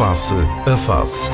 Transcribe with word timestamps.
Face 0.00 0.32
a 0.32 0.76
Face. 0.78 1.30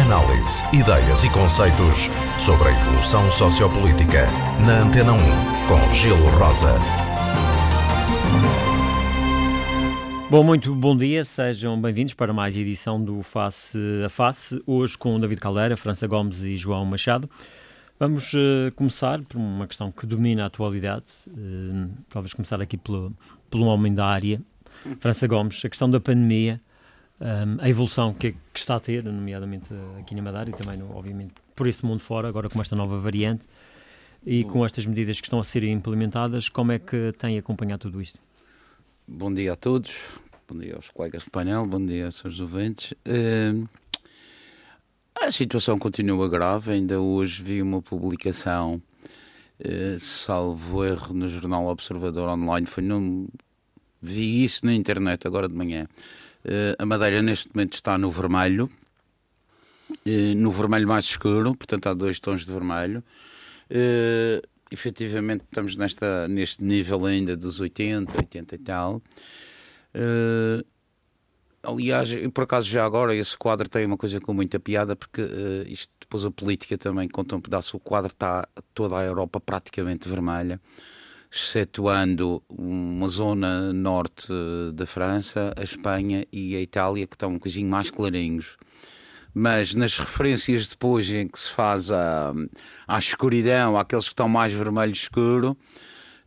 Análise, 0.00 0.62
ideias 0.72 1.24
e 1.24 1.30
conceitos 1.30 2.08
sobre 2.38 2.68
a 2.68 2.70
evolução 2.70 3.28
sociopolítica. 3.32 4.28
Na 4.64 4.82
Antena 4.82 5.12
1, 5.12 5.18
com 5.66 5.92
Gelo 5.92 6.28
Rosa. 6.38 6.74
Bom, 10.30 10.44
muito 10.44 10.72
bom 10.72 10.96
dia, 10.96 11.24
sejam 11.24 11.80
bem-vindos 11.80 12.14
para 12.14 12.32
mais 12.32 12.56
edição 12.56 13.02
do 13.02 13.24
Face 13.24 13.76
a 14.06 14.08
Face, 14.08 14.62
hoje 14.64 14.96
com 14.96 15.18
David 15.18 15.40
Caldeira, 15.40 15.76
França 15.76 16.06
Gomes 16.06 16.44
e 16.44 16.56
João 16.56 16.84
Machado. 16.84 17.28
Vamos 17.98 18.34
uh, 18.34 18.70
começar 18.76 19.20
por 19.22 19.36
uma 19.36 19.66
questão 19.66 19.90
que 19.90 20.06
domina 20.06 20.44
a 20.44 20.46
atualidade, 20.46 21.06
uh, 21.26 21.90
talvez 22.08 22.32
começar 22.32 22.62
aqui 22.62 22.76
pelo, 22.76 23.12
pelo 23.50 23.64
homem 23.64 23.92
da 23.92 24.06
área, 24.06 24.40
França 24.98 25.26
Gomes, 25.26 25.64
a 25.64 25.68
questão 25.68 25.90
da 25.90 26.00
pandemia, 26.00 26.60
um, 27.20 27.62
a 27.62 27.68
evolução 27.68 28.12
que, 28.12 28.32
que, 28.32 28.58
está 28.58 28.76
a 28.76 28.80
ter, 28.80 29.04
nomeadamente 29.04 29.72
aqui 30.00 30.14
na 30.14 30.22
Madeira 30.22 30.50
e 30.50 30.52
também, 30.52 30.76
no, 30.76 30.94
obviamente, 30.96 31.34
por 31.54 31.68
esse 31.68 31.84
mundo 31.86 32.00
fora, 32.00 32.28
agora 32.28 32.48
com 32.48 32.60
esta 32.60 32.74
nova 32.74 32.98
variante 32.98 33.46
e 34.26 34.44
com 34.44 34.64
estas 34.64 34.86
medidas 34.86 35.20
que 35.20 35.26
estão 35.26 35.38
a 35.38 35.44
ser 35.44 35.64
implementadas, 35.64 36.48
como 36.48 36.72
é 36.72 36.78
que 36.78 37.12
tem 37.18 37.38
acompanhado 37.38 37.82
tudo 37.82 38.00
isto? 38.00 38.18
Bom 39.06 39.32
dia 39.32 39.52
a 39.52 39.56
todos, 39.56 39.92
bom 40.48 40.58
dia 40.58 40.74
aos 40.76 40.88
colegas 40.90 41.24
do 41.24 41.30
painel, 41.30 41.66
bom 41.66 41.84
dia 41.84 42.06
aos 42.06 42.16
seus 42.16 42.40
ouvintes. 42.40 42.92
Uh, 43.06 43.68
a 45.20 45.30
situação 45.30 45.78
continua 45.78 46.28
grave, 46.28 46.72
ainda 46.72 47.00
hoje 47.00 47.42
vi 47.42 47.60
uma 47.60 47.82
publicação, 47.82 48.82
uh, 49.60 49.98
salvo 49.98 50.84
erro, 50.84 51.14
no 51.14 51.28
jornal 51.28 51.66
Observador 51.66 52.28
Online, 52.28 52.66
foi 52.66 52.82
num, 52.82 53.28
vi 54.02 54.42
isso 54.42 54.66
na 54.66 54.74
internet 54.74 55.26
agora 55.26 55.48
de 55.48 55.54
manhã. 55.54 55.86
Uh, 56.44 56.74
a 56.76 56.84
Madeira 56.84 57.22
neste 57.22 57.48
momento 57.54 57.74
está 57.74 57.96
no 57.96 58.10
vermelho, 58.10 58.68
uh, 59.90 60.34
no 60.36 60.50
vermelho 60.50 60.88
mais 60.88 61.04
escuro, 61.04 61.54
portanto 61.54 61.86
há 61.86 61.94
dois 61.94 62.18
tons 62.18 62.44
de 62.44 62.52
vermelho. 62.52 63.02
Uh, 63.70 64.46
efetivamente 64.72 65.44
estamos 65.44 65.76
nesta, 65.76 66.26
neste 66.26 66.64
nível 66.64 67.06
ainda 67.06 67.36
dos 67.36 67.60
80, 67.60 68.16
80 68.16 68.54
e 68.54 68.58
tal. 68.58 69.02
Uh, 69.94 70.64
aliás, 71.62 72.10
por 72.34 72.44
acaso 72.44 72.66
já 72.68 72.84
agora 72.84 73.14
esse 73.14 73.36
quadro 73.36 73.68
tem 73.68 73.86
uma 73.86 73.96
coisa 73.96 74.20
com 74.20 74.34
muita 74.34 74.58
piada, 74.58 74.96
porque 74.96 75.22
uh, 75.22 75.68
isto 75.68 75.92
depois 76.00 76.24
a 76.24 76.30
política 76.30 76.76
também 76.76 77.08
conta 77.08 77.36
um 77.36 77.40
pedaço. 77.40 77.76
O 77.76 77.80
quadro 77.80 78.10
está 78.10 78.48
toda 78.74 78.98
a 78.98 79.04
Europa 79.04 79.40
praticamente 79.40 80.08
vermelha 80.08 80.60
excetuando 81.32 82.42
uma 82.46 83.08
zona 83.08 83.72
norte 83.72 84.28
da 84.74 84.84
França, 84.84 85.54
a 85.56 85.62
Espanha 85.62 86.26
e 86.30 86.54
a 86.54 86.60
Itália, 86.60 87.06
que 87.06 87.14
estão 87.14 87.30
um 87.30 87.34
bocadinho 87.34 87.70
mais 87.70 87.90
clarinhos. 87.90 88.58
Mas 89.34 89.74
nas 89.74 89.98
referências 89.98 90.68
depois 90.68 91.08
em 91.08 91.26
que 91.26 91.38
se 91.38 91.48
faz 91.48 91.90
a, 91.90 92.34
a 92.86 92.98
escuridão, 92.98 93.78
aqueles 93.78 94.04
que 94.04 94.12
estão 94.12 94.28
mais 94.28 94.52
vermelho 94.52 94.92
escuro, 94.92 95.56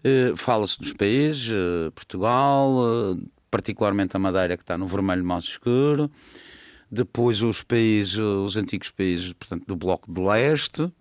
eh, 0.03 0.33
fala-se 0.35 0.79
dos 0.79 0.91
países, 0.91 1.49
eh, 1.51 1.91
Portugal, 1.93 2.75
eh, 2.79 3.25
particularmente 3.51 4.15
a 4.15 4.19
Madeira, 4.19 4.57
que 4.57 4.63
está 4.63 4.75
no 4.75 4.87
vermelho 4.87 5.23
mais 5.23 5.43
escuro, 5.43 6.09
depois 6.89 7.43
os 7.43 7.61
países, 7.61 8.17
os 8.17 8.57
antigos 8.57 8.89
países, 8.89 9.33
portanto, 9.33 9.65
do 9.67 9.75
Bloco 9.75 10.11
do 10.11 10.23
Leste, 10.23 10.91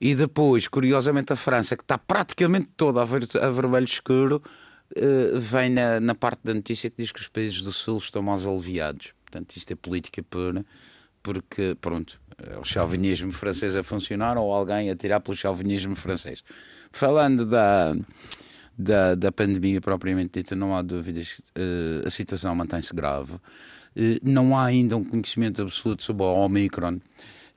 e 0.00 0.14
depois, 0.14 0.68
curiosamente, 0.68 1.32
a 1.32 1.36
França, 1.36 1.76
que 1.76 1.82
está 1.82 1.96
praticamente 1.96 2.68
toda 2.76 3.02
a, 3.02 3.04
ver, 3.04 3.26
a 3.40 3.50
vermelho 3.50 3.84
escuro, 3.84 4.42
uh, 4.96 5.40
vem 5.40 5.70
na, 5.70 6.00
na, 6.00 6.14
parte 6.14 6.40
da 6.44 6.54
notícia 6.54 6.90
que 6.90 7.02
diz 7.02 7.12
que 7.12 7.20
os 7.20 7.28
países 7.28 7.60
do 7.60 7.72
Sul 7.72 7.98
estão 7.98 8.22
mais 8.22 8.46
aliviados. 8.46 9.12
Portanto, 9.24 9.56
isto 9.56 9.72
é 9.72 9.76
política 9.76 10.22
pura, 10.22 10.64
porque, 11.22 11.76
pronto, 11.80 12.20
é 12.38 12.58
o 12.58 12.64
chauvinismo 12.64 13.32
francês 13.32 13.76
a 13.76 13.82
funcionar 13.82 14.36
ou 14.36 14.52
alguém 14.52 14.90
a 14.90 14.96
tirar 14.96 15.20
pelo 15.20 15.36
chauvinismo 15.36 15.94
francês. 15.94 16.42
Falando 16.92 17.46
da, 17.46 17.96
da, 18.76 19.14
da 19.14 19.32
pandemia 19.32 19.80
propriamente 19.80 20.40
dita, 20.40 20.56
não 20.56 20.76
há 20.76 20.82
dúvidas, 20.82 21.40
uh, 21.56 22.06
a 22.06 22.10
situação 22.10 22.54
mantém-se 22.54 22.94
grave. 22.94 23.34
Uh, 23.34 24.18
não 24.22 24.56
há 24.56 24.66
ainda 24.66 24.96
um 24.96 25.04
conhecimento 25.04 25.62
absoluto 25.62 26.02
sobre 26.02 26.24
a 26.24 26.28
Omicron. 26.28 26.98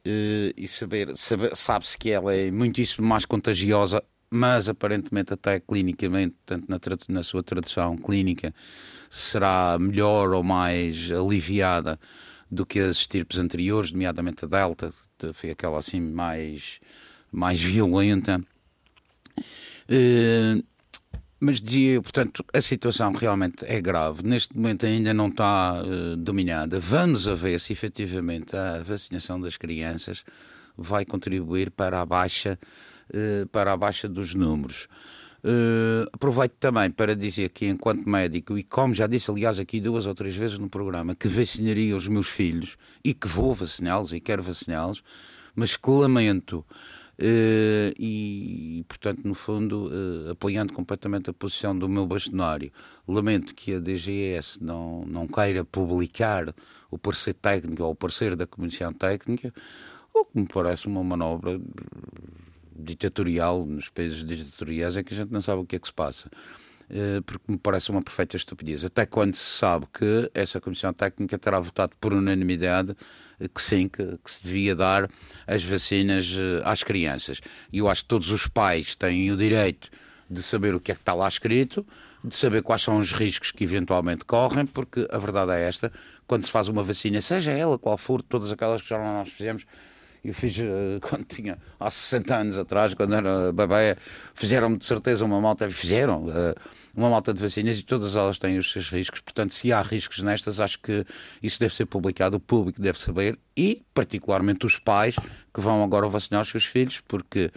Uh, 0.07 0.53
e 0.55 0.65
saber, 0.69 1.17
saber 1.17 1.53
sabe-se 1.53 1.97
que 1.97 2.11
ela 2.11 2.33
é 2.33 2.49
muitíssimo 2.49 3.05
mais 3.05 3.25
contagiosa, 3.25 4.01
mas 4.31 4.69
aparentemente 4.69 5.33
até 5.33 5.59
clinicamente, 5.59 6.37
tanto 6.45 6.65
na, 6.69 6.79
na 7.09 7.23
sua 7.23 7.43
tradução 7.43 7.97
clínica, 7.97 8.53
será 9.09 9.77
melhor 9.77 10.31
ou 10.31 10.41
mais 10.43 11.11
aliviada 11.11 11.99
do 12.49 12.65
que 12.65 12.79
as 12.79 12.99
estirpes 12.99 13.37
anteriores, 13.37 13.91
nomeadamente 13.91 14.45
a 14.45 14.47
Delta, 14.47 14.93
que 15.17 15.33
foi 15.33 15.51
aquela 15.51 15.77
assim 15.77 15.99
mais, 15.99 16.79
mais 17.29 17.59
violenta. 17.61 18.41
Uh, 19.89 20.63
mas 21.39 21.61
dizia 21.61 21.93
eu, 21.93 22.01
portanto, 22.01 22.43
a 22.53 22.61
situação 22.61 23.11
realmente 23.11 23.63
é 23.65 23.79
grave. 23.79 24.23
Neste 24.23 24.55
momento 24.55 24.85
ainda 24.85 25.13
não 25.13 25.27
está 25.27 25.81
uh, 25.83 26.17
dominada. 26.17 26.79
Vamos 26.79 27.27
a 27.27 27.35
ver 27.35 27.59
se 27.59 27.73
efetivamente 27.73 28.55
a 28.55 28.81
vacinação 28.81 29.39
das 29.39 29.57
crianças 29.57 30.23
vai 30.75 31.05
contribuir 31.05 31.71
para 31.71 32.01
a 32.01 32.05
baixa, 32.05 32.57
uh, 33.13 33.47
para 33.49 33.73
a 33.73 33.77
baixa 33.77 34.09
dos 34.09 34.33
números. 34.33 34.87
Uh, 35.43 36.09
aproveito 36.11 36.55
também 36.59 36.89
para 36.89 37.15
dizer 37.15 37.49
que, 37.49 37.67
enquanto 37.67 38.09
médico, 38.09 38.57
e 38.57 38.63
como 38.63 38.95
já 38.95 39.05
disse, 39.05 39.29
aliás, 39.29 39.59
aqui 39.59 39.79
duas 39.79 40.07
ou 40.07 40.15
três 40.15 40.35
vezes 40.35 40.57
no 40.57 40.69
programa, 40.69 41.15
que 41.15 41.27
vacinaria 41.27 41.95
os 41.95 42.07
meus 42.07 42.27
filhos 42.27 42.75
e 43.03 43.13
que 43.13 43.27
vou 43.27 43.53
vaciná-los 43.53 44.11
e 44.11 44.19
quero 44.19 44.41
vaciná-los, 44.41 45.03
mas 45.55 45.77
que 45.77 45.89
lamento 45.89 46.65
e, 47.99 48.85
portanto, 48.87 49.21
no 49.25 49.33
fundo, 49.33 49.87
uh, 49.87 50.31
apoiando 50.31 50.73
completamente 50.73 51.29
a 51.29 51.33
posição 51.33 51.75
do 51.75 51.89
meu 51.89 52.05
bastonário. 52.05 52.71
Lamento 53.07 53.55
que 53.55 53.73
a 53.73 53.79
DGS 53.79 54.63
não, 54.63 55.01
não 55.07 55.27
queira 55.27 55.65
publicar 55.65 56.53
o 56.91 56.97
parecer 56.97 57.33
técnico 57.33 57.83
ou 57.83 57.91
o 57.91 57.95
parecer 57.95 58.35
da 58.35 58.45
Comissão 58.45 58.93
Técnica, 58.93 59.53
o 60.13 60.25
que 60.25 60.39
me 60.39 60.47
parece 60.47 60.87
uma 60.87 61.03
manobra 61.03 61.59
ditatorial 62.75 63.65
nos 63.65 63.89
países 63.89 64.23
ditatoriais 64.23 64.97
é 64.97 65.03
que 65.03 65.13
a 65.13 65.17
gente 65.17 65.31
não 65.31 65.41
sabe 65.41 65.61
o 65.61 65.65
que 65.65 65.75
é 65.75 65.79
que 65.79 65.87
se 65.87 65.93
passa. 65.93 66.29
Eh, 66.89 67.21
porque 67.25 67.51
me 67.51 67.57
parece 67.57 67.91
uma 67.91 68.01
perfeita 68.01 68.37
estupidez. 68.37 68.85
Até 68.85 69.05
quando 69.05 69.35
se 69.35 69.57
sabe 69.57 69.85
que 69.93 70.31
essa 70.33 70.61
Comissão 70.61 70.93
Técnica 70.93 71.37
terá 71.37 71.59
votado 71.59 71.93
por 71.99 72.13
unanimidade 72.13 72.95
eh, 73.39 73.47
que 73.47 73.61
sim, 73.61 73.89
que, 73.89 74.17
que, 74.23 74.31
se 74.31 74.41
devia 74.41 74.73
dar 74.75 75.09
as 75.45 75.63
vacinas 75.63 76.33
eh, 76.37 76.61
às 76.63 76.83
crianças. 76.83 77.41
E 77.71 77.79
eu 77.79 77.89
acho 77.89 78.03
que 78.03 78.07
todos 78.07 78.31
os 78.31 78.47
pais 78.47 78.95
têm 78.95 79.31
o 79.31 79.37
direito 79.37 79.89
de 80.29 80.41
saber 80.41 80.75
o 80.75 80.79
que 80.79 80.91
é 80.91 80.95
que 80.95 81.01
está 81.01 81.13
lá 81.13 81.27
escrito, 81.27 81.85
de 82.23 82.35
saber 82.35 82.61
quais 82.61 82.81
são 82.81 82.97
os 82.97 83.11
riscos 83.11 83.51
que 83.51 83.63
eventualmente 83.65 84.23
correm, 84.25 84.65
porque 84.65 85.05
a 85.11 85.17
verdade 85.17 85.51
é 85.51 85.67
esta: 85.67 85.91
quando 86.25 86.45
se 86.45 86.51
faz 86.51 86.69
uma 86.69 86.83
vacina, 86.83 87.19
seja 87.19 87.51
ela 87.51 87.77
qual 87.77 87.97
for, 87.97 88.21
todas 88.21 88.49
aquelas 88.51 88.81
que 88.81 88.87
já 88.87 88.97
nós 88.97 89.29
fizemos, 89.29 89.65
eu 90.23 90.33
fiz 90.33 90.57
uh, 90.57 90.99
quando 91.07 91.25
tinha 91.25 91.57
há 91.79 91.89
60 91.89 92.35
anos 92.35 92.57
atrás, 92.57 92.93
quando 92.93 93.15
era 93.15 93.51
bebê, 93.51 93.95
fizeram-me 94.33 94.77
de 94.77 94.85
certeza 94.85 95.23
uma 95.25 95.39
malta, 95.39 95.69
fizeram 95.69 96.25
uh, 96.25 96.55
uma 96.95 97.09
malta 97.09 97.33
de 97.33 97.41
vacinas 97.41 97.77
e 97.79 97.83
todas 97.83 98.15
elas 98.15 98.39
têm 98.39 98.57
os 98.57 98.71
seus 98.71 98.89
riscos. 98.89 99.19
Portanto, 99.19 99.53
se 99.53 99.71
há 99.71 99.81
riscos 99.81 100.23
nestas, 100.23 100.59
acho 100.59 100.79
que 100.79 101.05
isso 101.41 101.59
deve 101.59 101.73
ser 101.73 101.85
publicado, 101.85 102.37
o 102.37 102.39
público 102.39 102.81
deve 102.81 102.99
saber 102.99 103.37
e, 103.55 103.83
particularmente, 103.93 104.65
os 104.65 104.79
pais 104.79 105.15
que 105.53 105.61
vão 105.61 105.83
agora 105.83 106.07
vacinar 106.09 106.41
os 106.41 106.49
seus 106.49 106.65
filhos, 106.65 106.99
porque, 107.07 107.51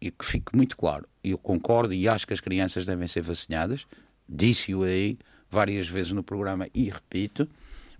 e 0.00 0.10
que 0.10 0.24
fique 0.24 0.56
muito 0.56 0.76
claro, 0.76 1.06
eu 1.22 1.36
concordo 1.36 1.92
e 1.92 2.08
acho 2.08 2.26
que 2.26 2.32
as 2.32 2.40
crianças 2.40 2.86
devem 2.86 3.06
ser 3.06 3.22
vacinadas, 3.22 3.86
disse-o 4.28 4.84
aí 4.84 5.18
várias 5.50 5.86
vezes 5.86 6.12
no 6.12 6.22
programa 6.22 6.66
e 6.74 6.88
repito 6.88 7.46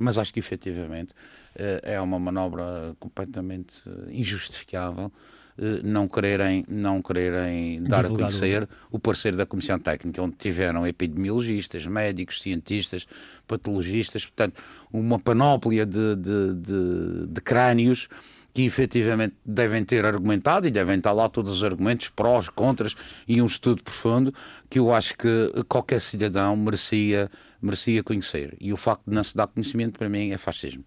mas 0.03 0.19
acho 0.19 0.33
que 0.33 0.41
efetivamente 0.41 1.15
eh, 1.55 1.81
é 1.83 2.01
uma 2.01 2.19
manobra 2.19 2.95
completamente 2.99 3.83
eh, 3.87 4.11
injustificável 4.11 5.11
eh, 5.59 5.81
não 5.85 6.09
quererem, 6.09 6.65
não 6.69 7.03
quererem 7.03 7.83
dar 7.83 8.07
a 8.07 8.09
conhecer 8.09 8.69
o 8.91 8.99
parecer 8.99 9.37
da 9.37 9.47
Comissão 9.47 9.79
Técnica, 9.79 10.23
onde 10.23 10.37
tiveram 10.37 10.87
epidemiologistas, 10.87 11.87
médicos, 11.87 12.41
cientistas, 12.41 13.07
patologistas, 13.47 14.25
portanto, 14.25 14.63
uma 14.93 15.19
panóplia 15.19 15.85
de, 15.85 16.17
de, 16.17 16.55
de, 16.55 17.27
de 17.29 17.41
crânios 17.41 18.09
que 18.55 18.63
efetivamente 18.63 19.35
devem 19.45 19.85
ter 19.85 20.05
argumentado 20.05 20.67
e 20.67 20.71
devem 20.71 20.97
estar 20.97 21.13
lá 21.13 21.29
todos 21.29 21.53
os 21.53 21.65
argumentos, 21.65 22.09
prós, 22.09 22.49
contras 22.49 22.95
e 23.27 23.41
um 23.41 23.47
estudo 23.47 23.83
profundo 23.83 24.33
que 24.69 24.79
eu 24.79 24.93
acho 24.93 25.17
que 25.17 25.51
qualquer 25.69 26.01
cidadão 26.01 26.55
merecia, 26.57 27.31
merecia 27.61 28.03
conhecer. 28.03 28.57
E 28.61 28.73
o 28.73 28.77
facto 28.77 29.03
de 29.07 29.15
não 29.15 29.25
se 29.25 29.37
dar 29.37 29.47
conhecimento, 29.47 29.99
para 29.99 30.09
mim, 30.09 30.31
é 30.31 30.39
fascismo. 30.39 30.85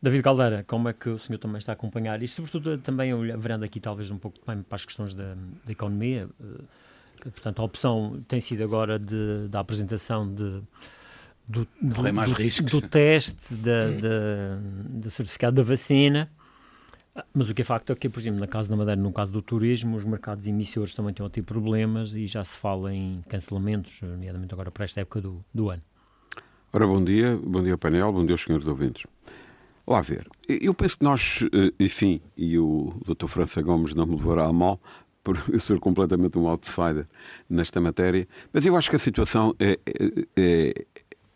David 0.00 0.22
Caldeira, 0.22 0.64
como 0.66 0.88
é 0.88 0.92
que 0.92 1.08
o 1.08 1.18
senhor 1.18 1.38
também 1.38 1.58
está 1.58 1.72
a 1.72 1.74
acompanhar? 1.74 2.22
E 2.22 2.28
sobretudo 2.28 2.78
também 2.78 3.12
olhando 3.12 3.64
aqui 3.64 3.80
talvez 3.80 4.10
um 4.10 4.18
pouco 4.18 4.38
para 4.40 4.62
as 4.70 4.84
questões 4.84 5.12
da, 5.12 5.34
da 5.64 5.72
economia, 5.72 6.28
eh, 6.40 7.30
portanto 7.30 7.60
a 7.60 7.64
opção 7.64 8.22
tem 8.28 8.38
sido 8.38 8.62
agora 8.62 8.96
de, 8.96 9.48
da 9.48 9.58
apresentação 9.58 10.32
de 10.32 10.62
do, 11.48 11.66
do, 11.80 12.02
do, 12.02 12.80
do 12.80 12.88
teste 12.88 13.54
da, 13.54 15.10
certificado 15.10 15.56
da 15.56 15.62
vacina. 15.62 16.30
Mas 17.32 17.48
o 17.48 17.54
que 17.54 17.62
é 17.62 17.64
facto 17.64 17.92
é 17.92 17.94
que, 17.96 18.08
por 18.08 18.20
exemplo, 18.20 18.40
na 18.40 18.46
Casa 18.46 18.68
da 18.68 18.76
Madeira, 18.76 19.00
no 19.00 19.12
caso 19.12 19.32
do 19.32 19.42
turismo, 19.42 19.96
os 19.96 20.04
mercados 20.04 20.46
emissores 20.46 20.94
também 20.94 21.10
estão 21.10 21.26
a 21.26 21.30
ter 21.30 21.42
problemas 21.42 22.14
e 22.14 22.26
já 22.26 22.44
se 22.44 22.56
fala 22.56 22.94
em 22.94 23.22
cancelamentos, 23.28 24.00
nomeadamente 24.02 24.52
agora 24.54 24.70
para 24.70 24.84
esta 24.84 25.00
época 25.00 25.20
do, 25.20 25.44
do 25.52 25.70
ano. 25.70 25.82
Ora, 26.72 26.86
bom 26.86 27.02
dia, 27.02 27.38
bom 27.42 27.62
dia 27.62 27.78
painel, 27.78 28.12
bom 28.12 28.24
dia 28.24 28.34
aos 28.34 28.42
senhores 28.42 28.66
ouvintes. 28.66 29.04
Lá 29.86 30.02
ver, 30.02 30.28
eu 30.46 30.74
penso 30.74 30.98
que 30.98 31.04
nós, 31.04 31.42
eh, 31.50 31.72
enfim, 31.80 32.20
e 32.36 32.58
o 32.58 32.92
Dr. 33.06 33.26
França 33.26 33.62
Gomes 33.62 33.94
não 33.94 34.04
me 34.04 34.16
levará 34.16 34.44
a 34.44 34.52
mal, 34.52 34.78
por 35.24 35.42
eu 35.50 35.58
ser 35.58 35.78
completamente 35.80 36.38
um 36.38 36.46
outsider 36.46 37.06
nesta 37.48 37.80
matéria, 37.80 38.28
mas 38.52 38.66
eu 38.66 38.76
acho 38.76 38.90
que 38.90 38.96
a 38.96 38.98
situação 38.98 39.54
é, 39.58 39.78
é, 39.86 40.26
é, 40.36 40.86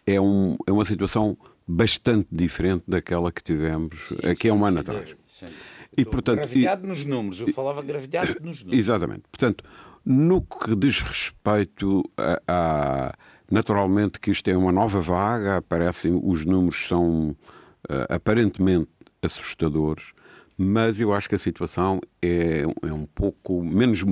é, 0.07 0.21
um, 0.21 0.57
é 0.67 0.73
uma 0.73 0.85
situação 0.85 1.37
bastante 1.67 2.29
diferente 2.31 2.85
daquela 2.87 3.33
que 3.33 3.43
tivemos 3.43 4.09
sim, 4.09 4.27
aqui 4.27 4.49
há 4.49 4.55
um 4.55 4.65
ano 4.65 4.81
atrás. 4.81 5.15
Sim. 5.43 5.55
E, 5.97 6.05
portanto, 6.05 6.37
gravidade 6.37 6.85
e, 6.85 6.89
nos 6.89 7.05
números, 7.05 7.41
eu 7.41 7.53
falava 7.53 7.83
gravidade 7.83 8.37
nos 8.41 8.63
números. 8.65 8.79
Exatamente. 8.79 9.23
Portanto, 9.31 9.65
no 10.05 10.41
que 10.43 10.75
diz 10.75 11.01
respeito 11.01 12.03
a, 12.17 12.41
a 12.49 13.15
naturalmente 13.51 14.19
que 14.19 14.31
isto 14.31 14.49
é 14.49 14.57
uma 14.57 14.73
nova 14.73 15.01
vaga, 15.01 15.59
aparecem 15.59 16.19
os 16.23 16.45
números 16.47 16.87
são 16.87 17.31
uh, 17.31 17.37
aparentemente 18.09 18.89
assustadores, 19.21 20.05
mas 20.57 21.01
eu 21.01 21.13
acho 21.13 21.29
que 21.29 21.35
a 21.35 21.39
situação 21.39 22.01
é, 22.21 22.63
é 22.83 22.93
um 22.93 23.07
pouco 23.07 23.63
menos, 23.63 24.05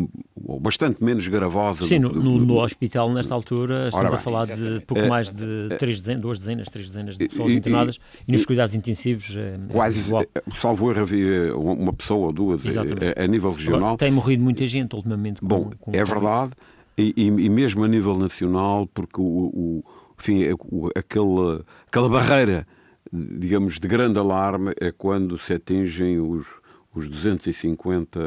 ou 0.45 0.59
bastante 0.59 1.03
menos 1.03 1.27
gravosa. 1.29 1.87
Sim, 1.87 2.01
do, 2.01 2.09
do, 2.09 2.23
no, 2.23 2.39
no, 2.39 2.61
hospital, 2.61 3.13
nesta 3.13 3.35
altura, 3.35 3.89
estamos 3.89 4.11
bem, 4.11 4.19
a 4.19 4.23
falar 4.23 4.45
exatamente. 4.45 4.79
de 4.81 4.87
pouco 4.87 5.07
mais 5.09 5.31
de 5.31 5.69
é, 5.71 5.77
três 5.77 6.01
dezenas, 6.01 6.23
duas 6.23 6.39
dezenas, 6.39 6.69
três 6.69 6.87
dezenas 6.87 7.19
de 7.19 7.29
pessoas 7.29 7.53
e, 7.53 7.57
internadas 7.57 7.97
e, 7.97 8.31
e, 8.31 8.33
nos 8.33 8.45
cuidados 8.45 8.75
intensivos 8.75 9.37
é, 9.37 9.55
é 9.55 9.73
quase 9.73 10.09
igual. 10.09 10.25
Salvo 10.53 10.91
erro, 10.91 11.01
havia 11.01 11.57
uma 11.57 11.93
pessoa 11.93 12.27
ou 12.27 12.33
duas 12.33 12.63
a, 12.67 13.23
a, 13.23 13.27
nível 13.27 13.53
regional. 13.53 13.81
Agora, 13.81 13.99
tem 13.99 14.11
morrido 14.11 14.43
muita 14.43 14.67
gente 14.67 14.95
ultimamente. 14.95 15.41
Com, 15.41 15.47
Bom, 15.47 15.71
com 15.79 15.93
é 15.95 16.05
verdade, 16.05 16.53
e, 16.97 17.15
e, 17.17 17.49
mesmo 17.49 17.85
a 17.85 17.89
nível 17.89 18.15
nacional, 18.17 18.87
porque 18.93 19.21
o, 19.21 19.25
o 19.25 19.85
enfim, 20.19 20.45
o, 20.71 20.91
aquela, 20.95 21.65
aquela 21.87 22.09
barreira 22.09 22.67
digamos, 23.13 23.79
de 23.79 23.89
grande 23.89 24.19
alarme 24.19 24.73
é 24.81 24.93
quando 24.93 25.37
se 25.39 25.55
atingem 25.55 26.21
os, 26.21 26.47
os 26.95 27.09
250 27.09 28.21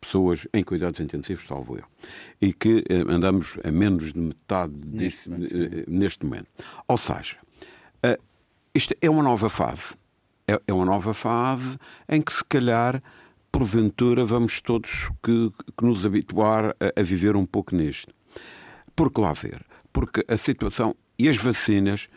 pessoas 0.00 0.46
em 0.52 0.62
cuidados 0.62 1.00
intensivos, 1.00 1.46
salvo 1.46 1.76
eu. 1.76 1.84
E 2.40 2.52
que 2.52 2.84
eh, 2.88 3.04
andamos 3.08 3.56
a 3.64 3.70
menos 3.70 4.12
de 4.12 4.20
metade 4.20 4.74
neste 4.84 5.28
momento. 5.28 5.56
Eh, 5.56 5.84
neste 5.88 6.24
momento. 6.24 6.48
Ou 6.86 6.96
seja, 6.96 7.36
uh, 8.04 8.22
isto 8.74 8.94
é 9.00 9.10
uma 9.10 9.22
nova 9.22 9.48
fase. 9.48 9.94
É, 10.46 10.60
é, 10.66 10.72
uma 10.72 10.84
nova 10.84 11.14
fase 11.14 11.76
em 12.08 12.20
que, 12.20 12.32
se 12.32 12.44
calhar, 12.44 13.02
porventura, 13.52 14.24
vamos 14.24 14.60
todos 14.60 15.10
que, 15.22 15.52
que 15.76 15.84
nos 15.84 16.04
habituar 16.06 16.74
a, 16.80 17.00
a 17.00 17.02
viver 17.02 17.36
um 17.36 17.46
pouco 17.46 17.74
nisto. 17.74 18.12
Porque 18.94 19.20
lá 19.20 19.32
ver. 19.32 19.64
Porque 19.92 20.24
a 20.28 20.36
situação 20.36 20.94
e 21.18 21.28
as 21.28 21.36
vacinas, 21.36 22.08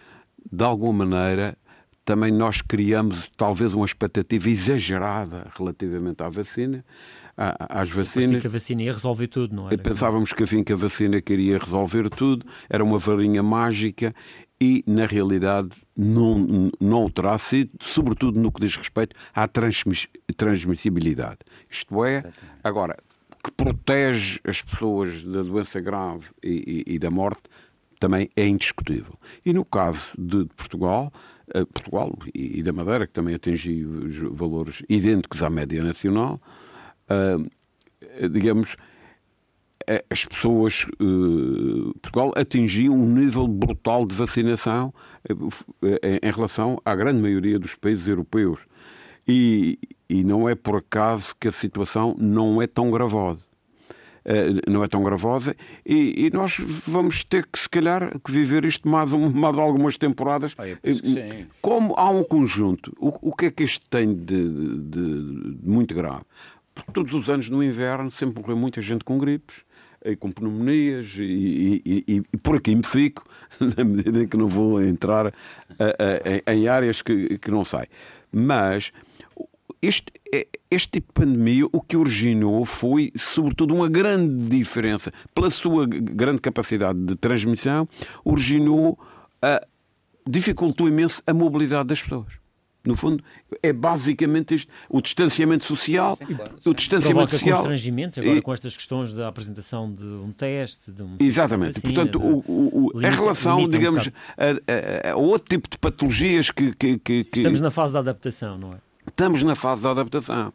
de 0.52 0.64
alguma 0.64 1.06
maneira, 1.06 1.58
também 2.06 2.32
nós 2.32 2.62
criamos 2.62 3.30
talvez 3.36 3.74
uma 3.74 3.86
expectativa 3.86 4.50
exagerada 4.50 5.48
relativamente 5.58 6.22
à 6.22 6.30
vacina. 6.30 6.86
Às 7.36 7.90
vacinas. 7.90 8.42
Que 8.42 8.48
a 8.48 8.50
vacina 8.50 8.84
ia 8.84 8.94
resolver 8.94 9.28
tudo, 9.28 9.56
não 9.56 9.68
é? 9.68 9.76
Pensávamos 9.76 10.32
que, 10.32 10.44
enfim, 10.44 10.64
que 10.64 10.72
a 10.72 10.76
vacina 10.76 11.20
queria 11.20 11.58
resolver 11.58 12.08
tudo, 12.08 12.46
era 12.70 12.84
uma 12.84 13.00
varinha 13.00 13.42
mágica 13.42 14.14
e, 14.62 14.84
na 14.86 15.08
realidade, 15.08 15.70
não, 15.98 16.70
não 16.80 17.06
o 17.06 17.10
terá 17.10 17.36
sido, 17.40 17.72
sobretudo 17.82 18.40
no 18.40 18.52
que 18.52 18.62
diz 18.62 18.78
respeito 18.78 19.16
à 19.34 19.48
transmiss 19.48 20.08
transmissibilidade. 20.38 21.40
Isto 21.68 22.06
é, 22.06 22.24
agora, 22.64 22.98
que 23.44 23.52
protege 23.52 24.40
as 24.48 24.62
pessoas 24.62 25.24
da 25.24 25.42
doença 25.42 25.82
grave 25.82 26.26
e, 26.44 26.84
e, 26.88 26.94
e 26.96 27.00
da 27.00 27.10
morte, 27.10 27.42
também 28.00 28.30
é 28.36 28.48
indiscutível. 28.48 29.18
E 29.44 29.52
no 29.52 29.66
caso 29.66 30.14
de 30.20 30.46
Portugal, 30.56 31.12
Portugal 31.74 32.18
e, 32.34 32.64
da 32.64 32.72
Madeira, 32.72 33.06
que 33.06 33.14
também 33.14 33.36
atingiu 33.36 34.34
valores 34.34 34.82
idênticos 34.88 35.44
à 35.44 35.50
média 35.50 35.84
nacional, 35.84 36.42
uh, 37.10 38.30
digamos, 38.30 38.76
as 40.10 40.26
pessoas. 40.26 40.86
Uh, 41.00 41.94
Portugal 42.02 42.32
atingiu 42.36 42.94
um 42.94 43.06
nível 43.06 43.48
brutal 43.48 44.06
de 44.06 44.16
vacinação 44.16 44.94
uh, 45.30 45.50
em 46.22 46.32
relação 46.32 46.82
à 46.86 46.96
grande 46.96 47.22
maioria 47.22 47.60
dos 47.60 47.76
países 47.76 48.08
europeus. 48.08 48.60
E, 49.28 49.80
e 50.10 50.24
não 50.24 50.50
é 50.50 50.56
por 50.56 50.78
acaso 50.78 51.36
que 51.40 51.48
a 51.48 51.52
situação 51.52 52.16
não 52.18 52.62
é 52.62 52.68
tão 52.68 52.92
gravosa. 52.92 53.53
Eh, 54.26 54.62
não 54.70 54.84
é 54.84 54.88
tão 54.88 55.04
gravosa, 55.04 55.54
e, 55.86 56.26
e, 56.26 56.30
nós 56.30 56.58
vamos 56.88 57.26
ter 57.26 57.46
que, 57.46 57.60
se 57.60 57.68
calhar, 57.68 58.18
que 58.24 58.32
viver 58.32 58.64
isto 58.64 58.88
mais, 58.88 59.12
um, 59.12 59.30
mais 59.30 59.58
algumas 59.58 59.98
temporadas. 59.98 60.56
Ah, 60.58 60.64
Como 61.62 61.94
há 61.98 62.10
um 62.10 62.24
conjunto, 62.24 62.96
o, 62.98 63.30
o 63.30 63.36
que 63.36 63.48
é 63.48 63.52
que 63.52 63.66
isto 63.66 63.86
tem 63.90 64.16
de, 64.16 64.48
de, 64.78 65.56
de 65.56 65.70
muito 65.70 65.94
grave? 65.94 66.22
Porque 66.74 66.92
todos 66.94 67.14
os 67.14 67.30
anos 67.30 67.50
no 67.50 67.62
inverno 67.62 68.10
sempre 68.10 68.42
morreu 68.42 68.56
muita 68.56 68.80
gente 68.80 69.04
com 69.04 69.18
gripes 69.18 69.66
e 70.06 70.16
com 70.16 70.32
pneumonias 70.32 71.16
e, 71.18 71.82
e, 71.86 72.04
e, 72.08 72.24
e, 72.34 72.38
por 72.38 72.56
aqui 72.56 72.76
me 72.76 72.84
fico, 72.84 73.24
na 73.60 73.84
medida 73.84 74.24
em 74.24 74.28
que 74.28 74.38
não 74.38 74.48
vou 74.48 74.82
entrar 74.82 75.28
a, 75.28 75.32
a, 75.84 76.52
a, 76.52 76.56
em 76.56 76.70
áreas 76.70 77.02
que, 77.02 77.38
que 77.40 77.52
não 77.52 77.66
sei. 77.66 77.88
Mas 78.32 78.94
este, 79.84 80.06
é, 80.34 80.48
este 80.72 80.92
tipo 80.92 81.08
de 81.08 81.14
pandemia 81.14 81.66
o 81.72 81.82
que 81.82 81.98
originou 81.98 82.66
foi, 82.66 83.12
sobretudo, 83.16 83.76
uma 83.76 83.90
grande 83.90 84.48
diferença. 84.48 85.12
Pela 85.36 85.50
sua 85.50 85.86
grande 85.86 86.42
capacidade 86.42 86.98
de 87.00 87.16
transmissão, 87.16 87.88
originou, 88.24 88.98
a, 89.42 89.62
dificultou 90.26 90.88
imenso 90.88 91.22
a 91.28 91.34
mobilidade 91.34 91.90
das 91.90 92.02
pessoas. 92.02 92.42
No 92.86 92.98
fundo, 92.98 93.24
é 93.62 93.72
basicamente 93.72 94.56
isto. 94.56 94.72
O 94.90 95.02
distanciamento 95.02 95.64
social. 95.64 96.18
Sim, 96.18 96.36
claro, 96.36 96.52
sim. 96.60 96.70
O 96.70 96.74
distanciamento 96.74 97.30
Provoca 97.30 97.38
social. 97.38 97.58
constrangimentos 97.60 98.18
agora 98.18 98.38
e... 98.38 98.42
com 98.42 98.54
estas 98.54 98.76
questões 98.76 99.14
da 99.14 99.28
apresentação 99.30 99.94
de 99.94 100.04
um 100.04 100.34
teste. 100.34 100.92
De 100.92 101.02
um 101.02 101.16
Exatamente. 101.18 101.76
Vacina, 101.76 101.94
Portanto, 101.94 102.22
o, 102.22 102.40
o, 102.48 102.92
limita, 102.94 103.08
a 103.08 103.12
relação, 103.12 103.70
digamos, 103.70 104.08
um 104.08 104.12
a, 104.38 105.10
a, 105.10 105.12
a, 105.12 105.16
outro 105.16 105.50
tipo 105.50 105.70
de 105.70 105.78
patologias 105.78 106.52
que, 106.52 106.74
que, 106.76 107.00
que, 107.00 107.24
que. 107.24 107.40
Estamos 107.40 107.62
na 107.62 107.72
fase 107.72 107.94
da 107.94 108.00
adaptação, 108.00 108.58
não 108.58 108.74
é? 108.74 108.78
Estamos 109.14 109.44
na 109.44 109.54
fase 109.54 109.84
da 109.84 109.92
adaptação. 109.92 110.52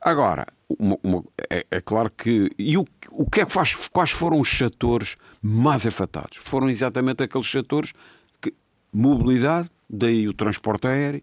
Agora, 0.00 0.46
uma, 0.68 0.96
uma, 1.02 1.24
é, 1.50 1.66
é, 1.68 1.80
claro 1.80 2.08
que. 2.10 2.48
E 2.56 2.78
o, 2.78 2.86
o 3.10 3.28
que 3.28 3.40
é 3.40 3.44
que 3.44 3.52
faz, 3.52 3.74
quais 3.88 4.12
foram 4.12 4.38
os 4.38 4.48
setores 4.48 5.16
mais 5.42 5.84
afetados? 5.84 6.38
Foram 6.40 6.70
exatamente 6.70 7.24
aqueles 7.24 7.50
setores 7.50 7.92
que. 8.40 8.54
Mobilidade, 8.92 9.68
daí 9.90 10.28
o 10.28 10.32
transporte 10.32 10.86
aéreo, 10.86 11.22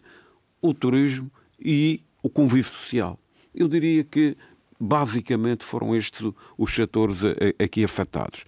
o 0.61 0.73
turismo 0.73 1.31
e 1.57 2.03
o 2.21 2.29
convívio 2.29 2.69
social. 2.69 3.17
Eu 3.53 3.69
diria 3.69 4.03
que 4.03 4.35
basicamente 4.77 5.63
foram 5.63 5.95
estes 5.95 6.29
os 6.57 6.75
setores 6.75 7.21
aqui 7.57 7.85
afetados. 7.85 8.43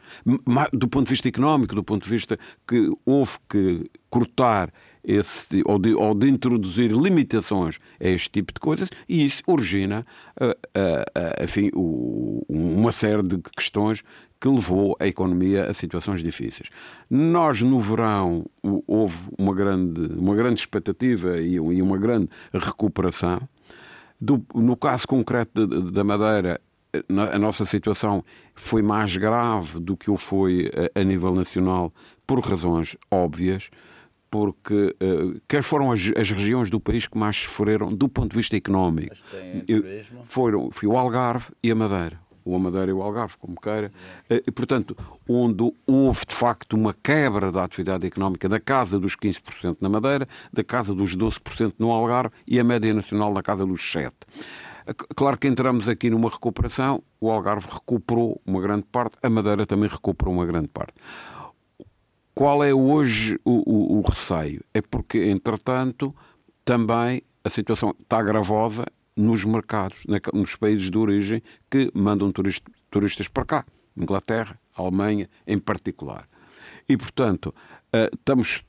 Do 0.73 0.89
ponto 0.89 1.05
de 1.05 1.11
vista 1.11 1.29
económico, 1.29 1.73
do 1.73 1.83
ponto 1.83 2.03
de 2.03 2.09
vista 2.09 2.37
que 2.67 2.91
houve 3.05 3.37
que 3.49 3.89
cortar 4.09 4.73
esse, 5.03 5.61
ou, 5.65 5.79
de, 5.79 5.93
ou 5.93 6.13
de 6.13 6.29
introduzir 6.29 6.91
limitações 6.91 7.79
a 7.99 8.07
este 8.07 8.29
tipo 8.29 8.53
de 8.53 8.59
coisas, 8.59 8.89
e 9.07 9.25
isso 9.25 9.41
origina 9.47 10.05
uh, 10.39 10.45
uh, 10.45 10.51
uh, 10.51 11.43
enfim, 11.43 11.69
o, 11.73 12.43
uma 12.47 12.91
série 12.91 13.23
de 13.23 13.37
questões 13.55 14.03
que 14.39 14.47
levou 14.47 14.95
a 14.99 15.07
economia 15.07 15.69
a 15.69 15.73
situações 15.73 16.21
difíceis. 16.21 16.69
Nós, 17.09 17.61
no 17.61 17.79
verão, 17.79 18.45
houve 18.85 19.29
uma 19.37 19.53
grande, 19.53 20.13
uma 20.13 20.35
grande 20.35 20.59
expectativa 20.59 21.39
e, 21.39 21.53
e 21.55 21.81
uma 21.81 21.97
grande 21.97 22.29
recuperação. 22.53 23.39
Do, 24.19 24.43
no 24.53 24.75
caso 24.75 25.07
concreto 25.07 25.65
da 25.67 26.03
Madeira, 26.03 26.59
a 27.33 27.37
nossa 27.37 27.65
situação 27.65 28.23
foi 28.55 28.81
mais 28.81 29.15
grave 29.17 29.79
do 29.79 29.95
que 29.95 30.09
o 30.09 30.17
foi 30.17 30.69
a, 30.95 30.99
a 30.99 31.03
nível 31.03 31.33
nacional 31.33 31.93
por 32.25 32.39
razões 32.39 32.97
óbvias 33.11 33.69
porque 34.29 34.95
uh, 35.01 35.41
quer 35.47 35.63
foram 35.63 35.91
as, 35.91 36.11
as, 36.17 36.29
regiões 36.31 36.69
do 36.69 36.79
país 36.79 37.07
que 37.07 37.17
mais 37.17 37.35
sofreram 37.37 37.93
do 37.93 38.09
ponto 38.09 38.31
de 38.31 38.37
vista 38.37 38.55
económico. 38.55 39.15
Foram, 40.25 40.69
foi 40.71 40.87
o 40.87 40.97
Algarve 40.97 41.47
e 41.63 41.71
a 41.71 41.75
Madeira. 41.75 42.19
O 42.43 42.55
a 42.55 42.59
Madeira 42.59 42.89
e 42.89 42.93
o 42.93 43.01
Algarve, 43.01 43.35
como 43.37 43.59
queira. 43.59 43.91
Uh, 44.29 44.41
e, 44.47 44.51
portanto, 44.51 44.95
onde 45.27 45.71
houve 45.85 46.25
de 46.25 46.35
facto 46.35 46.73
uma 46.73 46.93
quebra 46.93 47.51
da 47.51 47.63
atividade 47.63 48.05
económica 48.07 48.47
da 48.47 48.59
casa 48.59 48.99
dos 48.99 49.15
15% 49.15 49.77
na 49.81 49.89
Madeira, 49.89 50.27
da 50.51 50.63
casa 50.63 50.93
dos 50.93 51.15
12% 51.15 51.75
no 51.79 51.91
Algarve 51.91 52.33
e 52.47 52.59
a 52.59 52.63
média 52.63 52.93
nacional 52.93 53.33
da 53.33 53.41
casa 53.41 53.65
dos 53.65 53.81
7%. 53.81 54.11
Claro 55.17 55.37
que 55.37 55.49
entramos 55.49 55.89
aqui 55.89 56.09
numa 56.09 56.29
recuperação, 56.29 57.03
o 57.19 57.29
Algarve 57.29 57.67
recuperou 57.69 58.41
uma 58.45 58.61
grande 58.61 58.85
parte, 58.89 59.17
a 59.21 59.29
Madeira 59.29 59.65
também 59.65 59.89
recuperou 59.89 60.33
uma 60.33 60.45
grande 60.45 60.69
parte 60.69 60.93
qual 62.37 62.63
é 62.63 62.71
hoje 62.71 63.39
o, 63.43 63.63
o, 63.65 63.97
o 63.97 64.01
receio? 64.01 64.63
É 64.71 64.79
porque, 64.79 65.17
entretanto, 65.23 66.13
também 66.63 67.23
a 67.43 67.49
situação 67.49 67.95
está 67.99 68.21
gravosa 68.21 68.85
nos 69.15 69.43
mercados, 69.43 70.03
nos 70.31 70.55
países 70.55 70.91
de 70.91 70.97
origem 70.99 71.41
que 71.67 71.89
mandam 71.95 72.31
turistas 72.91 73.27
para 73.27 73.43
cá, 73.43 73.65
Inglaterra, 73.97 74.59
Alemanha 74.75 75.27
em 75.47 75.57
particular. 75.57 76.29
E, 76.87 76.95
portanto, 76.95 77.55
eh, 77.91 78.11
estamos, 78.13 78.61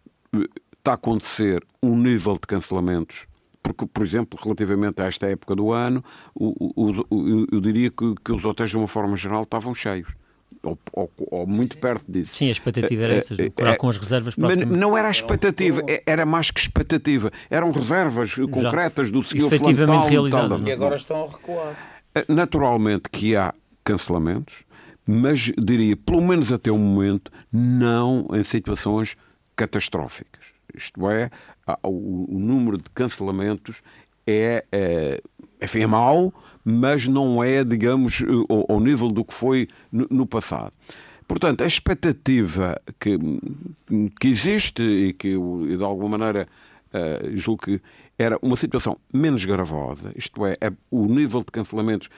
está 0.79 0.93
a 0.93 0.95
acontecer 0.95 1.63
um 1.83 1.95
nível 1.95 2.33
de 2.35 2.47
cancelamentos 2.47 3.27
porque, 3.63 3.85
por 3.85 4.03
exemplo, 4.03 4.39
relativamente 4.43 5.03
a 5.03 5.05
esta 5.05 5.27
época 5.27 5.55
do 5.55 5.73
ano, 5.73 6.03
eu 6.41 7.61
diria 7.61 7.91
que, 7.91 8.33
os 8.33 8.43
hotéis, 8.47 8.71
de 8.71 8.79
uma 8.79 8.89
forma 8.89 9.15
geral, 9.15 9.43
estavam 9.43 9.75
cheios. 9.75 10.09
Ou, 10.62 10.79
ou, 10.93 11.11
ou 11.31 11.47
muito 11.47 11.79
perto 11.79 12.05
disso. 12.09 12.35
Sim, 12.35 12.49
a 12.49 12.53
expectativa 12.53 13.05
era 13.05 13.15
essa, 13.15 13.35
é, 13.35 13.77
com 13.77 13.88
as 13.88 13.97
reservas 13.97 14.35
Mas 14.37 14.57
não 14.57 14.97
era 14.99 15.09
a 15.09 15.11
expectativa, 15.11 15.83
era 16.05 16.27
mais 16.27 16.50
que 16.50 16.61
expectativa. 16.61 17.31
Eram 17.49 17.71
reservas 17.71 18.35
concretas 18.35 19.11
do 19.11 19.23
senhor 19.23 19.47
Efetivamente 19.47 20.09
realizadas. 20.09 20.61
E 20.65 20.73
agora 20.73 20.97
estão 20.97 21.25
a 21.25 21.29
recuar. 21.29 21.77
Naturalmente 22.27 23.09
que 23.11 23.37
há 23.37 23.55
cancelamentos, 23.85 24.65
mas 25.07 25.53
diria, 25.59 25.97
pelo 25.97 26.21
menos 26.21 26.53
até 26.53 26.71
o 26.71 26.77
momento, 26.77 27.31
não 27.53 28.27
em 28.33 28.43
situações 28.43 29.17
catastróficas. 29.57 30.47
Isto 30.75 31.09
é, 31.09 31.31
o, 31.83 32.37
o 32.37 32.38
número 32.38 32.77
de 32.77 32.91
cancelamentos 32.95 33.83
é, 34.27 34.65
é, 34.71 35.23
enfim, 35.62 35.81
é 35.81 35.87
mau, 35.87 36.33
mas 36.65 37.07
não 37.07 37.43
é, 37.43 37.65
digamos, 37.65 38.23
ao, 38.49 38.73
ao 38.73 38.81
nível 38.81 39.09
do 39.09 39.25
que 39.25 39.35
foi 39.35 39.69
no, 39.91 40.27
passado. 40.27 40.73
Portanto, 41.27 41.62
a 41.62 41.67
expectativa 41.67 42.81
que, 42.99 43.19
que 44.21 44.29
existe 44.29 44.83
e 44.83 45.12
que 45.12 45.31
de 45.31 45.85
alguma 45.85 46.17
maneira, 46.17 46.49
uh, 46.93 47.37
julgo 47.37 47.65
que 47.65 47.81
era 48.19 48.38
uma 48.43 48.57
situação 48.57 48.99
menos 49.12 49.45
gravosa, 49.45 50.12
isto 50.17 50.45
é, 50.47 50.57
é 50.61 50.73
o 50.91 51.07
nível 51.07 51.41
de 51.41 51.53
cancelamentos 51.53 52.09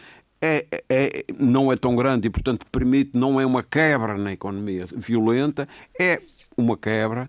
é, 0.40 0.64
é, 0.88 1.24
não 1.38 1.70
é 1.70 1.76
tão 1.76 1.94
grande 1.94 2.28
e, 2.28 2.30
portanto, 2.30 2.64
permite, 2.72 3.10
não 3.14 3.40
é 3.40 3.44
uma 3.44 3.62
quebra 3.62 4.16
na 4.16 4.32
economia 4.32 4.86
violenta, 4.96 5.68
é 5.98 6.20
uma 6.56 6.76
quebra 6.76 7.28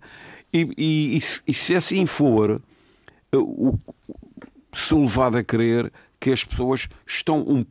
e, 0.54 0.70
e, 0.78 1.20
e, 1.48 1.54
se 1.54 1.76
assim 1.76 2.06
for, 2.06 2.62
o, 3.34 3.78
sou 4.74 5.02
levado 5.02 5.38
a 5.38 5.44
crer 5.44 5.92
que 6.22 6.32
as 6.32 6.44
pessoas 6.44 6.88
estão 7.06 7.40
um, 7.40 7.66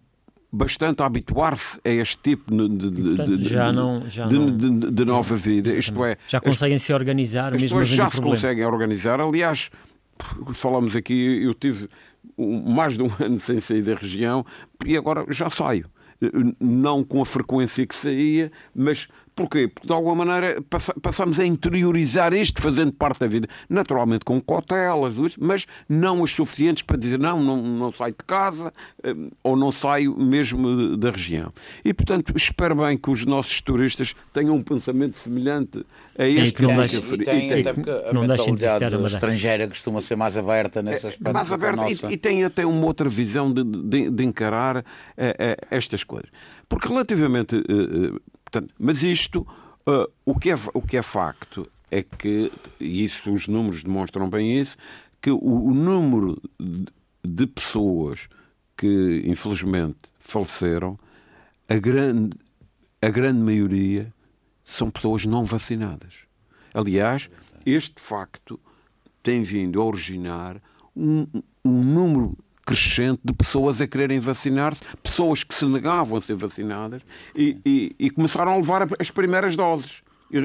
bastante 0.52 1.02
a 1.02 1.06
habituar-se 1.06 1.80
a 1.84 1.88
este 1.88 2.18
tipo 2.18 2.50
de, 2.50 2.90
de, 2.90 3.02
portanto, 3.02 3.36
de, 3.36 3.48
já 3.48 3.72
não, 3.72 4.08
já 4.08 4.26
de, 4.26 4.36
não, 4.36 4.90
de, 4.90 5.04
nova 5.04 5.36
vida. 5.36 5.70
Isto 5.70 6.04
é, 6.04 6.16
já 6.26 6.40
conseguem 6.40 6.76
se 6.76 6.92
organizar, 6.92 7.54
as 7.54 7.62
mesmo 7.62 7.82
já 7.84 8.10
se 8.10 8.16
problema. 8.16 8.36
conseguem 8.36 8.66
organizar. 8.66 9.20
Aliás, 9.20 9.70
falamos 10.52 10.96
aqui, 10.96 11.44
eu 11.44 11.54
tive 11.54 11.88
mais 12.36 12.94
de 12.94 13.02
um 13.02 13.10
ano 13.24 13.38
sem 13.38 13.60
sair 13.60 13.82
da 13.82 13.94
região 13.94 14.44
e 14.84 14.96
agora 14.96 15.24
já 15.30 15.48
saio. 15.48 15.88
Não 16.60 17.02
com 17.02 17.22
a 17.22 17.26
frequência 17.26 17.86
que 17.86 17.94
saía, 17.94 18.52
mas 18.74 19.08
Porquê? 19.40 19.68
Porque 19.68 19.86
de 19.86 19.92
alguma 19.92 20.22
maneira 20.22 20.62
passamos 21.00 21.40
a 21.40 21.46
interiorizar 21.46 22.34
isto 22.34 22.60
fazendo 22.60 22.92
parte 22.92 23.20
da 23.20 23.26
vida. 23.26 23.48
Naturalmente 23.70 24.22
com 24.22 24.38
cautelas, 24.38 25.14
mas 25.38 25.66
não 25.88 26.22
as 26.22 26.30
suficientes 26.32 26.82
para 26.82 26.98
dizer 26.98 27.18
não, 27.18 27.42
não, 27.42 27.56
não 27.56 27.90
saio 27.90 28.12
de 28.12 28.24
casa 28.26 28.70
eh, 29.02 29.14
ou 29.42 29.56
não 29.56 29.72
saio 29.72 30.14
mesmo 30.14 30.94
da 30.94 31.10
região. 31.10 31.50
E 31.82 31.94
portanto 31.94 32.34
espero 32.36 32.76
bem 32.76 32.98
que 32.98 33.10
os 33.10 33.24
nossos 33.24 33.62
turistas 33.62 34.14
tenham 34.30 34.54
um 34.54 34.62
pensamento 34.62 35.16
semelhante 35.16 35.86
a 36.18 36.24
Sim, 36.24 36.40
este 36.40 36.52
que 36.52 36.62
não, 36.62 36.76
deixe, 36.76 36.96
e 36.98 37.24
tem, 37.24 37.60
até 37.60 37.72
porque 37.72 37.90
a 37.90 38.12
não 38.12 38.26
mentalidade 38.26 38.94
de 38.94 39.06
estrangeira 39.06 39.68
costuma 39.68 40.02
ser 40.02 40.16
mais 40.16 40.36
aberta 40.36 40.82
nesse 40.82 41.06
é, 41.06 41.08
aspecto. 41.08 41.32
Mais 41.32 41.50
aberta 41.50 41.86
e, 41.88 42.12
e, 42.12 42.16
tem 42.18 42.44
até 42.44 42.66
uma 42.66 42.84
outra 42.84 43.08
visão 43.08 43.50
de, 43.50 43.64
de, 43.64 44.10
de 44.10 44.24
encarar 44.24 44.76
uh, 44.76 44.80
uh, 44.80 45.66
estas 45.70 46.04
coisas. 46.04 46.28
Porque 46.68 46.88
relativamente 46.88 47.56
Portanto, 48.50 48.74
mas 48.78 49.02
isto, 49.02 49.46
uh, 49.86 50.10
o, 50.24 50.38
que 50.38 50.50
é, 50.50 50.54
o 50.74 50.82
que 50.82 50.96
é 50.96 51.02
facto 51.02 51.70
é 51.90 52.02
que, 52.02 52.52
e 52.80 53.04
isso 53.04 53.32
os 53.32 53.46
números 53.46 53.82
demonstram 53.82 54.28
bem 54.28 54.58
isso, 54.58 54.76
que 55.20 55.30
o, 55.30 55.38
o 55.38 55.72
número 55.72 56.40
de 57.24 57.46
pessoas 57.46 58.28
que 58.76 59.22
infelizmente 59.26 59.98
faleceram, 60.18 60.98
a 61.68 61.76
grande, 61.76 62.36
a 63.00 63.08
grande 63.08 63.40
maioria 63.40 64.12
são 64.64 64.90
pessoas 64.90 65.24
não 65.26 65.44
vacinadas. 65.44 66.20
Aliás, 66.74 67.30
este 67.64 68.00
facto 68.00 68.58
tem 69.22 69.42
vindo 69.42 69.80
a 69.80 69.84
originar 69.84 70.60
um, 70.96 71.26
um 71.64 71.84
número 71.84 72.36
crescente 72.70 73.20
de 73.24 73.32
pessoas 73.32 73.80
a 73.80 73.86
quererem 73.86 74.20
vacinar-se, 74.20 74.80
pessoas 75.02 75.42
que 75.42 75.52
se 75.52 75.66
negavam 75.66 76.16
a 76.16 76.22
ser 76.22 76.36
vacinadas 76.36 77.02
e, 77.34 77.58
e, 77.66 77.96
e 77.98 78.10
começaram 78.10 78.52
a 78.52 78.56
levar 78.56 78.86
as 78.98 79.10
primeiras 79.10 79.56
doses. 79.56 80.02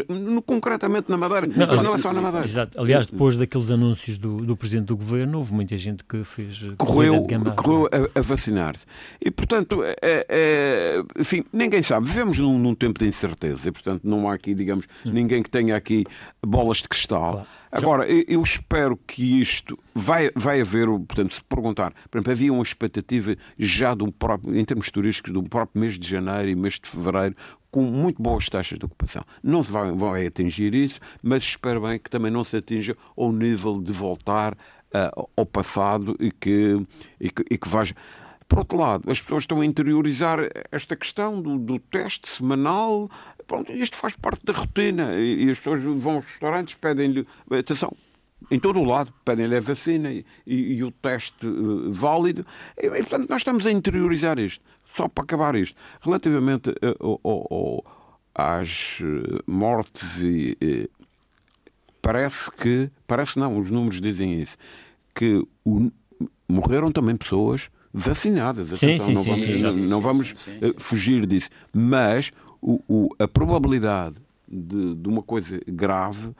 No, 0.09 0.41
concretamente 0.41 1.11
na 1.11 1.15
Madeira, 1.15 1.45
não, 1.45 1.67
mas 1.67 1.81
não 1.81 1.93
é 1.93 1.97
só 1.99 2.11
na 2.11 2.19
Madeira. 2.19 2.47
Exato. 2.47 2.81
Aliás, 2.81 3.05
depois 3.05 3.37
daqueles 3.37 3.69
anúncios 3.69 4.17
do, 4.17 4.37
do 4.37 4.57
Presidente 4.57 4.87
do 4.87 4.97
Governo, 4.97 5.37
houve 5.37 5.53
muita 5.53 5.77
gente 5.77 6.03
que 6.03 6.23
fez. 6.23 6.71
Correu, 6.75 7.23
correu 7.55 7.87
a, 7.91 8.19
a 8.19 8.21
vacinar-se. 8.23 8.87
E, 9.23 9.29
portanto, 9.29 9.83
é, 9.83 9.95
é, 10.01 11.03
enfim, 11.19 11.45
ninguém 11.53 11.83
sabe. 11.83 12.07
Vivemos 12.07 12.39
num, 12.39 12.57
num, 12.57 12.73
tempo 12.73 12.99
de 12.99 13.07
incerteza 13.07 13.69
e, 13.69 13.71
portanto, 13.71 14.01
não 14.03 14.27
há 14.27 14.33
aqui, 14.33 14.55
digamos, 14.55 14.87
ninguém 15.05 15.43
que 15.43 15.51
tenha 15.51 15.75
aqui 15.75 16.03
bolas 16.43 16.77
de 16.77 16.89
cristal. 16.89 17.33
Claro. 17.33 17.47
Agora, 17.75 18.05
eu 18.07 18.41
espero 18.41 18.97
que 18.97 19.41
isto 19.41 19.77
vai, 19.93 20.29
vai 20.35 20.61
haver, 20.61 20.87
portanto, 20.87 21.33
se 21.33 21.43
perguntar, 21.43 21.93
por 22.09 22.17
exemplo, 22.17 22.31
havia 22.31 22.53
uma 22.53 22.63
expectativa 22.63 23.35
já 23.57 23.93
um 23.93 24.11
próprio, 24.11 24.57
em 24.57 24.63
termos 24.63 24.89
turísticos, 24.89 25.33
do 25.33 25.43
próprio 25.43 25.81
mês 25.81 25.99
de 25.99 26.07
janeiro 26.07 26.49
e 26.49 26.55
mês 26.55 26.79
de 26.79 26.89
fevereiro, 26.89 27.35
com 27.69 27.81
muito 27.81 28.21
boas 28.21 28.47
taxas 28.47 28.79
de 28.79 28.85
ocupação. 28.85 29.23
Não 29.43 29.61
se 29.61 29.71
vai, 29.71 29.91
vai 29.91 30.27
atingir 30.27 30.73
isso, 30.73 30.99
mas 31.21 31.43
espero 31.43 31.81
bem 31.81 31.99
que 31.99 32.09
também 32.09 32.31
não 32.31 32.43
se 32.43 32.55
atinja 32.55 32.95
ao 33.17 33.33
nível 33.33 33.81
de 33.81 33.91
voltar 33.91 34.53
uh, 34.53 35.29
ao 35.35 35.45
passado 35.45 36.15
e 36.19 36.31
que, 36.31 36.81
e 37.19 37.29
que, 37.29 37.43
e 37.51 37.57
que 37.57 37.67
veja. 37.67 37.93
Por 38.47 38.59
outro 38.59 38.77
lado, 38.77 39.09
as 39.09 39.19
pessoas 39.19 39.43
estão 39.43 39.61
a 39.61 39.65
interiorizar 39.65 40.39
esta 40.71 40.95
questão 40.95 41.41
do, 41.41 41.57
do 41.57 41.79
teste 41.79 42.27
semanal. 42.27 43.09
Pronto, 43.47 43.71
isto 43.71 43.97
faz 43.97 44.15
parte 44.15 44.45
da 44.45 44.53
rotina. 44.53 45.15
E, 45.15 45.45
e 45.45 45.49
as 45.49 45.57
pessoas 45.57 45.81
vão 45.81 46.15
aos 46.15 46.25
restaurantes, 46.25 46.75
pedem-lhe. 46.75 47.27
Atenção, 47.51 47.91
em 48.51 48.59
todo 48.59 48.79
o 48.79 48.83
lado, 48.83 49.11
pedem-lhe 49.23 49.55
a 49.57 49.59
vacina 49.59 50.11
e, 50.11 50.25
e, 50.45 50.83
o 50.83 50.91
teste 50.91 51.45
uh, 51.45 51.91
válido. 51.91 52.45
E, 52.77 52.85
e, 52.85 52.89
portanto, 52.89 53.27
nós 53.29 53.41
estamos 53.41 53.65
a 53.65 53.71
interiorizar 53.71 54.37
isto. 54.37 54.63
Só 54.85 55.07
para 55.07 55.23
acabar 55.23 55.55
isto. 55.55 55.75
Relativamente 56.01 56.69
uh, 56.69 57.83
às 58.33 58.99
uh, 59.01 59.43
mortes 59.47 60.21
e. 60.21 60.89
parece 61.99 62.51
que. 62.51 62.91
Parece 63.07 63.39
não, 63.39 63.57
os 63.57 63.71
números 63.71 63.99
dizem 63.99 64.39
isso. 64.39 64.55
Que 65.15 65.43
o, 65.63 65.91
morreram 66.47 66.91
também 66.91 67.15
pessoas 67.15 67.71
vacinadas. 67.95 68.69
Sim, 68.77 68.97
sim, 68.97 69.13
não 69.13 69.23
sim, 69.23 69.29
vamos, 69.29 69.45
sim, 69.45 69.61
não, 69.61 69.73
não 69.73 70.01
vamos 70.01 70.31
uh, 70.31 70.75
fugir 70.77 71.25
disso. 71.25 71.49
Mas 71.73 72.31
o, 72.61 72.81
o, 72.87 73.09
a 73.17 73.27
probabilidade 73.27 74.15
de, 74.47 74.95
de, 74.95 75.07
uma 75.07 75.23
coisa 75.23 75.59
grave 75.65 76.31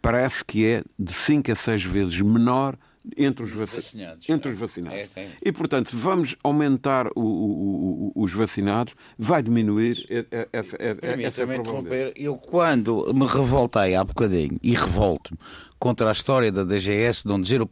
parece 0.00 0.44
que 0.44 0.64
é 0.64 0.82
de 0.98 1.12
5 1.12 1.52
a 1.52 1.54
6 1.54 1.82
vezes 1.84 2.20
menor 2.20 2.76
entre 3.16 3.44
os, 3.44 3.50
vacinados. 3.52 4.28
Entre 4.28 4.52
os 4.52 4.58
vacinados. 4.58 5.16
É, 5.16 5.28
e, 5.44 5.52
portanto, 5.52 5.90
vamos 5.92 6.36
aumentar 6.42 7.08
o, 7.16 8.12
os 8.14 8.32
vacinados, 8.32 8.94
vai 9.18 9.42
diminuir 9.42 10.06
essa, 10.52 10.76
essa, 10.78 11.46
probabilidade. 11.46 12.12
Eu, 12.16 12.36
quando 12.36 13.12
me 13.12 13.26
revoltei 13.26 13.94
há 13.94 14.04
bocadinho, 14.04 14.58
e 14.62 14.74
revolto-me, 14.74 15.38
contra 15.82 16.08
a 16.08 16.12
história 16.12 16.52
da 16.52 16.62
DGS, 16.62 17.24
de 17.26 17.32
onde 17.32 17.42
dizer 17.42 17.60
o, 17.60 17.68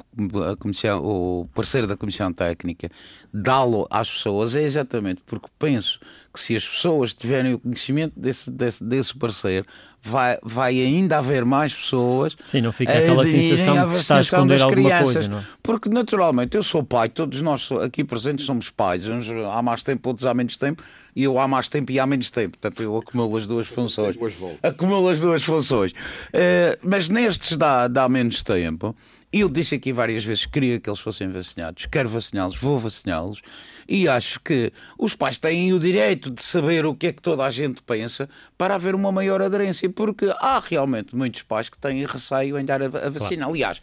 comissão, 0.59 1.01
o 1.01 1.49
parceiro 1.55 1.87
da 1.87 1.97
Comissão 1.97 2.33
Técnica, 2.33 2.91
dá-lo 3.33 3.87
às 3.89 4.11
pessoas, 4.11 4.57
é 4.57 4.63
exatamente 4.63 5.23
porque 5.25 5.47
penso 5.57 6.01
que 6.35 6.41
se 6.41 6.57
as 6.57 6.67
pessoas 6.67 7.15
tiverem 7.15 7.55
o 7.55 7.61
conhecimento 7.61 8.19
desse, 8.19 8.51
desse, 8.51 8.83
desse 8.83 9.17
parceiro, 9.17 9.65
vai, 10.03 10.39
vai 10.43 10.81
ainda 10.81 11.19
haver 11.19 11.45
mais 11.45 11.75
pessoas 11.75 12.37
Sim, 12.47 12.63
não 12.63 12.73
fica 12.73 12.93
aquela 12.93 13.27
sensação 13.27 13.83
de 13.83 13.95
que 13.95 14.01
está 14.01 14.17
a 14.17 14.21
esconder 14.21 14.63
alguma 14.63 14.83
crianças, 14.83 15.15
coisa. 15.15 15.29
Não? 15.29 15.39
É? 15.39 15.43
Porque 15.63 15.89
naturalmente 15.89 16.57
eu 16.57 16.63
sou 16.63 16.83
pai, 16.83 17.09
todos 17.09 17.43
nós 17.43 17.71
aqui 17.73 18.03
presentes 18.03 18.47
somos 18.47 18.71
pais, 18.71 19.07
uns 19.07 19.29
há 19.31 19.63
mais 19.63 19.83
tempo, 19.83 20.09
outros 20.09 20.27
há 20.27 20.33
menos 20.33 20.57
tempo, 20.57 20.83
e 21.15 21.25
eu 21.25 21.39
há 21.39 21.47
mais 21.47 21.69
tempo 21.69 21.93
e 21.93 21.99
há 21.99 22.07
menos 22.07 22.31
tempo. 22.31 22.57
Portanto, 22.59 22.83
eu 22.83 22.97
acumulo 22.97 23.37
as 23.37 23.47
duas 23.47 23.67
funções. 23.67 24.17
Acumulo 24.63 25.09
as 25.09 25.21
duas 25.21 25.43
funções. 25.43 25.93
Uh, 25.93 26.79
mas 26.83 27.09
nestes 27.09 27.57
dá, 27.57 27.89
dá 27.89 28.09
menos 28.09 28.43
tempo. 28.43 28.95
Eu 29.33 29.49
disse 29.49 29.77
aqui 29.77 29.93
várias 29.93 30.25
vezes 30.25 30.45
que 30.45 30.53
queria 30.53 30.81
que 30.81 30.91
eles 30.91 30.99
fossem 30.99 31.31
vacinados, 31.31 31.87
quero 31.87 32.09
vaciná-los, 32.09 32.57
vou 32.57 32.81
vaciná-los, 32.81 33.41
e 33.89 34.09
acho 34.09 34.41
que 34.41 34.73
os 34.99 35.15
pais 35.15 35.39
têm 35.39 35.73
o 35.73 35.79
direito 35.79 36.31
de 36.31 36.43
saber 36.43 36.85
o 36.85 36.97
que 36.97 37.07
é 37.07 37.13
que 37.13 37.23
toda 37.23 37.45
a 37.45 37.51
gente 37.51 37.81
pensa 37.81 38.29
para 38.59 38.75
haver 38.75 38.93
uma 38.93 39.13
maior 39.13 39.41
aderência, 39.41 39.89
porque 39.89 40.27
há 40.41 40.59
realmente 40.59 41.15
muitos 41.15 41.43
pais 41.43 41.69
que 41.69 41.79
têm 41.79 42.05
receio 42.05 42.59
em 42.59 42.65
dar 42.65 42.83
a, 42.83 42.89
vacina. 42.89 43.45
Claro. 43.45 43.51
Aliás, 43.53 43.81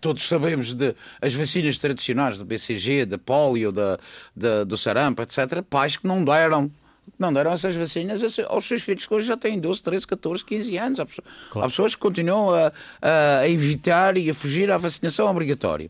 todos 0.00 0.22
sabemos 0.22 0.74
de 0.74 0.94
as 1.20 1.34
vacinas 1.34 1.76
tradicionais 1.76 2.38
do 2.38 2.44
BCG, 2.44 3.04
da 3.04 3.18
polio, 3.18 3.70
da, 3.70 3.98
da, 4.34 4.64
do 4.64 4.76
sarampo, 4.78 5.20
etc., 5.20 5.62
pais 5.68 5.98
que 5.98 6.06
não 6.06 6.24
deram 6.24 6.70
não 7.18 7.32
deram 7.32 7.52
essas 7.52 7.74
vacinas 7.74 8.22
aos 8.48 8.66
seus 8.66 8.82
filhos 8.82 9.06
que 9.06 9.14
hoje 9.14 9.26
já 9.26 9.36
têm 9.36 9.58
12, 9.58 9.82
13, 9.82 10.06
14, 10.06 10.44
15 10.44 10.78
anos. 10.78 11.00
Há, 11.00 11.06
claro. 11.50 11.68
pessoas 11.68 11.94
que 11.94 12.00
continuam 12.00 12.54
a, 12.54 12.72
a, 13.40 13.48
evitar 13.48 14.16
e 14.16 14.30
a 14.30 14.34
fugir 14.34 14.70
à 14.70 14.76
vacinação 14.76 15.26
obrigatória. 15.26 15.88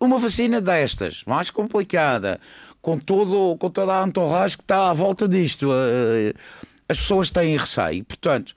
Uma 0.00 0.18
vacina 0.18 0.60
destas, 0.60 1.22
mais 1.26 1.50
complicada, 1.50 2.40
com, 2.80 2.98
todo, 2.98 3.56
com 3.56 3.70
toda 3.70 4.02
a 4.02 4.06
entourage 4.06 4.56
que 4.56 4.64
está 4.64 4.90
à 4.90 4.92
volta 4.92 5.28
disto, 5.28 5.68
eh, 5.72 6.32
as 6.88 6.98
pessoas 6.98 7.30
têm 7.30 7.56
receio. 7.56 8.04
Portanto, 8.04 8.54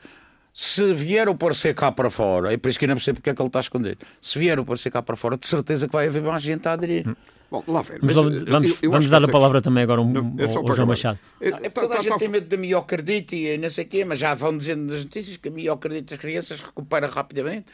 se 0.51 0.93
vier 0.93 1.29
o 1.29 1.35
parecer 1.35 1.75
cá 1.75 1.91
para 1.91 2.09
fora, 2.09 2.51
é 2.51 2.57
por 2.57 2.69
isso 2.69 2.79
que 2.79 2.85
eu 2.85 2.89
não 2.89 2.95
percebo 2.95 3.17
porque 3.17 3.29
é 3.29 3.35
que 3.35 3.41
ele 3.41 3.47
está 3.47 3.59
a 3.59 3.61
esconder, 3.61 3.97
se 4.21 4.39
vier 4.39 4.57
o 4.57 4.65
parecer 4.65 4.89
cá 4.89 5.01
para 5.01 5.15
fora, 5.15 5.37
de 5.37 5.45
certeza 5.45 5.85
que 5.85 5.93
vai 5.93 6.07
haver 6.07 6.23
mais 6.23 6.41
gente 6.41 6.67
a 6.67 6.71
aderir. 6.71 7.07
Hum. 7.07 7.15
Bom, 7.49 7.63
lá 7.67 7.81
ver. 7.81 7.99
Mas, 8.01 8.13
vamos, 8.13 8.43
vamos, 8.43 8.69
eu, 8.69 8.77
eu 8.83 8.91
vamos 8.91 9.09
dar 9.09 9.23
a 9.23 9.27
palavra 9.27 9.61
também 9.61 9.83
agora 9.83 10.01
um, 10.01 10.11
não, 10.11 10.35
é 10.37 10.43
ao, 10.43 10.75
João 10.75 10.87
Machado. 10.87 11.19
É, 11.39 11.49
é 11.49 11.69
toda 11.69 11.89
tá, 11.89 11.95
a 11.95 12.01
gente 12.01 12.09
tá, 12.09 12.17
tem 12.17 12.27
medo 12.27 12.47
da 12.47 12.57
miocardite 12.57 13.35
e 13.35 13.57
não 13.57 13.69
sei 13.69 13.85
o 13.85 13.87
quê, 13.87 14.03
mas 14.03 14.19
já 14.19 14.33
vão 14.33 14.57
dizendo 14.57 14.91
nas 14.91 15.03
notícias 15.03 15.37
que 15.37 15.47
a 15.47 15.51
miocardite 15.51 16.09
das 16.09 16.19
crianças 16.19 16.61
recupera 16.61 17.07
rapidamente. 17.07 17.65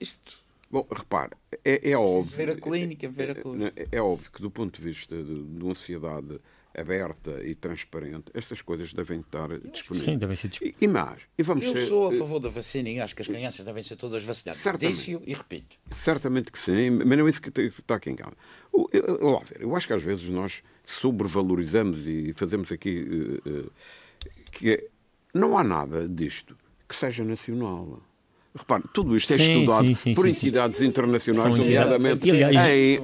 Isto. 0.00 0.38
Bom, 0.70 0.86
repare, 0.90 1.32
é, 1.64 1.90
é 1.90 1.96
óbvio. 1.96 2.36
Ver 2.36 2.50
a 2.50 2.56
clínica, 2.56 3.08
ver 3.08 3.30
a 3.32 3.34
clínica. 3.34 3.72
É, 3.76 3.88
é, 3.90 4.02
óbvio 4.02 4.30
que, 4.30 4.40
do 4.40 4.50
ponto 4.50 4.80
de 4.80 4.86
vista 4.86 5.16
de, 5.16 5.42
de 5.42 5.64
uma 5.64 5.74
sociedade 5.74 6.40
aberta 6.76 7.42
e 7.44 7.54
transparente, 7.54 8.30
estas 8.34 8.62
coisas 8.62 8.92
devem 8.92 9.20
estar 9.20 9.48
disponíveis. 9.70 10.04
Sim, 10.04 10.18
devem 10.18 10.36
ser 10.36 10.48
disponíveis. 10.48 10.80
E, 10.80 10.84
e 10.84 10.88
mais, 10.88 11.22
e 11.36 11.42
vamos 11.42 11.64
Eu 11.64 11.72
ser, 11.72 11.86
sou 11.86 12.08
a 12.08 12.12
favor 12.12 12.38
da 12.38 12.48
vacina 12.48 12.88
e 12.88 13.00
acho 13.00 13.14
que 13.14 13.22
as 13.22 13.28
crianças 13.28 13.64
devem 13.64 13.82
ser 13.82 13.96
todas 13.96 14.22
vacinadas. 14.22 14.62
Disse-o 14.78 15.22
e 15.26 15.34
repito. 15.34 15.76
Certamente 15.90 16.52
que 16.52 16.58
sim, 16.58 16.90
mas 16.90 17.18
não 17.18 17.26
é 17.26 17.30
isso 17.30 17.42
que 17.42 17.60
está 17.60 17.96
aqui 17.96 18.10
em 18.10 18.16
casa. 18.16 18.36
Eu, 18.72 18.88
eu, 18.92 19.42
eu 19.58 19.76
acho 19.76 19.86
que 19.86 19.92
às 19.92 20.02
vezes 20.02 20.28
nós 20.28 20.62
sobrevalorizamos 20.84 22.06
e 22.06 22.32
fazemos 22.32 22.70
aqui 22.70 23.40
uh, 23.44 23.66
uh, 23.66 23.72
que 24.52 24.88
não 25.34 25.58
há 25.58 25.64
nada 25.64 26.08
disto 26.08 26.56
que 26.88 26.94
seja 26.96 27.24
nacional. 27.24 28.02
Repare, 28.52 28.82
tudo 28.92 29.16
isto 29.16 29.32
é 29.32 29.38
sim, 29.38 29.60
estudado 29.60 29.86
sim, 29.86 29.94
sim, 29.94 30.14
por 30.14 30.26
entidades 30.26 30.80
internacionais, 30.80 31.54
nomeadamente. 31.56 32.28
E, 32.28 32.42
em... 32.42 32.98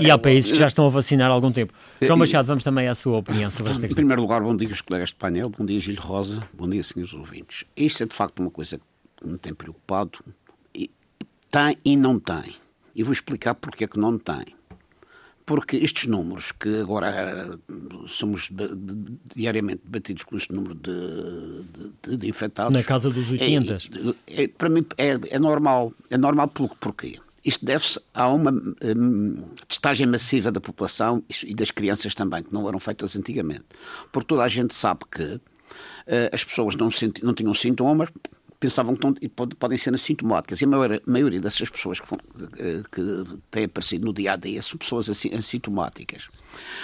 e 0.00 0.10
há 0.10 0.18
países 0.18 0.50
que 0.50 0.58
já 0.58 0.66
estão 0.66 0.84
a 0.84 0.88
vacinar 0.88 1.30
há 1.30 1.34
algum 1.34 1.52
tempo. 1.52 1.72
João 2.02 2.18
Machado, 2.18 2.46
vamos 2.46 2.64
também 2.64 2.88
à 2.88 2.94
sua 2.94 3.18
opinião 3.18 3.52
sobre 3.52 3.70
esta 3.70 3.86
questão. 3.86 3.92
Em 3.92 3.94
primeiro 3.94 4.20
lugar, 4.20 4.42
bom 4.42 4.56
dia 4.56 4.68
aos 4.68 4.80
colegas 4.80 5.10
de 5.10 5.14
painel, 5.14 5.48
bom 5.48 5.64
dia 5.64 5.78
Gil 5.78 5.94
Rosa, 6.00 6.42
bom 6.52 6.68
dia, 6.68 6.82
senhores 6.82 7.14
ouvintes. 7.14 7.64
Isto 7.76 8.02
é 8.02 8.06
de 8.06 8.14
facto 8.16 8.40
uma 8.40 8.50
coisa 8.50 8.80
que 9.16 9.26
me 9.26 9.38
tem 9.38 9.54
preocupado. 9.54 10.18
E, 10.74 10.90
tem 11.50 11.76
e 11.84 11.96
não 11.96 12.18
tem. 12.18 12.56
E 12.92 13.04
vou 13.04 13.12
explicar 13.12 13.54
porque 13.54 13.84
é 13.84 13.86
que 13.86 13.98
não 13.98 14.18
tem 14.18 14.44
porque 15.50 15.78
estes 15.78 16.06
números 16.06 16.52
que 16.52 16.78
agora 16.78 17.10
eh, 17.10 17.58
somos 18.06 18.52
diariamente 19.34 19.82
batidos 19.84 20.22
com 20.22 20.36
este 20.36 20.54
número 20.54 20.76
de, 20.76 21.64
de, 22.04 22.16
de 22.18 22.28
infectados. 22.28 22.72
Na 22.72 22.84
casa 22.84 23.10
dos 23.10 23.28
80. 23.28 23.78
É, 24.28 24.44
é, 24.44 24.46
para 24.46 24.68
mim 24.68 24.86
é, 24.96 25.18
é, 25.28 25.38
normal. 25.40 25.92
É 26.08 26.16
normal 26.16 26.46
porquê? 26.78 27.18
Isto 27.44 27.64
deve-se 27.64 27.98
a 28.14 28.28
uma 28.28 28.52
um, 28.52 29.42
testagem 29.66 30.06
massiva 30.06 30.52
da 30.52 30.60
população 30.60 31.20
e 31.44 31.52
das 31.52 31.72
crianças 31.72 32.14
também, 32.14 32.44
que 32.44 32.52
não 32.54 32.68
eram 32.68 32.78
feitas 32.78 33.16
antigamente. 33.16 33.64
Porque 34.12 34.28
toda 34.28 34.44
a 34.44 34.48
gente 34.48 34.72
sabe 34.72 35.00
que 35.10 35.24
uh, 35.24 35.40
as 36.32 36.44
pessoas 36.44 36.76
não, 36.76 36.90
não 37.24 37.34
tinham 37.34 37.54
sintomas, 37.54 38.08
pensavam 38.60 38.94
que, 38.94 39.02
não, 39.02 39.14
podem 39.58 39.78
ser 39.78 39.94
assintomáticas. 39.94 40.60
E 40.60 40.64
a 40.66 40.68
maioria, 40.68 41.02
maioria 41.06 41.40
dessas 41.40 41.70
pessoas 41.70 41.98
que, 41.98 42.14
eh, 42.14 42.82
que, 42.92 43.40
têm 43.50 43.64
aparecido 43.64 44.06
no 44.06 44.12
dia 44.12 44.34
a 44.34 44.36
dia 44.36 44.60
são 44.60 44.76
pessoas 44.76 45.08
assintomáticas. 45.08 46.28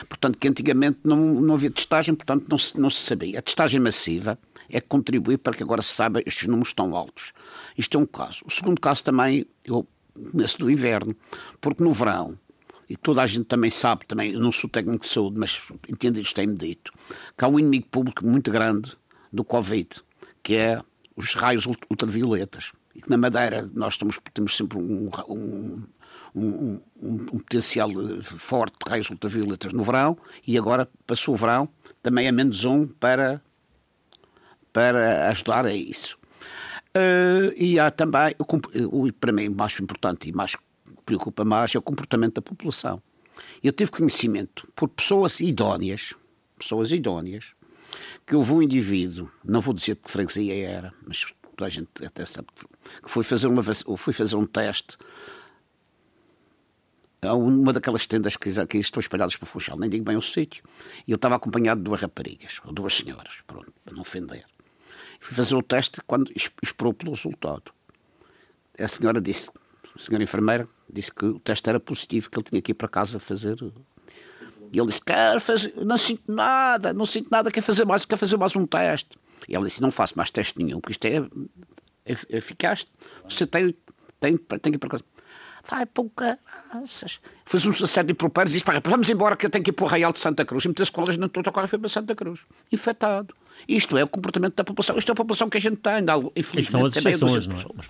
Portanto, 0.08 0.38
que 0.38 0.48
antigamente 0.48 1.00
não, 1.04 1.18
não 1.18 1.54
havia 1.54 1.70
testagem, 1.70 2.14
portanto, 2.14 2.46
não 2.48 2.58
se, 2.58 2.80
não 2.80 2.88
se 2.88 3.02
sabia. 3.02 3.38
A 3.38 3.42
testagem 3.42 3.78
massiva 3.78 4.38
é 4.70 4.80
que 4.80 4.88
contribui 4.88 5.36
para 5.36 5.54
que 5.54 5.62
agora 5.62 5.82
se 5.82 5.90
saiba 5.90 6.22
estes 6.24 6.48
números 6.48 6.72
tão 6.72 6.96
altos. 6.96 7.34
Isto 7.76 7.98
é 7.98 8.00
um 8.00 8.06
caso. 8.06 8.42
O 8.46 8.50
segundo 8.50 8.80
caso 8.80 9.04
também, 9.04 9.46
eu 9.62 9.86
começo 10.32 10.58
do 10.58 10.70
inverno, 10.70 11.14
porque 11.60 11.84
no 11.84 11.92
verão, 11.92 12.38
e 12.88 12.96
toda 12.96 13.20
a 13.20 13.26
gente 13.26 13.44
também 13.44 13.70
sabe, 13.70 14.06
também, 14.06 14.32
eu 14.32 14.40
não 14.40 14.50
sou 14.50 14.70
técnico 14.70 15.04
de 15.04 15.10
saúde, 15.10 15.38
mas 15.38 15.60
entendo 15.88 16.18
isto 16.18 16.34
tem-me 16.34 16.56
dito, 16.56 16.90
que 17.36 17.44
há 17.44 17.48
um 17.48 17.58
inimigo 17.58 17.86
público 17.90 18.26
muito 18.26 18.50
grande 18.50 18.92
do 19.30 19.44
Covid, 19.44 19.88
que 20.42 20.54
é 20.54 20.80
os 21.16 21.34
raios 21.34 21.66
ultravioletas. 21.66 22.72
E 22.94 23.00
que 23.00 23.10
na 23.10 23.16
Madeira 23.16 23.68
nós 23.74 23.94
estamos, 23.94 24.18
temos 24.32 24.56
sempre 24.56 24.78
um, 24.78 25.10
um, 25.28 25.82
um, 26.34 26.80
um, 27.02 27.18
potencial 27.18 27.90
forte 28.22 28.76
de 28.84 28.90
raios 28.90 29.08
ultravioletas 29.10 29.72
no 29.72 29.82
verão 29.82 30.16
e 30.46 30.56
agora 30.58 30.88
passou 31.06 31.34
o 31.34 31.36
verão 31.36 31.68
também 32.02 32.28
a 32.28 32.32
menos 32.32 32.64
um 32.64 32.86
para, 32.86 33.42
para 34.72 35.28
ajudar 35.30 35.66
a 35.66 35.74
isso. 35.74 36.18
Uh, 36.96 37.52
e 37.56 37.78
há 37.78 37.90
também, 37.90 38.34
o, 38.38 39.12
para 39.12 39.32
mim, 39.32 39.48
o 39.48 39.54
mais 39.54 39.78
importante 39.80 40.28
e 40.28 40.32
mais 40.32 40.56
preocupa 41.04 41.44
mais 41.44 41.74
é 41.74 41.78
o 41.78 41.82
comportamento 41.82 42.34
da 42.34 42.42
população. 42.42 43.00
Eu 43.62 43.72
tive 43.72 43.90
conhecimento 43.90 44.66
por 44.74 44.88
pessoas 44.88 45.40
idóneas, 45.40 46.14
pessoas 46.58 46.90
idóneas, 46.90 47.55
que 48.26 48.34
houve 48.34 48.52
um 48.52 48.60
indivíduo, 48.60 49.30
não 49.44 49.60
vou 49.60 49.72
dizer 49.72 49.94
de 49.94 50.00
que 50.02 50.10
freguesia 50.10 50.68
era, 50.68 50.92
mas 51.06 51.24
toda 51.56 51.66
a 51.66 51.70
gente 51.70 52.04
até 52.04 52.26
sabe 52.26 52.48
que 53.02 53.08
foi 53.08 53.22
fazer, 53.22 53.46
uma, 53.46 53.62
foi 53.62 54.12
fazer 54.12 54.36
um 54.36 54.44
teste 54.44 54.96
a 57.22 57.34
uma 57.34 57.72
daquelas 57.72 58.06
tendas 58.06 58.36
que, 58.36 58.50
que 58.66 58.78
estão 58.78 59.00
espalhadas 59.00 59.36
para 59.36 59.46
Funchal, 59.46 59.78
nem 59.78 59.88
digo 59.88 60.04
bem 60.04 60.16
o 60.16 60.22
sítio, 60.22 60.62
e 61.06 61.10
ele 61.10 61.16
estava 61.16 61.36
acompanhado 61.36 61.80
de 61.80 61.84
duas 61.84 62.00
raparigas, 62.00 62.60
ou 62.64 62.72
duas 62.72 62.94
senhoras, 62.94 63.42
pronto, 63.46 63.72
para 63.84 63.94
não 63.94 64.02
ofender. 64.02 64.44
Fui 65.20 65.34
fazer 65.34 65.54
o 65.54 65.62
teste 65.62 66.00
quando 66.06 66.30
esperou 66.62 66.92
pelo 66.92 67.12
resultado. 67.12 67.72
A 68.78 68.88
senhora 68.88 69.20
disse, 69.20 69.50
a 69.94 69.98
senhora 69.98 70.22
enfermeira, 70.22 70.68
disse 70.92 71.12
que 71.12 71.24
o 71.24 71.40
teste 71.40 71.68
era 71.68 71.80
positivo, 71.80 72.30
que 72.30 72.38
ele 72.38 72.44
tinha 72.44 72.62
que 72.62 72.72
ir 72.72 72.74
para 72.74 72.88
casa 72.88 73.18
fazer 73.18 73.56
e 74.72 74.78
ele 74.78 74.86
disse: 74.88 75.00
Quero 75.00 75.40
fazer, 75.40 75.72
não 75.76 75.98
sinto 75.98 76.32
nada, 76.32 76.92
não 76.92 77.06
sinto 77.06 77.28
nada, 77.30 77.50
quer 77.50 77.60
fazer 77.60 77.84
mais, 77.84 78.04
quer 78.04 78.16
fazer 78.16 78.36
mais 78.36 78.54
um 78.56 78.66
teste. 78.66 79.18
E 79.48 79.54
ele 79.54 79.64
disse: 79.64 79.80
Não 79.80 79.90
faço 79.90 80.14
mais 80.16 80.30
teste 80.30 80.62
nenhum, 80.62 80.80
porque 80.80 80.92
isto 80.92 81.04
é, 81.04 81.16
é, 82.04 82.12
é 82.12 82.36
eficaz. 82.36 82.86
Você 83.28 83.46
tem, 83.46 83.74
tem, 84.20 84.36
tem 84.36 84.72
que 84.72 84.76
ir 84.76 84.78
para 84.78 84.90
casa. 84.90 85.04
Vai 85.68 85.84
para 85.84 86.02
o 86.02 86.10
caraças. 86.10 87.20
Fez 87.44 87.66
um 87.66 87.72
série 87.86 88.08
de 88.08 88.14
propósitos 88.14 88.52
e 88.52 88.56
disse: 88.56 88.64
para, 88.64 88.80
Vamos 88.88 89.10
embora 89.10 89.36
que 89.36 89.46
eu 89.46 89.50
tenho 89.50 89.64
que 89.64 89.70
ir 89.70 89.72
para 89.72 89.84
o 89.84 89.88
Real 89.88 90.12
de 90.12 90.20
Santa 90.20 90.44
Cruz. 90.44 90.64
E 90.64 90.68
muitas 90.68 90.86
escolas 90.86 91.16
não 91.16 91.26
estou 91.26 91.42
a 91.44 91.66
foi 91.66 91.78
para 91.78 91.88
Santa 91.88 92.14
Cruz. 92.14 92.46
Infectado. 92.70 93.34
Isto 93.68 93.96
é 93.96 94.04
o 94.04 94.08
comportamento 94.08 94.54
da 94.54 94.64
população. 94.64 94.96
Isto 94.96 95.08
é 95.10 95.12
a 95.12 95.16
população 95.16 95.48
que 95.48 95.56
a 95.56 95.60
gente 95.60 95.78
tem. 95.78 95.94
Infelizmente, 96.36 96.70
são 96.70 96.86
as 96.86 96.96
exceções, 96.96 97.46
não 97.46 97.56
é? 97.56 97.84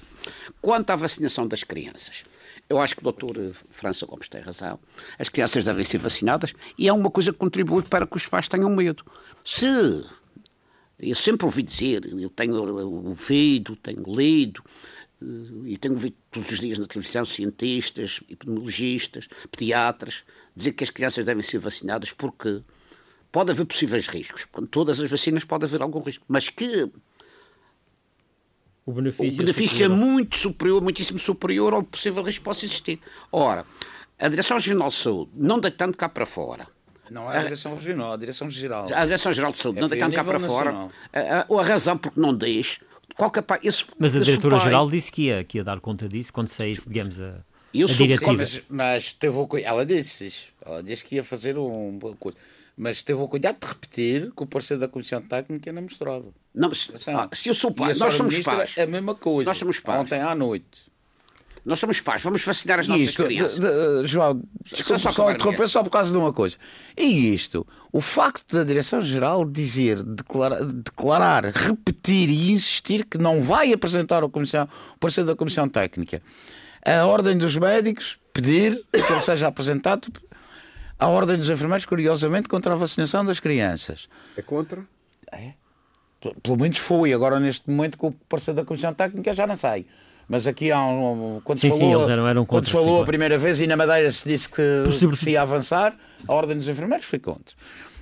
Quanto 0.61 0.91
à 0.91 0.97
vacinação 0.97 1.47
das 1.47 1.65
crianças. 1.65 2.25
Eu 2.69 2.79
acho 2.79 2.97
que 2.97 3.01
o 3.01 3.05
doutor 3.05 3.37
França 3.71 4.07
Gomes 4.07 4.29
tem 4.29 4.41
razão. 4.41 4.79
As 5.19 5.29
crianças 5.29 5.65
devem 5.65 5.85
ser 5.85 5.99
vacinadas 5.99 6.53
e 6.77 6.89
é 6.89 6.93
uma 6.93 7.11
coisa 7.11 7.33
que 7.33 7.39
contribui 7.39 7.83
para 7.83 8.07
que 8.07 8.17
os 8.17 8.27
pais 8.27 8.49
tenham 8.49 8.69
medo. 8.71 9.05
Se 9.45 9.67
eu 10.99 11.15
sempre 11.15 11.47
ouvi 11.47 11.63
dizer, 11.63 12.05
eu 12.07 12.31
tenho 12.31 12.57
ouvido, 12.57 13.77
tenho 13.77 14.03
lido 14.13 14.65
eh, 15.23 15.25
e 15.67 15.79
tenho 15.79 15.95
ouvido 15.95 16.17
todos 16.31 16.51
os 16.51 16.59
dias 16.59 16.79
na 16.79 16.87
televisão 16.87 17.25
cientistas, 17.25 18.21
epidemiologistas, 18.29 19.29
pediatras 19.51 20.25
dizer 20.57 20.73
que 20.73 20.83
as 20.83 20.91
crianças 20.91 21.25
devem 21.25 21.43
ser 21.43 21.59
vacinadas 21.59 22.13
porque 22.13 22.63
pode 23.31 23.53
haver 23.53 23.67
possíveis 23.67 24.09
riscos. 24.09 24.45
Com 24.47 24.65
todas 24.65 24.99
as 24.99 25.11
vacinas 25.11 25.45
pode 25.45 25.67
haver 25.67 25.83
algum 25.83 26.01
risco, 26.01 26.25
mas 26.27 26.49
que 26.49 26.91
o 28.87 28.93
benefício, 28.93 29.35
o 29.35 29.37
benefício 29.45 29.83
é, 29.83 29.87
é 29.87 29.89
muito 29.89 30.37
superior, 30.39 30.81
muitíssimo 30.81 31.19
superior 31.19 31.75
ao 31.75 31.83
possível 31.83 32.23
risco 32.23 32.41
que 32.41 32.45
possa 32.45 32.65
existir. 32.65 33.01
Ora, 33.33 33.67
a 34.19 34.29
Direção-Regional 34.29 34.89
de 34.89 34.95
Saúde, 34.95 35.31
não 35.35 35.59
deitando 35.59 35.97
cá 35.97 36.09
para 36.09 36.25
fora, 36.25 36.69
não 37.11 37.33
é 37.33 37.39
a 37.39 37.43
direção 37.43 37.75
regional, 37.75 38.13
a 38.13 38.17
direção 38.17 38.51
geral. 38.51 38.87
A 38.93 39.05
direção 39.05 39.33
geral 39.33 39.53
de 39.53 39.59
saúde, 39.59 39.79
é 39.79 39.81
não 39.81 39.89
deitando 39.89 40.15
cá 40.15 40.25
para 40.25 40.39
nacional. 40.39 40.91
fora. 40.91 41.29
A, 41.29 41.41
a, 41.41 41.61
a, 41.61 41.63
razão 41.63 41.97
porque 41.97 42.21
não 42.21 42.37
diz. 42.37 42.81
Qualquer, 43.17 43.45
esse, 43.63 43.85
mas 43.99 44.15
a 44.15 44.21
diretora-geral 44.21 44.91
disse 44.91 45.11
que 45.11 45.23
ia, 45.23 45.45
que 45.45 45.59
ia 45.59 45.65
dar 45.65 45.81
conta 45.81 46.09
disso 46.09 46.33
quando 46.33 46.49
saísse, 46.49 46.87
digamos, 46.89 47.21
a, 47.21 47.39
eu 47.73 47.87
a 47.87 47.91
diretiva. 47.91 48.47
Sim, 48.47 48.63
mas, 48.69 49.05
mas 49.05 49.13
teve, 49.13 49.37
ela 49.63 49.87
disse 49.87 50.27
isso. 50.27 50.49
Ela 50.65 50.83
disse 50.83 51.05
que 51.05 51.15
ia 51.15 51.25
fazer 51.25 51.57
um. 51.57 51.99
Mas 52.77 53.03
teve 53.03 53.21
o 53.21 53.29
cuidado 53.29 53.57
de 53.59 53.67
repetir 53.67 54.33
que 54.37 54.43
o 54.43 54.47
parecer 54.47 54.77
da 54.77 54.89
Comissão 54.89 55.23
Técnica 55.23 55.73
não 55.73 55.83
mostrava. 55.83 56.27
Não, 56.57 56.73
se, 56.75 56.91
ah, 57.11 57.29
se 57.35 57.51
eu 57.51 57.55
sou 57.55 57.71
pai, 57.71 57.93
nós 57.95 58.15
somos 58.15 58.33
ministra, 58.33 58.57
pais. 58.57 58.79
A 58.79 58.87
mesma 58.87 59.15
coisa. 59.15 59.51
Nós 59.51 59.59
somos 59.59 59.79
pais. 59.79 60.01
Ontem 60.01 60.21
à 60.21 60.35
noite. 60.35 60.87
Nós 61.67 61.81
somos 61.81 62.01
pais, 62.01 62.23
vamos 62.23 62.45
vacinar 62.45 62.79
as 62.79 62.87
nossas 62.87 63.03
isto, 63.03 63.25
crianças. 63.25 63.59
de- 63.59 64.03
de- 64.03 64.07
João, 64.07 64.41
desculpa 64.65 64.99
só 65.01 65.11
só, 65.13 65.31
interromper 65.33 65.69
só 65.69 65.83
por 65.83 65.91
causa 65.91 66.13
de 66.13 66.17
uma 66.17 66.33
coisa. 66.33 66.57
E 66.97 67.35
isto, 67.35 67.67
o 67.93 68.01
facto 68.01 68.57
da 68.57 68.63
Direção-Geral 68.63 69.45
dizer, 69.45 70.01
declarar, 70.03 70.65
declarar, 70.65 71.45
repetir 71.47 72.31
e 72.31 72.53
insistir 72.53 73.05
que 73.05 73.19
não 73.19 73.43
vai 73.43 73.73
apresentar 73.73 74.23
a 74.23 74.29
comissão, 74.29 74.69
o 74.95 74.99
parecer 74.99 75.25
da 75.25 75.35
Comissão 75.35 75.69
Técnica, 75.69 76.23
a 76.85 77.05
Ordem 77.05 77.37
dos 77.37 77.57
Médicos 77.57 78.17
pedir 78.33 78.83
que 78.93 79.13
ele 79.13 79.21
seja 79.21 79.49
apresentado, 79.49 80.07
a 81.01 81.09
Ordem 81.09 81.37
dos 81.37 81.51
Enfermeiros, 81.51 81.85
curiosamente, 81.85 82.49
contra 82.49 82.75
a 82.75 82.77
vacinação 82.77 83.25
das 83.25 83.41
crianças. 83.41 84.09
É 84.37 84.41
contra? 84.43 84.87
Pelo 86.43 86.59
menos 86.59 86.79
foi, 86.79 87.13
agora 87.13 87.39
neste 87.41 87.69
momento 87.71 87.97
com 87.99 88.09
o 88.09 88.13
parecer 88.13 88.55
da 88.55 88.65
Comissão 88.65 88.93
Técnica 88.95 89.33
já 89.35 89.47
não 89.47 89.57
sei. 89.57 89.87
Mas 90.29 90.47
aqui 90.47 90.73
há 90.73 90.85
um. 90.85 91.41
Quando 91.45 91.59
Sim, 91.61 91.71
sim, 91.71 91.79
falou, 91.79 91.97
eles 91.99 92.09
eram- 92.09 92.27
eram 92.27 92.45
quando 92.45 92.65
se 92.67 92.73
contra, 92.73 92.85
falou 92.85 92.99
sim, 92.99 93.03
a 93.03 93.07
primeira 93.07 93.39
vez 93.39 93.61
e 93.61 93.67
na 93.67 93.77
Madeira 93.77 94.11
se 94.11 94.29
disse 94.29 94.49
que, 94.49 94.63
se 95.17 95.31
ia 95.31 95.43
avançar, 95.43 95.97
a 96.27 96.35
Ordem 96.35 96.57
dos 96.57 96.67
Enfermeiros 96.67 97.07
foi 97.07 97.21
contra. 97.21 97.55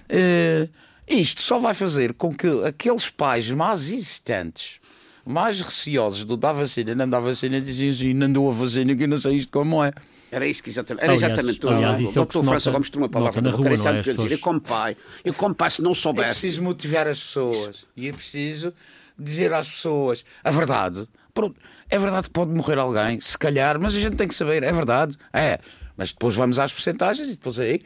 Eh, 0.08 0.68
isto 1.06 1.42
só 1.42 1.58
vai 1.58 1.74
fazer 1.74 2.14
com 2.14 2.34
que 2.34 2.46
aqueles 2.64 3.10
pais 3.10 3.50
mais 3.50 3.92
existentes, 3.92 4.80
mais 5.26 5.60
receosos 5.60 6.24
do 6.24 6.36
da 6.36 6.52
vacina, 6.52 6.94
não 6.94 7.08
da 7.08 7.20
vacina, 7.20 7.60
diziam 7.60 7.90
assim: 7.90 8.14
não 8.14 8.32
dou 8.32 8.50
a 8.50 8.54
vacina 8.54 8.96
que 8.96 9.02
eu 9.04 9.08
não 9.08 9.18
sei 9.18 9.36
isto 9.36 9.52
como 9.52 9.84
é. 9.84 9.92
Era 10.34 10.46
isso 10.46 10.62
que 10.62 10.70
exatamente. 10.70 11.02
Era 11.04 11.12
Aliás- 11.12 11.32
exatamente 11.32 11.66
aliás, 11.66 11.98
o 11.98 12.02
é 12.18 12.22
o 12.22 12.24
Dr. 12.24 12.32
que 12.32 12.38
se 12.38 12.44
França 12.44 12.70
Gomes 12.70 12.90
tem 12.90 13.02
uma 13.02 13.08
palavra 13.08 13.40
na 13.40 13.50
rua, 13.50 13.60
e 13.72 13.76
não 13.78 13.86
é? 13.86 13.92
o 13.92 13.96
eu 13.96 14.02
dizer. 14.02 14.32
Eu, 14.32 14.38
como 14.40 14.60
pai, 14.60 14.96
eu, 15.24 15.34
como 15.34 15.54
pai, 15.54 15.70
se 15.70 15.80
não 15.82 15.92
É 15.92 15.94
soubesse. 15.94 16.28
preciso 16.30 16.62
motivar 16.62 17.06
as 17.06 17.18
pessoas 17.20 17.84
e 17.96 18.08
é 18.08 18.12
preciso 18.12 18.72
dizer 19.18 19.52
às 19.52 19.68
pessoas 19.68 20.24
a 20.42 20.50
verdade. 20.50 21.08
Pronto, 21.32 21.56
é 21.90 21.98
verdade 21.98 22.28
que 22.28 22.32
pode 22.32 22.52
morrer 22.52 22.78
alguém, 22.78 23.20
se 23.20 23.36
calhar, 23.36 23.78
mas 23.80 23.94
a 23.94 23.98
gente 23.98 24.16
tem 24.16 24.28
que 24.28 24.34
saber, 24.34 24.62
é 24.62 24.72
verdade. 24.72 25.16
É, 25.32 25.58
mas 25.96 26.10
depois 26.12 26.34
vamos 26.34 26.58
às 26.58 26.72
porcentagens 26.72 27.28
e 27.28 27.32
depois 27.32 27.58
aí 27.58 27.80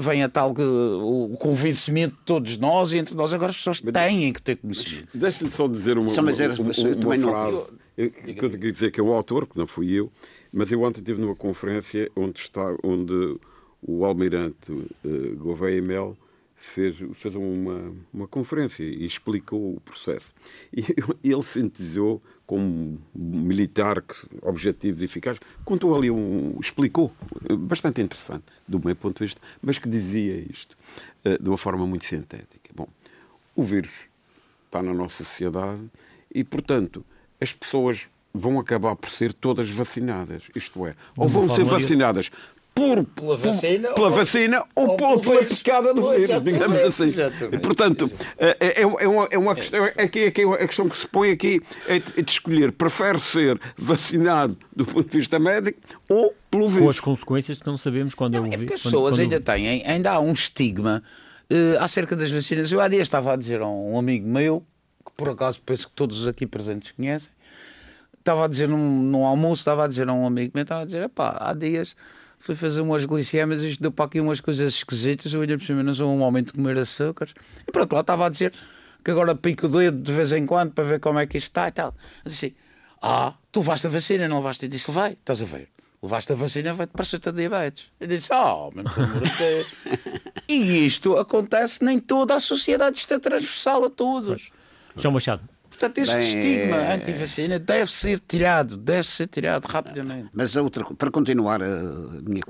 vem 0.00 0.22
a 0.22 0.28
tal 0.28 0.54
que, 0.54 0.62
o 0.62 1.36
convencimento 1.38 2.14
de 2.16 2.22
todos 2.24 2.56
nós 2.58 2.92
e 2.92 2.98
entre 2.98 3.14
nós 3.14 3.32
agora 3.32 3.50
as 3.50 3.56
pessoas 3.56 3.80
têm 3.80 4.32
que 4.32 4.40
ter 4.42 4.56
conhecimento. 4.56 5.08
Deixa-lhe 5.14 5.50
só 5.50 5.66
dizer 5.68 5.98
uma, 5.98 6.08
Só, 6.08 6.22
mas 6.22 6.38
era- 6.40 6.54
uma, 6.54 6.64
mas 6.64 6.78
eu 6.78 6.84
uma 6.86 6.94
também 6.96 7.18
não- 7.18 7.28
frase 7.30 7.66
eu- 7.96 8.10
que 8.10 8.44
eu 8.44 8.50
queria 8.50 8.72
dizer 8.72 8.90
que 8.90 9.00
é 9.00 9.02
o 9.02 9.12
autor, 9.12 9.46
que 9.46 9.56
não 9.58 9.66
fui 9.66 9.90
eu, 9.90 10.10
mas 10.52 10.70
eu 10.70 10.82
ontem 10.82 11.00
estive 11.00 11.20
numa 11.20 11.34
conferência 11.34 12.10
onde, 12.14 12.40
está, 12.40 12.76
onde 12.82 13.38
o 13.80 14.04
almirante 14.04 14.70
uh, 14.70 15.36
Gouveia 15.36 15.82
Mel 15.82 16.16
fez, 16.62 16.96
fez 17.14 17.34
uma, 17.34 17.92
uma 18.12 18.28
conferência 18.28 18.84
e 18.84 19.04
explicou 19.04 19.76
o 19.76 19.80
processo. 19.80 20.32
E 20.72 20.84
ele 21.24 21.42
sintetizou 21.42 22.22
como 22.46 23.00
militar, 23.14 24.02
objetivos 24.40 25.02
eficazes, 25.02 25.40
contou 25.64 25.96
ali 25.96 26.10
um. 26.10 26.56
explicou, 26.60 27.12
eh, 27.48 27.56
bastante 27.56 28.00
interessante, 28.00 28.44
do 28.68 28.80
meu 28.84 28.94
ponto 28.94 29.18
de 29.18 29.24
vista, 29.24 29.40
mas 29.60 29.78
que 29.78 29.88
dizia 29.88 30.38
isto 30.38 30.76
eh, 31.24 31.38
de 31.38 31.48
uma 31.48 31.58
forma 31.58 31.86
muito 31.86 32.04
sintética. 32.04 32.70
Bom, 32.74 32.88
o 33.56 33.62
vírus 33.62 33.92
está 34.66 34.82
na 34.82 34.94
nossa 34.94 35.24
sociedade 35.24 35.82
e, 36.32 36.44
portanto, 36.44 37.04
as 37.40 37.52
pessoas 37.52 38.08
vão 38.34 38.58
acabar 38.58 38.96
por 38.96 39.10
ser 39.10 39.32
todas 39.32 39.68
vacinadas. 39.68 40.44
Isto 40.54 40.86
é, 40.86 40.94
ou 41.16 41.28
vão 41.28 41.48
ser 41.54 41.64
vacinadas 41.64 42.30
por, 42.74 43.04
Pela 43.04 43.36
por- 43.36 43.50
vacina 43.50 43.92
pela 43.92 44.06
ou- 44.08 44.12
vacina 44.14 44.64
ou, 44.74 44.88
ou 44.92 44.96
pela, 44.96 45.20
pela 45.20 45.40
vírus. 45.40 45.58
picada 45.58 45.92
do 45.92 46.10
vírus, 46.10 46.42
digamos 46.42 46.78
assim. 46.78 47.02
exatamente. 47.04 47.54
E, 47.56 47.58
portanto, 47.58 48.10
é, 48.38 48.56
é- 48.58 48.80
é 48.80 48.86
uma, 48.86 49.28
é 49.30 49.36
uma 49.38 49.54
questão, 49.54 49.84
aqui, 49.84 50.24
aqui, 50.24 50.42
a 50.42 50.66
questão 50.66 50.88
que 50.88 50.96
se 50.96 51.06
põe 51.06 51.28
aqui 51.30 51.60
é 51.86 51.98
de 51.98 52.04
é 52.16 52.24
escolher, 52.26 52.72
prefere 52.72 53.20
ser 53.20 53.60
vacinado 53.76 54.56
do 54.74 54.86
ponto 54.86 55.10
de 55.10 55.18
vista 55.18 55.38
médico 55.38 55.78
ou 56.08 56.34
pelo 56.50 56.62
Com 56.64 56.68
as 56.70 56.72
vírus. 56.74 57.00
consequências 57.00 57.58
que 57.58 57.66
não 57.66 57.76
sabemos 57.76 58.14
quando 58.14 58.36
eu 58.36 58.46
É 58.46 58.48
vi. 58.48 58.56
porque 58.56 58.74
as 58.74 58.82
pessoas 58.82 59.14
quando- 59.16 59.20
ainda 59.20 59.40
têm, 59.40 59.82
ainda 59.86 60.12
há 60.12 60.20
um 60.20 60.32
estigma 60.32 61.02
eh, 61.50 61.76
acerca 61.78 62.16
das 62.16 62.30
vacinas. 62.32 62.72
Eu 62.72 62.80
há 62.80 62.88
dias 62.88 63.02
estava 63.02 63.34
a 63.34 63.36
dizer 63.36 63.60
a 63.60 63.66
um 63.68 63.98
amigo 63.98 64.26
meu, 64.26 64.64
que 65.04 65.12
por 65.14 65.28
acaso 65.28 65.60
penso 65.66 65.88
que 65.88 65.92
todos 65.92 66.22
os 66.22 66.26
aqui 66.26 66.46
presentes 66.46 66.92
conhecem, 66.92 67.28
estava 68.22 68.44
a 68.44 68.48
dizer 68.48 68.68
num, 68.68 69.02
num 69.02 69.26
almoço, 69.26 69.60
estava 69.60 69.84
a 69.84 69.88
dizer 69.88 70.08
a 70.08 70.12
um 70.12 70.26
amigo 70.26 70.52
meu, 70.54 70.62
estava 70.62 70.82
a 70.82 70.84
dizer, 70.84 71.08
pá, 71.08 71.36
há 71.40 71.52
dias 71.52 71.94
fui 72.42 72.56
fazer 72.56 72.80
umas 72.80 73.06
glicémias, 73.06 73.62
isto 73.62 73.80
deu 73.80 73.92
para 73.92 74.06
aqui 74.06 74.20
umas 74.20 74.40
coisas 74.40 74.74
esquisitas, 74.74 75.32
eu 75.32 75.40
ainda 75.42 75.56
por 75.56 75.64
cima 75.64 75.80
não 75.80 75.94
sou 75.94 76.12
um 76.12 76.22
homem 76.22 76.42
de 76.42 76.52
comer 76.52 76.76
açúcares. 76.76 77.34
E 77.66 77.70
pronto, 77.70 77.92
lá 77.92 78.00
estava 78.00 78.26
a 78.26 78.28
dizer 78.28 78.52
que 79.04 79.12
agora 79.12 79.32
pico 79.36 79.66
o 79.66 79.68
dedo 79.68 80.02
de 80.02 80.12
vez 80.12 80.32
em 80.32 80.44
quando 80.44 80.72
para 80.72 80.82
ver 80.82 80.98
como 80.98 81.20
é 81.20 81.26
que 81.26 81.38
isto 81.38 81.46
está 81.46 81.68
e 81.68 81.70
tal. 81.70 81.94
Eu 82.24 82.30
disse, 82.30 82.56
ah, 83.00 83.34
tu 83.52 83.60
levaste 83.60 83.86
a 83.86 83.90
vacina, 83.90 84.26
não 84.26 84.38
levaste? 84.38 84.66
Eu 84.66 84.68
disse, 84.68 84.90
vai, 84.90 85.12
estás 85.12 85.40
a 85.40 85.44
ver. 85.44 85.68
Levaste 86.02 86.32
a 86.32 86.34
vacina, 86.34 86.74
vai-te 86.74 86.90
parecer-te 86.90 87.28
a 87.28 87.32
diabetes. 87.32 87.92
Eu 88.00 88.08
disse, 88.08 88.28
oh, 88.32 88.72
mas 88.74 88.92
pelo 88.92 89.06
amor. 89.06 89.22
E 90.48 90.84
isto 90.84 91.16
acontece 91.16 91.82
nem 91.84 92.00
toda 92.00 92.34
a 92.34 92.40
sociedade, 92.40 92.98
isto 92.98 93.14
é 93.14 93.18
transversal 93.20 93.84
a 93.84 93.88
todos. 93.88 94.50
João 94.96 95.14
Machado, 95.14 95.48
Portanto, 95.82 95.98
este 95.98 96.14
Bem, 96.14 96.22
estigma 96.24 96.76
é- 96.76 96.94
anti-vacina 96.94 97.58
deve 97.58 97.90
ser 97.90 98.20
tirado, 98.20 98.76
deve 98.76 99.08
ser 99.08 99.26
tirado 99.26 99.64
rapidamente. 99.66 100.30
Mas 100.32 100.54
outra, 100.54 100.84
para 100.94 101.10
continuar 101.10 101.60
a 101.60 101.66
minha, 102.22 102.42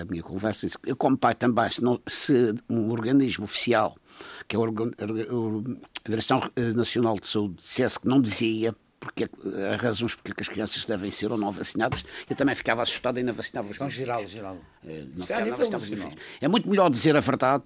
a 0.00 0.04
minha 0.10 0.22
conversa, 0.24 0.66
eu 0.84 0.96
como 0.96 1.16
pai 1.16 1.36
também, 1.36 1.70
se, 1.70 1.80
não, 1.80 2.00
se 2.04 2.52
um 2.68 2.90
organismo 2.90 3.44
oficial, 3.44 3.96
que 4.48 4.56
é 4.56 4.58
a 4.58 4.62
Direção 6.04 6.40
eh, 6.56 6.72
Nacional 6.72 7.16
de 7.20 7.28
Saúde, 7.28 7.54
dissesse 7.62 8.00
que 8.00 8.08
não 8.08 8.20
dizia 8.20 8.74
porque, 8.98 9.24
é 9.24 9.74
as 9.74 9.80
razões 9.80 10.14
porque 10.16 10.34
que 10.34 10.42
as 10.42 10.48
crianças 10.48 10.84
devem 10.84 11.10
ser 11.12 11.30
ou 11.30 11.38
não 11.38 11.52
vacinadas, 11.52 12.04
eu 12.28 12.34
também 12.34 12.54
ficava 12.54 12.82
assustado 12.82 13.16
e 13.18 13.20
ainda 13.20 13.32
vacinava 13.32 13.70
os 13.70 13.78
meus 13.78 13.94
filhos. 13.94 14.08
geral, 14.08 14.26
geral. 14.26 14.56
Eh, 14.84 15.04
Não, 15.14 15.22
é 15.22 15.26
ficava, 15.26 15.46
não 15.46 15.56
vacinava 15.56 15.84
os 15.84 15.90
meus. 15.90 16.14
É 16.40 16.48
muito 16.48 16.68
melhor 16.68 16.90
dizer 16.90 17.16
a 17.16 17.20
verdade, 17.20 17.64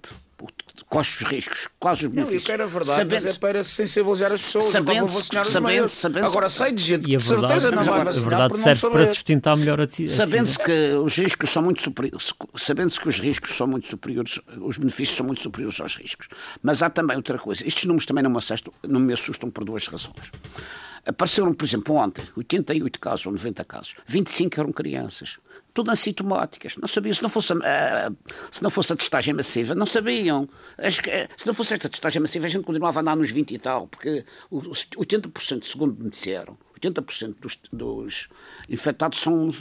quais 0.89 1.07
os 1.15 1.21
riscos, 1.27 1.67
quais 1.79 1.97
os 1.99 2.03
Não, 2.03 2.09
eu 2.09 2.15
benefícios. 2.15 2.43
quero 2.45 2.63
a 2.63 2.65
verdade, 2.65 3.05
mas 3.09 3.21
Sabendo- 3.23 3.35
é 3.35 3.39
para 3.39 3.63
sensibilizar 3.63 4.31
as 4.33 4.41
pessoas. 4.41 4.65
Sabendo- 4.65 5.09
sabendo- 5.09 5.89
sabendo- 5.89 6.25
Agora 6.25 6.49
sei 6.49 6.71
de 6.71 6.83
gente 6.83 7.03
e 7.05 7.09
que 7.11 7.15
a 7.15 7.19
certeza 7.19 7.47
verdade, 7.69 7.75
não 7.75 7.83
vai 7.83 8.01
a 8.01 8.03
vacinar 8.03 8.29
verdade 8.29 8.49
por 8.49 8.57
não 8.57 8.63
serve 8.63 8.89
para 8.89 9.05
sustentar 9.07 9.57
melhor 9.57 9.81
a 9.81 9.85
decisão. 9.85 10.25
Sabendo-se 10.25 10.59
que 10.59 10.93
os 11.03 11.15
riscos 11.17 11.49
são 11.49 11.63
muito 11.63 11.81
superiores, 11.81 12.33
sabendo-se 12.55 12.99
que 12.99 13.07
os 13.07 13.19
riscos 13.19 13.55
são 13.55 13.67
muito 13.67 13.87
superiores, 13.87 14.39
os 14.61 14.77
benefícios 14.77 15.17
são 15.17 15.25
muito 15.25 15.41
superiores 15.41 15.79
aos 15.79 15.95
riscos. 15.95 16.27
Mas 16.61 16.81
há 16.83 16.89
também 16.89 17.15
outra 17.17 17.37
coisa. 17.37 17.65
Estes 17.67 17.85
números 17.85 18.05
também 18.05 18.23
não 18.23 18.29
me 18.31 18.37
assustam, 18.37 18.73
não 18.87 18.99
me 18.99 19.13
assustam 19.13 19.49
por 19.49 19.63
duas 19.63 19.87
razões. 19.87 20.15
Apareceram, 21.05 21.53
por 21.53 21.65
exemplo, 21.65 21.95
ontem, 21.95 22.23
88 22.35 22.99
casos 22.99 23.25
ou 23.27 23.31
90 23.31 23.63
casos. 23.63 23.93
25 24.07 24.59
eram 24.59 24.71
crianças. 24.71 25.37
Tudo 25.75 25.91
assintomáticas. 25.91 26.77
Não 26.77 26.87
sabiam. 26.87 27.13
Se 27.13 27.21
não 27.21 27.29
fosse, 27.29 27.51
a- 27.53 28.11
se 28.49 28.63
não 28.63 28.69
fosse 28.71 28.93
a 28.93 28.95
testagem 28.95 29.33
massiva, 29.33 29.75
não 29.75 29.85
sabiam. 29.85 30.47
Que- 31.03 31.27
se 31.37 31.45
não 31.45 31.53
fosse 31.53 31.73
esta 31.73 31.89
testagem 31.89 32.21
massiva, 32.21 32.45
a 32.45 32.49
gente 32.49 32.63
continuava 32.63 32.99
a 32.99 33.01
andar 33.01 33.15
nos 33.17 33.29
20 33.29 33.53
e 33.53 33.57
tal, 33.59 33.85
porque 33.87 34.25
os 34.49 34.87
80%, 34.97 35.65
segundo 35.65 36.01
me 36.01 36.09
disseram, 36.09 36.57
80% 36.81 37.35
dos, 37.41 37.59
dos 37.73 38.27
infectados 38.69 39.19
são 39.19 39.51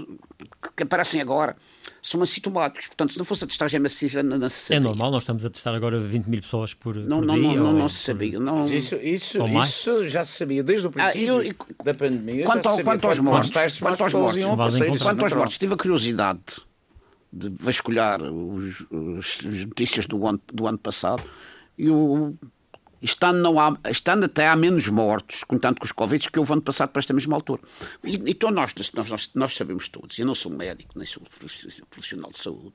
que 0.77 0.85
aparecem 0.85 1.21
agora 1.21 1.57
são 2.07 2.21
assintomáticos. 2.21 2.87
Portanto, 2.89 3.13
se 3.13 3.19
não 3.19 3.25
fosse 3.25 3.45
a 3.45 3.47
testagem 3.47 3.81
maciça, 3.81 4.23
não, 4.23 4.37
não 4.37 4.49
se 4.51 4.73
É 4.73 4.77
sabia. 4.77 4.81
normal, 4.91 5.11
nós 5.11 5.23
estamos 5.23 5.43
a 5.45 5.49
testar 5.49 5.75
agora 5.75 5.99
20 5.99 6.27
mil 6.27 6.41
pessoas 6.43 6.75
por, 6.75 6.95
Não, 6.97 7.19
por 7.21 7.27
não, 7.27 7.35
dia. 7.35 7.43
não, 7.49 7.55
não, 7.57 7.67
ou- 7.69 7.79
não 7.79 7.89
se 7.89 7.97
sabia. 8.03 8.39
Não... 8.39 8.59
Mas 8.59 8.71
Isso, 8.71 8.95
isso, 8.97 9.39
isso 9.47 10.09
já 10.09 10.23
se 10.23 10.33
sabia 10.33 10.63
desde 10.63 10.87
o 10.87 10.91
Ah, 10.91 10.93
princípio 10.93 11.27
eu- 11.29 11.43
e- 11.43 11.57
da 11.83 11.95
pandemia. 11.95 12.45
Quanto 12.45 12.69
ao- 12.69 12.79
quanto 12.85 13.07
aos 13.07 13.19
mortos, 13.21 13.51
quanto 13.81 14.03
aos 14.03 14.13
mortos, 14.15 14.37
é 14.81 14.99
Quanto 14.99 15.23
aos 15.25 15.33
mortos, 15.33 15.57
tive 15.59 15.73
a 15.73 15.77
curiosidade 15.79 16.41
de 17.33 17.49
vasculhar 17.49 18.23
os, 18.23 18.81
os- 18.91 19.39
as 19.47 19.65
notícias 19.65 20.07
do 20.07 20.27
ano, 20.27 20.41
do 20.53 20.67
ano 20.67 20.79
passado 20.79 21.23
e 21.79 21.89
o, 21.91 22.35
este, 23.05 23.25
ano 23.27 23.39
não 23.39 23.61
há, 23.61 23.77
este 23.89 24.11
ano 24.11 24.25
até 24.25 24.49
há 24.49 24.57
menos 24.57 24.89
mortos, 24.89 25.45
contando 25.45 25.79
com 25.79 25.85
os 25.85 25.93
Covid, 25.93 26.31
que 26.31 26.39
houve 26.39 26.55
ano 26.55 26.63
passado 26.63 26.89
para 26.89 27.01
esta 27.01 27.13
mesma 27.13 27.37
altura. 27.37 27.61
E, 28.03 28.15
então 28.27 28.51
nós, 28.51 28.75
nós, 28.95 29.31
nós, 29.35 29.55
sabemos 29.55 29.89
todos, 29.89 30.19
eu 30.19 30.25
não 30.25 30.35
sou 30.35 30.51
médico, 30.51 30.95
nem 30.97 31.07
sou 31.07 31.23
profissional 31.91 32.31
de 32.31 32.39
saúde, 32.39 32.73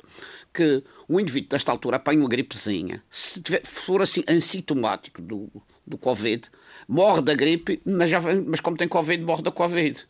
que 0.54 0.84
o 1.08 1.20
indivíduo 1.20 1.50
desta 1.50 1.72
altura 1.72 1.98
apanha 1.98 2.20
uma 2.20 2.30
gripezinha, 2.30 3.04
se 3.10 3.42
tiver, 3.42 3.66
for 3.66 4.04
assim, 4.04 4.24
assintomático 4.28 5.20
do, 5.20 5.50
do 5.86 5.98
Covid, 5.98 6.48
morre 6.88 7.24
da 7.24 7.34
gripe, 7.34 7.82
mas, 7.84 8.12
já, 8.12 8.22
mas 8.46 8.60
como 8.60 8.78
tem 8.78 8.88
Covid, 8.88 9.24
morre 9.24 9.42
da 9.42 9.52
Covid. 9.52 10.06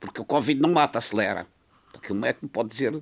Porque 0.00 0.20
o 0.20 0.24
Covid 0.24 0.60
não 0.60 0.72
mata, 0.72 0.98
acelera. 0.98 1.46
Porque 1.92 2.12
o 2.12 2.16
médico 2.16 2.48
pode 2.48 2.68
dizer. 2.68 3.00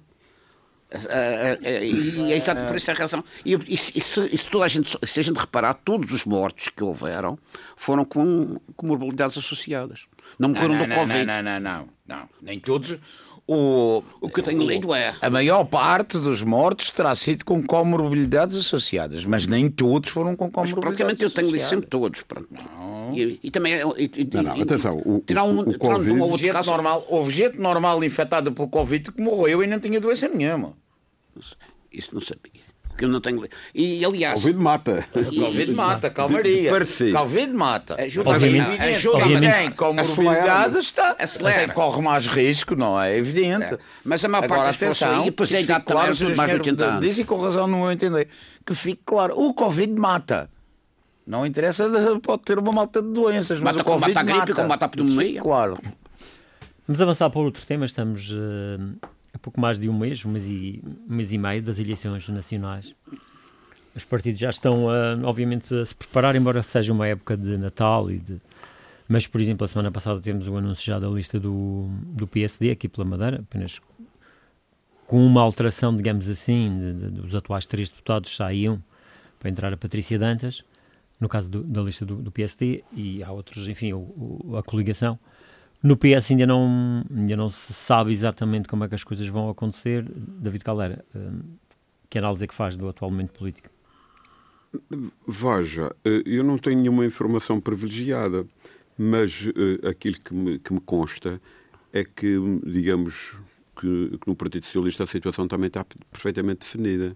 Ah, 0.94 1.08
ah, 1.10 1.58
ah, 1.64 1.84
e 1.84 2.32
é 2.32 2.36
exato 2.36 2.64
por 2.66 2.76
essa 2.76 2.92
razão. 2.92 3.22
E, 3.44 3.54
e, 3.68 3.76
se- 3.76 3.92
e 3.94 4.00
se, 4.00 4.20
e 4.32 4.38
se 4.38 4.48
toda 4.50 4.64
a 4.64 4.68
gente, 4.68 4.96
se 5.04 5.20
a 5.20 5.22
gente 5.22 5.36
reparar, 5.38 5.74
todos 5.74 6.12
os 6.12 6.24
mortos 6.24 6.68
que 6.68 6.82
houveram 6.84 7.38
foram 7.76 8.04
com 8.04 8.58
comorbilidades 8.76 9.36
associadas. 9.38 10.06
Não 10.38 10.48
morreram 10.50 10.74
Não, 10.74 10.82
do 10.82 10.86
não, 10.88 10.96
Covid. 10.96 11.24
não, 11.24 11.42
não, 11.42 11.60
não, 11.60 11.60
não. 11.60 11.88
Não, 12.06 12.28
nem 12.42 12.58
todos. 12.60 12.98
O, 13.46 14.02
O 14.22 14.30
que 14.30 14.40
eu 14.40 14.44
tenho 14.44 14.62
lido 14.66 14.94
é. 14.94 15.14
A 15.20 15.28
maior 15.28 15.64
parte 15.64 16.18
dos 16.18 16.40
mortos 16.42 16.90
terá 16.90 17.14
sido 17.14 17.44
com 17.44 17.62
comorbilidades 17.62 18.56
associadas, 18.56 19.24
mas 19.26 19.46
nem 19.46 19.68
todos 19.70 20.10
foram 20.10 20.34
com 20.34 20.44
Mas 20.46 20.72
comorbilidades 20.72 20.96
praticamente 20.96 21.22
eu 21.24 21.30
tenho 21.30 21.46
lido 21.48 21.56
associadas. 21.58 21.68
sempre 21.68 21.86
todos. 21.90 22.22
Pronto. 22.22 22.48
E, 23.14 23.38
e 23.42 23.50
também. 23.50 23.74
é- 23.74 23.82
E, 23.98 24.10
e, 24.16 24.30
Não, 24.32 24.42
não, 24.42 24.62
atenção, 24.62 24.96
o- 25.04 25.22
tirar 25.26 25.44
um, 25.44 25.58
o- 25.58 25.64
o 25.64 25.70
um 25.70 25.72
Covid- 25.78 26.10
ou 26.10 26.20
Houve 26.20 26.22
outro 26.32 26.38
gente, 26.38 26.52
caso. 26.52 26.70
normal, 26.70 27.04
houve 27.08 27.30
gente 27.32 27.58
normal 27.58 28.02
infectada 28.02 28.50
pelo 28.50 28.66
Covid 28.68 29.12
que 29.12 29.20
morreu 29.20 29.62
e 29.62 29.66
não 29.66 29.78
tinha 29.78 30.00
doença 30.00 30.26
nenhuma. 30.26 30.72
Não 31.34 31.42
sei, 31.42 31.56
Isso 31.92 32.14
não 32.14 32.20
sabia. 32.20 32.62
Porque 32.88 33.06
eu 33.06 33.08
não 33.08 33.20
tenho 33.20 33.42
lido. 33.42 33.54
E 33.74 34.04
aliás. 34.04 34.34
Covid 34.40 34.56
mata. 34.56 35.04
O 35.12 35.24
Covid 35.44 35.72
mata, 35.72 36.10
calmaria. 36.10 36.70
Covid 37.12 37.52
mata. 37.52 38.00
Ajuda 38.00 38.30
Mas 38.30 38.42
é 38.42 38.46
Obviamente- 38.46 38.68
evidente, 38.68 38.94
ajuda 38.96 39.16
quem 39.16 39.22
obviamente- 39.34 39.54
tem 39.62 39.70
comorbilidades 39.72 40.76
está, 40.78 41.16
Acelera. 41.18 41.72
corre 41.72 42.00
mais 42.02 42.26
risco, 42.28 42.76
não 42.76 43.00
é? 43.00 43.14
É 43.14 43.18
evidente. 43.18 43.74
É. 43.74 43.78
Mas 44.04 44.24
a 44.24 44.28
maior 44.28 44.42
parte 44.42 44.52
Agora, 44.52 44.68
das 44.68 44.76
pessoas 44.76 45.02
atenção, 45.02 45.24
depois 45.24 45.50
fique 45.50 45.64
claro, 45.66 45.82
também 45.84 46.02
é 46.06 46.10
o 46.12 46.16
tudo 46.16 46.36
mais 46.36 46.36
de 46.36 46.42
engenheiro 46.42 46.64
80 46.64 46.84
anos. 46.86 47.06
Dizem 47.06 47.24
com 47.24 47.40
razão 47.40 47.66
no 47.66 47.78
meu 47.78 47.90
entender. 47.90 48.28
Que 48.64 48.74
fique 48.76 49.02
claro, 49.04 49.34
o 49.40 49.52
Covid 49.52 49.92
mata. 49.94 50.48
Não 51.26 51.44
interessa, 51.44 51.90
pode 52.22 52.42
ter 52.42 52.58
uma 52.60 52.70
malta 52.70 53.02
de 53.02 53.08
doenças, 53.12 53.58
mas 53.58 53.74
Mata, 53.76 53.80
o 53.80 53.92
Covid 53.92 54.12
combate 54.14 54.18
a 54.18 54.22
gripe, 54.22 54.50
mata. 54.50 54.62
combate 54.62 54.82
a 54.84 54.88
pneumonia. 54.88 55.40
Claro. 55.40 55.78
Vamos 56.86 57.02
avançar 57.02 57.28
para 57.30 57.40
outro 57.40 57.64
tema. 57.66 57.86
Estamos 57.86 58.30
a 58.32 59.08
pouco 59.44 59.60
mais 59.60 59.78
de 59.78 59.88
um 59.88 59.98
mês, 59.98 60.24
um 60.24 60.30
mês 60.30 60.48
e, 60.48 60.82
um 61.08 61.14
mês 61.14 61.32
e 61.32 61.38
meio 61.38 61.62
das 61.62 61.78
eleições 61.78 62.26
nacionais. 62.30 62.94
Os 63.94 64.04
partidos 64.04 64.40
já 64.40 64.48
estão, 64.50 64.92
eh, 64.92 65.18
obviamente, 65.22 65.72
a 65.74 65.84
se 65.84 65.94
preparar, 65.94 66.34
embora 66.34 66.62
seja 66.62 66.92
uma 66.92 67.06
época 67.06 67.36
de 67.36 67.56
Natal 67.58 68.10
e 68.10 68.18
de. 68.18 68.40
Mas, 69.06 69.26
por 69.26 69.40
exemplo, 69.40 69.64
a 69.64 69.68
semana 69.68 69.92
passada 69.92 70.18
temos 70.20 70.48
o 70.48 70.56
anúncio 70.56 70.84
já 70.84 70.98
da 70.98 71.08
lista 71.08 71.38
do, 71.38 71.86
do 72.06 72.26
PSD 72.26 72.70
aqui 72.70 72.88
pela 72.88 73.04
Madeira, 73.04 73.40
apenas 73.48 73.80
com 75.06 75.24
uma 75.24 75.42
alteração, 75.42 75.94
digamos 75.94 76.28
assim, 76.28 76.76
de, 76.78 76.92
de, 76.94 77.20
dos 77.20 77.34
atuais 77.36 77.66
três 77.66 77.90
deputados 77.90 78.34
saíam 78.34 78.82
para 79.38 79.50
entrar 79.50 79.72
a 79.72 79.76
Patrícia 79.76 80.18
Dantas, 80.18 80.64
no 81.20 81.28
caso 81.28 81.50
do- 81.50 81.62
da 81.62 81.82
lista 81.82 82.06
do, 82.06 82.16
do 82.16 82.32
PSD, 82.32 82.82
e 82.92 83.22
há 83.22 83.30
outros, 83.30 83.68
enfim, 83.68 83.92
o- 83.92 84.40
o- 84.46 84.56
a 84.56 84.62
coligação. 84.62 85.18
No 85.84 85.98
PS 85.98 86.30
ainda 86.30 86.46
não, 86.46 87.04
ainda 87.14 87.36
não 87.36 87.50
se 87.50 87.74
sabe 87.74 88.10
exatamente 88.10 88.66
como 88.66 88.84
é 88.84 88.88
que 88.88 88.94
as 88.94 89.04
coisas 89.04 89.28
vão 89.28 89.50
acontecer. 89.50 90.02
David 90.16 90.64
Caldeira, 90.64 91.04
hum, 91.14 91.40
que 92.08 92.16
análise 92.16 92.42
é 92.42 92.46
que 92.46 92.54
faz 92.54 92.78
do 92.78 92.88
atual 92.88 93.10
momento 93.10 93.32
político? 93.32 93.68
Veja, 95.28 95.94
eh, 96.02 96.22
eu 96.24 96.42
não 96.42 96.56
tenho 96.56 96.78
nenhuma 96.80 97.04
informação 97.04 97.60
privilegiada, 97.60 98.46
mas 98.96 99.46
eh, 99.48 99.86
aquilo 99.86 100.18
que 100.18 100.34
me, 100.34 100.58
que 100.58 100.72
me 100.72 100.80
consta 100.80 101.38
é 101.92 102.02
que, 102.02 102.38
digamos, 102.64 103.38
que, 103.78 104.16
que 104.18 104.26
no 104.26 104.34
Partido 104.34 104.64
Socialista 104.64 105.04
a 105.04 105.06
situação 105.06 105.46
também 105.46 105.66
está 105.66 105.84
perfeitamente 106.10 106.60
definida. 106.60 107.14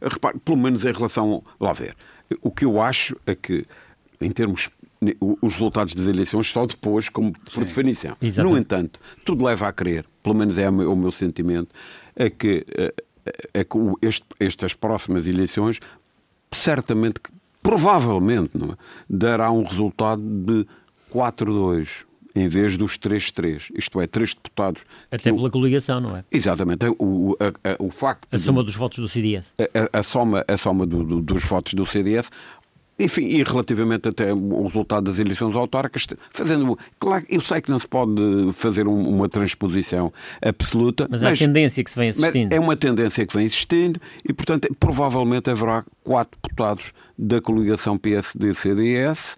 Eh, 0.00 0.08
Repare, 0.08 0.38
pelo 0.38 0.56
menos 0.56 0.84
em 0.84 0.92
relação. 0.92 1.42
Lá 1.58 1.72
ver. 1.72 1.96
O 2.40 2.52
que 2.52 2.64
eu 2.64 2.80
acho 2.80 3.16
é 3.26 3.34
que, 3.34 3.66
em 4.20 4.30
termos. 4.30 4.70
O- 5.20 5.36
Os 5.42 5.52
resultados 5.54 5.94
das 5.94 6.06
eleições 6.06 6.46
só 6.46 6.64
depois, 6.66 7.08
como 7.08 7.32
por 7.32 7.64
definição. 7.64 8.16
Exatamente. 8.22 8.52
No 8.54 8.58
entanto, 8.60 9.00
tudo 9.24 9.44
leva 9.44 9.68
a 9.68 9.72
crer, 9.72 10.04
pelo 10.22 10.34
menos 10.34 10.56
é 10.58 10.68
o 10.68 10.72
meu, 10.72 10.92
o 10.92 10.96
meu 10.96 11.12
sentimento, 11.12 11.68
é 12.16 12.30
que, 12.30 12.64
eh, 12.76 12.94
é 13.52 13.64
que 13.64 13.76
este- 14.02 14.26
estas 14.40 14.72
próximas 14.74 15.26
eleições 15.26 15.80
certamente, 16.50 17.20
provavelmente, 17.62 18.50
é? 18.56 18.76
dará 19.08 19.50
um 19.50 19.62
resultado 19.64 20.22
de 20.22 20.66
4-2 21.10 22.04
em 22.36 22.48
vez 22.48 22.76
dos 22.76 22.98
3-3. 22.98 23.70
Isto 23.76 24.00
é, 24.00 24.06
três 24.08 24.34
deputados. 24.34 24.82
Até 25.10 25.18
que 25.24 25.30
o- 25.32 25.36
pela 25.36 25.50
coligação, 25.50 26.00
não 26.00 26.16
é? 26.16 26.24
Exatamente. 26.32 26.84
O, 26.98 27.36
a- 27.38 27.70
a- 27.70 27.76
o 27.78 27.90
facto. 27.90 28.26
A 28.30 28.36
de- 28.36 28.42
soma 28.42 28.62
dos 28.62 28.74
votos 28.74 28.98
do 28.98 29.08
CDS. 29.08 29.52
a, 29.58 29.62
a- 29.98 30.00
a 30.00 30.02
soma, 30.02 30.44
a 30.48 30.56
soma 30.56 30.84
do- 30.84 31.04
do- 31.04 31.20
dos 31.20 31.44
votos 31.44 31.74
do 31.74 31.86
CDS. 31.86 32.30
Enfim, 32.98 33.24
e 33.24 33.42
relativamente 33.42 34.08
até 34.08 34.32
o 34.32 34.62
resultado 34.66 35.04
das 35.10 35.18
eleições 35.18 35.56
autárquicas, 35.56 36.06
fazendo. 36.30 36.78
Claro, 37.00 37.24
eu 37.28 37.40
sei 37.40 37.60
que 37.60 37.68
não 37.70 37.78
se 37.78 37.88
pode 37.88 38.12
fazer 38.52 38.86
um- 38.86 39.08
uma 39.08 39.28
transposição 39.28 40.12
absoluta, 40.40 41.08
Mas, 41.10 41.22
há 41.24 41.30
a 41.30 41.36
tendência 41.36 41.82
que 41.82 41.90
se 41.90 41.98
vem 41.98 42.08
mas 42.08 42.22
assistindo. 42.22 42.52
é 42.52 42.60
uma 42.60 42.76
tendência 42.76 43.26
que 43.26 43.34
vem 43.36 43.46
existindo 43.46 44.00
e, 44.28 44.32
portanto, 44.32 44.68
provavelmente 44.78 45.50
haverá 45.50 45.84
quatro 46.04 46.38
deputados 46.40 46.92
da 47.18 47.40
coligação 47.40 47.98
PSD-CDS. 47.98 49.36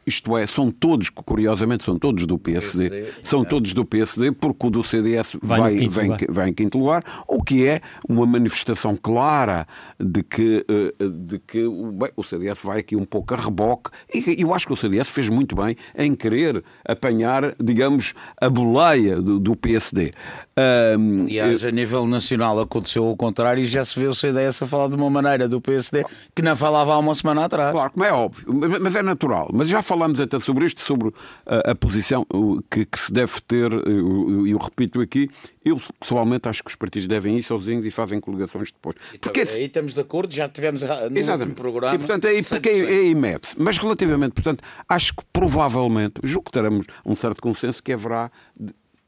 Eh, 0.00 0.10
Isto 0.10 0.36
é, 0.36 0.46
são 0.46 0.70
todos, 0.70 1.08
curiosamente, 1.10 1.84
são 1.84 1.98
todos 1.98 2.26
do 2.26 2.38
PSD, 2.38 2.90
PSD, 2.90 3.12
são 3.22 3.44
todos 3.44 3.72
do 3.74 3.84
PSD, 3.84 4.32
porque 4.32 4.66
o 4.66 4.70
do 4.70 4.82
CDS 4.82 5.36
Vai 5.42 5.60
vai, 5.60 5.76
quinto 5.76 5.90
vem, 5.94 6.16
vai 6.28 6.48
em 6.48 6.52
quinto 6.54 6.78
lugar, 6.78 7.04
o 7.28 7.42
que 7.42 7.66
é 7.66 7.80
uma 8.08 8.26
manifestação 8.26 8.96
clara 8.96 9.66
de 9.98 10.22
que, 10.22 10.64
eh, 10.68 10.94
de 11.08 11.38
que 11.38 11.64
o- 11.64 11.92
bem, 11.92 12.10
o 12.16 12.22
CDS 12.24 12.58
vai 12.62 12.80
aqui 12.80 12.96
um 12.96 13.04
pouco 13.04 13.34
a 13.34 13.36
reboque 13.36 13.90
e 14.12 14.42
eu 14.42 14.52
acho 14.54 14.66
que 14.66 14.72
o 14.72 14.76
CDS 14.76 15.08
fez 15.10 15.28
muito 15.28 15.54
bem 15.54 15.76
em 15.96 16.14
querer 16.14 16.64
apanhar, 16.86 17.54
digamos, 17.62 18.14
a 18.40 18.48
boleia 18.48 19.20
do, 19.20 19.38
do 19.38 19.54
PSD. 19.56 20.12
Ahm, 20.56 21.22
Aliás, 21.26 21.64
a 21.64 21.70
nível 21.70 22.06
nacional 22.06 22.58
aconteceu 22.60 23.08
o 23.08 23.16
contrário 23.16 23.62
e 23.62 23.66
já 23.66 23.84
se 23.84 23.98
vê 23.98 24.06
o 24.06 24.14
CDS 24.14 24.62
a 24.62 24.66
falar 24.66 24.88
de 24.88 24.94
uma 24.96 25.08
maneira 25.08 25.48
do 25.48 25.60
PSD 25.60 26.04
que 26.34 26.42
não 26.42 26.56
falava 26.56 26.94
há 26.94 26.98
uma 26.98 27.14
semana 27.14 27.44
atrás. 27.44 27.72
Claro, 27.72 27.92
como 27.92 28.04
é 28.04 28.12
óbvio, 28.12 28.44
mas- 28.52 28.80
mas 28.80 28.96
é 28.96 29.02
natural. 29.02 29.48
Mas 29.52 29.68
já 29.68 29.80
falámos 29.90 30.20
até 30.20 30.38
sobre 30.38 30.64
isto, 30.64 30.80
sobre 30.80 31.12
a, 31.44 31.72
a 31.72 31.74
posição 31.74 32.24
que, 32.70 32.84
que 32.86 32.98
se 32.98 33.12
deve 33.12 33.40
ter, 33.40 33.72
e 33.72 33.76
eu, 33.90 34.46
eu 34.46 34.58
repito 34.58 35.00
aqui, 35.00 35.28
eu 35.64 35.80
pessoalmente 35.98 36.48
acho 36.48 36.62
que 36.62 36.70
os 36.70 36.76
partidos 36.76 37.08
devem 37.08 37.36
ir 37.36 37.42
sozinhos 37.42 37.84
e 37.84 37.90
fazem 37.90 38.20
coligações 38.20 38.70
depois. 38.70 38.94
Porque 39.20 39.40
esse- 39.40 39.56
Aí 39.56 39.64
estamos 39.64 39.92
de 39.94 40.00
acordo, 40.00 40.32
já 40.32 40.48
tivemos 40.48 40.82
ah, 40.84 41.10
no 41.10 41.18
Exatamente. 41.18 41.56
programa. 41.56 41.94
E 41.94 41.98
portanto 41.98 42.24
é 42.26 42.30
aí, 42.30 42.42
porque 42.44 42.68
é, 42.68 43.10
é. 43.10 43.14
Mas 43.58 43.78
relativamente, 43.78 44.32
portanto, 44.32 44.62
acho 44.88 45.14
que 45.14 45.22
provavelmente, 45.32 46.20
julgo 46.22 46.44
que 46.46 46.52
teremos 46.52 46.86
um 47.04 47.16
certo 47.16 47.42
consenso 47.42 47.82
que 47.82 47.92
haverá 47.92 48.30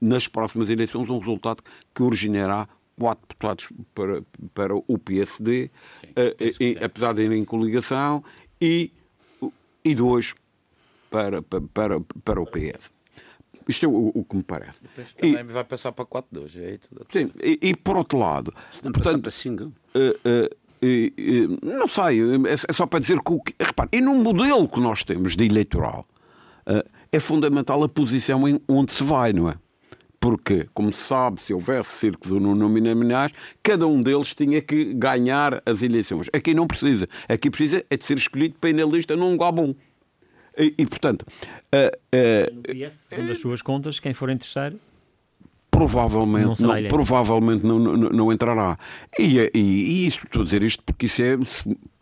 nas 0.01 0.27
próximas 0.27 0.69
eleições 0.69 1.09
um 1.09 1.19
resultado 1.19 1.63
que 1.95 2.03
originará 2.03 2.69
quatro 2.99 3.25
deputados 3.29 3.69
para, 3.95 4.23
para 4.53 4.75
o 4.75 4.99
PSD, 4.99 5.71
eh, 6.17 6.37
e- 6.61 6.77
apesar 6.83 7.15
de 7.15 7.23
irem 7.23 7.41
em 7.41 7.45
coligação, 7.45 8.23
e, 8.61 8.93
e 9.85 9.95
dois 9.95 10.35
para, 11.13 11.43
para, 11.43 11.61
para, 11.61 12.01
para 12.25 12.41
o 12.41 12.47
PS. 12.47 12.91
Isto 13.69 13.87
é 13.87 13.89
o, 13.89 14.11
o 14.15 14.25
que 14.25 14.35
me 14.37 14.43
parece. 14.43 14.81
Depois 14.83 15.15
E- 15.23 15.31
também 15.33 15.45
vai 15.45 15.63
passar 15.65 15.93
para 15.93 16.05
4-2. 16.05 16.59
aí 16.61 16.79
tudo. 16.79 17.07
Sim, 17.11 17.31
e, 17.43 17.59
e 17.63 17.77
por 17.77 17.97
outro 17.97 18.19
lado, 18.19 18.53
Se 18.71 18.85
não 18.85 18.91
passar 18.91 19.05
portanto, 19.05 19.23
para 19.23 19.31
cinco. 19.31 19.73
eh, 19.95 20.17
eh, 20.25 20.51
eh, 20.83 21.13
eh, 21.17 21.49
não 21.63 21.87
sei, 21.87 22.21
é, 22.23 22.55
é 22.69 22.73
só 22.73 22.87
para 22.87 22.99
dizer 22.99 23.21
que, 23.23 23.33
o 23.33 23.41
que 23.41 23.55
repare, 23.61 23.91
e 23.93 24.01
no 24.01 24.15
modelo 24.17 24.67
que 24.69 24.81
nós 24.81 25.05
temos 25.05 25.37
de 25.37 25.45
eleitoral 25.45 26.05
eh, 26.67 26.85
é 27.13 27.21
fundamental 27.21 27.83
a 27.85 27.89
posição 27.89 28.49
em 28.49 28.61
onde 28.67 28.93
se 28.93 29.05
vai, 29.05 29.33
não 29.33 29.49
é? 29.49 29.55
Porque, 30.19 30.69
como 30.73 30.93
se 30.93 31.01
sabe, 31.03 31.41
se 31.41 31.53
houvesse 31.53 31.91
círculos 31.99 32.33
uninominais, 32.41 33.33
cada 33.63 33.87
um 33.89 34.01
deles 34.03 34.35
tinha 34.35 34.61
que 34.63 34.95
ganhar 34.95 35.61
as 35.67 35.83
eleições. 35.83 36.29
Aqui 36.33 36.55
não 36.55 36.67
precisa. 36.67 37.09
Aqui 37.29 37.51
precisa 37.51 37.85
é 37.91 37.97
de 37.97 38.05
ser 38.05 38.17
escolhido 38.19 38.55
para 38.61 38.71
ir 38.71 38.75
na 38.75 38.85
lista 38.85 39.17
num 39.17 39.33
lugar 39.33 39.51
bom. 39.53 39.75
E, 40.57 40.75
e, 40.79 40.87
portanto, 40.87 41.25
eh, 41.71 41.99
eh, 42.13 42.51
No 42.53 42.63
PS, 42.63 42.93
segundo 42.93 43.33
as 43.33 43.39
suas 43.39 43.63
contas, 43.63 43.99
quem 43.99 44.13
for 44.13 44.29
em 44.31 44.37
terceiro, 44.37 44.75
Não 44.75 44.81
Provavelmente 45.71 46.63
não, 46.63 46.71
eleito. 46.77 46.95
provavelmente 46.95 47.67
não, 47.67 47.79
não, 47.79 47.97
não 47.97 48.33
entrará. 48.33 48.79
E, 49.19 49.39
e, 49.55 49.59
e 49.59 50.07
isso, 50.07 50.25
estou 50.25 50.43
a 50.43 50.45
dizer 50.45 50.63
isto 50.63 50.83
porque 50.85 51.07
isso 51.07 51.23
é 51.23 51.39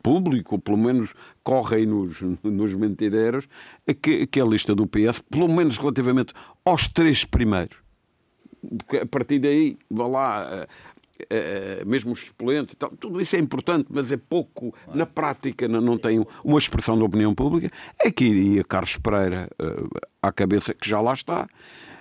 público, 0.03 0.57
ou 0.57 0.59
pelo 0.59 0.77
menos 0.79 1.15
corre 1.43 1.77
aí 1.77 1.87
nos, 1.87 2.21
nos 2.43 2.75
mentideiros, 2.75 3.47
é 3.87 3.95
que, 3.95 4.27
que 4.27 4.41
a 4.41 4.45
lista 4.45 4.75
do 4.75 4.87
PS, 4.87 5.21
pelo 5.31 5.49
menos 5.49 5.79
relativamente 5.79 6.33
aos 6.65 6.89
três 6.89 7.25
primeiros, 7.25 7.77
a 9.01 9.07
partir 9.07 9.39
daí, 9.39 9.79
vá 9.91 10.07
lá, 10.07 10.49
eh, 10.51 10.63
eh, 10.63 10.69
mesmo 11.87 12.13
os 12.13 12.27
suplentes 12.27 12.75
e 12.75 12.77
tal, 12.77 12.91
tudo 12.91 13.21
isso 13.21 13.37
é 13.37 13.39
importante, 13.39 13.87
mas 13.91 14.11
é 14.13 14.17
pouco, 14.17 14.75
na 14.95 15.07
prática 15.07 15.69
não, 15.69 15.97
tem 15.97 16.25
uma 16.45 16.59
expressão 16.59 16.99
da 16.99 17.05
opinião 17.05 17.35
pública, 17.35 17.71
é 17.99 18.11
que 18.11 18.25
iria 18.25 18.65
Carlos 18.65 18.97
Pereira 18.97 19.49
eh, 19.59 20.01
à 20.23 20.33
cabeça, 20.33 20.75
que 20.75 20.89
já 20.89 21.01
lá 21.01 21.13
está. 21.13 21.49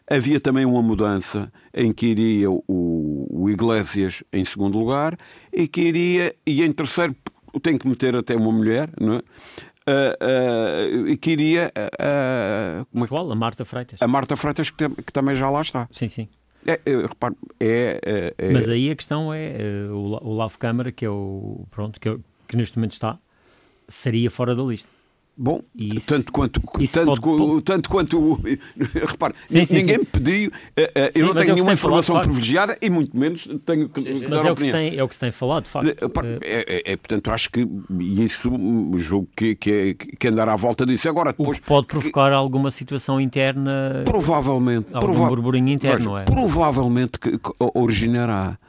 Havia 0.10 0.40
também 0.40 0.66
uma 0.66 0.82
mudança 0.82 1.52
em 1.74 1.94
que 1.94 2.08
iria 2.08 2.50
o, 2.50 2.64
o 2.68 3.50
Iglesias 3.50 4.24
em 4.34 4.44
segundo 4.44 4.78
lugar 4.78 5.16
e 5.54 5.68
que 5.68 5.82
iria, 5.82 6.36
e 6.46 6.64
em 6.64 6.72
terceiro, 6.72 7.16
tem 7.62 7.78
que 7.78 7.88
meter 7.88 8.16
até 8.16 8.36
uma 8.36 8.52
mulher, 8.52 8.90
não 9.00 9.16
é? 9.16 9.22
Ah, 9.90 10.86
e 11.08 11.18
que 11.18 11.32
iria 11.32 11.72
ah, 12.00 12.86
como 12.92 13.06
é 13.06 13.08
qual? 13.08 13.32
A 13.32 13.36
Marta 13.36 13.66
Freitas. 13.66 14.02
a 14.02 14.08
Marta 14.08 14.36
Freitas, 14.36 14.70
que, 14.70 14.88
que 14.90 15.12
também 15.12 15.36
já 15.36 15.50
lá 15.50 15.62
está. 15.62 15.88
Sim, 15.92 16.08
sim. 16.08 16.28
É, 16.65 16.80
é, 16.86 16.95
repare, 17.08 17.36
é, 17.60 18.00
é, 18.06 18.34
é- 18.38 18.52
Mas 18.54 18.67
aí 18.69 18.89
a 18.91 18.95
questão 18.95 19.34
é 19.34 19.56
eh, 19.62 19.88
o, 19.91 20.08
La- 20.08 20.19
o 20.22 20.34
Lavo 20.36 20.58
Câmara, 20.58 20.91
que 20.91 21.06
é 21.06 21.10
o 21.10 21.65
pronto, 21.72 22.00
que, 22.00 22.10
é 22.10 22.17
que 22.48 22.58
neste 22.58 22.78
momento 22.78 22.91
está, 22.93 23.17
seria 23.88 24.30
fora 24.30 24.54
da 24.56 24.63
lista. 24.63 24.89
Bom, 25.41 25.62
Isso- 25.73 26.06
tanto 26.06 26.34
quanto, 26.34 26.60
tanto, 26.91 27.21
pode- 27.21 27.63
tanto 27.63 27.89
quanto 27.89 28.34
repare, 29.08 29.34
Sim, 29.47 29.63
sim, 29.63 29.78
ninguém 29.78 29.93
sim. 29.95 29.99
me 30.02 30.06
pediu, 30.06 30.52
eh, 30.75 30.91
eh, 30.93 31.12
Sim, 31.15 31.19
eu 31.21 31.21
não 31.21 31.30
é 31.30 31.32
o 31.32 31.34
tenho 31.36 31.45
que 31.45 31.52
nenhuma 31.54 31.56
falado, 31.56 31.73
informação 31.78 32.15
facto. 32.15 32.25
privilegiada 32.25 32.78
e 32.82 32.89
muito 32.89 33.17
menos 33.17 33.47
tenho 33.65 33.88
que 33.88 34.02
dar 34.28 34.36
Mas 34.36 34.45
é 34.45 34.52
o, 34.52 34.56
que 34.58 34.62
se 34.63 34.71
tem, 34.71 34.97
é 34.97 35.02
o 35.04 35.08
que 35.08 35.13
se 35.13 35.19
tem 35.21 35.32
falado, 35.32 35.63
de 35.63 35.69
facto. 35.69 35.88
Eh, 35.88 36.39
É, 36.41 36.75
é- 36.89 36.91
é, 36.91 36.97
portanto, 36.97 37.32
acho 37.32 37.49
que 37.52 37.65
isso 38.02 38.52
julgo 38.97 39.30
que, 39.34 39.56
que, 39.56 39.71
é- 39.71 39.93
que 39.93 40.28
andar 40.28 40.49
à 40.49 40.58
volta 40.58 40.86
disso. 40.86 41.08
Agora, 41.08 41.30
o 41.30 41.34
depois, 41.34 41.58
que 41.60 41.65
pode 41.65 41.88
provocar 41.88 42.34
alguma 42.34 42.69
situação 42.69 43.17
interna. 43.21 44.04
provavelmente, 44.04 44.88
Algum 44.93 44.99
prova- 45.08 45.28
burburinho 45.30 45.69
interno, 45.69 46.04
não 46.06 46.17
é? 46.17 46.25
Provavelmente 46.25 47.17
que, 47.17 47.38
que 47.38 47.52
originará, 47.73 48.60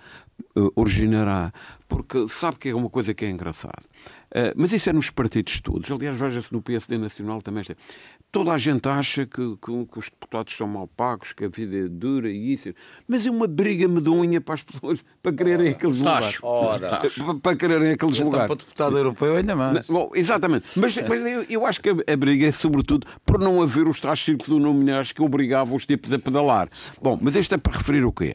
originará, 0.77 1.53
porque 1.89 2.29
sabe 2.29 2.59
que 2.59 2.69
é 2.69 2.75
uma 2.75 2.89
coisa 2.91 3.13
que 3.13 3.25
é 3.25 3.31
engraçada. 3.31 3.83
Eh, 4.33 4.53
mas 4.57 4.73
isso 4.73 4.89
é 4.89 4.93
nos 4.93 5.11
partidos 5.11 5.61
todos. 5.61 5.91
Aliás, 5.91 6.17
veja-se 6.17 6.53
no 6.53 6.63
PSD 6.63 6.97
Nacional 6.99 7.43
também. 7.43 7.65
Toda 8.31 8.53
a 8.53 8.59
gente 8.59 8.89
acha 8.89 9.27
que, 9.27 9.57
que- 9.57 9.87
que 9.87 9.99
os 9.99 10.09
deputados 10.09 10.55
são 10.57 10.69
mal 10.69 10.87
pagos, 10.87 11.33
que 11.33 11.45
a 11.45 11.49
vida 11.49 11.77
é 11.77 11.89
dura 11.89 12.31
e 12.31 12.53
isso. 12.53 12.73
Mas 13.09 13.27
é 13.27 13.31
uma 13.31 13.49
briga 13.49 13.89
medonha 13.89 14.41
para 14.41 14.55
as 14.55 14.63
pessoas 14.63 15.01
para 15.21 15.33
quererem 15.33 15.71
aqueles 15.71 15.97
lugares. 15.97 16.39
Ora. 16.43 16.89
Para- 17.11 17.35
Para 17.43 17.57
quererem 17.57 17.91
aqueles 17.93 18.15
Então, 18.17 18.27
lugares. 18.27 18.47
para 18.47 18.57
deputado 18.57 18.97
europeu 18.97 19.35
ainda 19.37 19.57
mais. 19.57 19.87
Bom, 19.89 20.13
exatamente. 20.15 20.67
Mas, 20.79 20.97
mas 20.97 21.23
eu, 21.27 21.43
eu 21.51 21.67
acho 21.67 21.81
que 21.81 21.91
a, 21.91 21.97
a 22.13 22.17
briga 22.17 22.47
é 22.47 22.53
sobretudo 22.53 23.07
por 23.27 23.37
não 23.41 23.61
haver 23.61 23.89
os 23.89 23.99
tais 23.99 24.21
círculos 24.21 24.63
nominais 24.63 25.11
que 25.11 25.21
obrigavam 25.23 25.75
os 25.75 25.85
tipos 25.85 26.13
a 26.13 26.19
pedalar. 26.21 26.69
Bom, 27.03 27.19
mas 27.21 27.35
isto 27.35 27.53
é 27.55 27.59
para 27.59 27.77
referir 27.77 28.05
o 28.05 28.13
quê? 28.13 28.35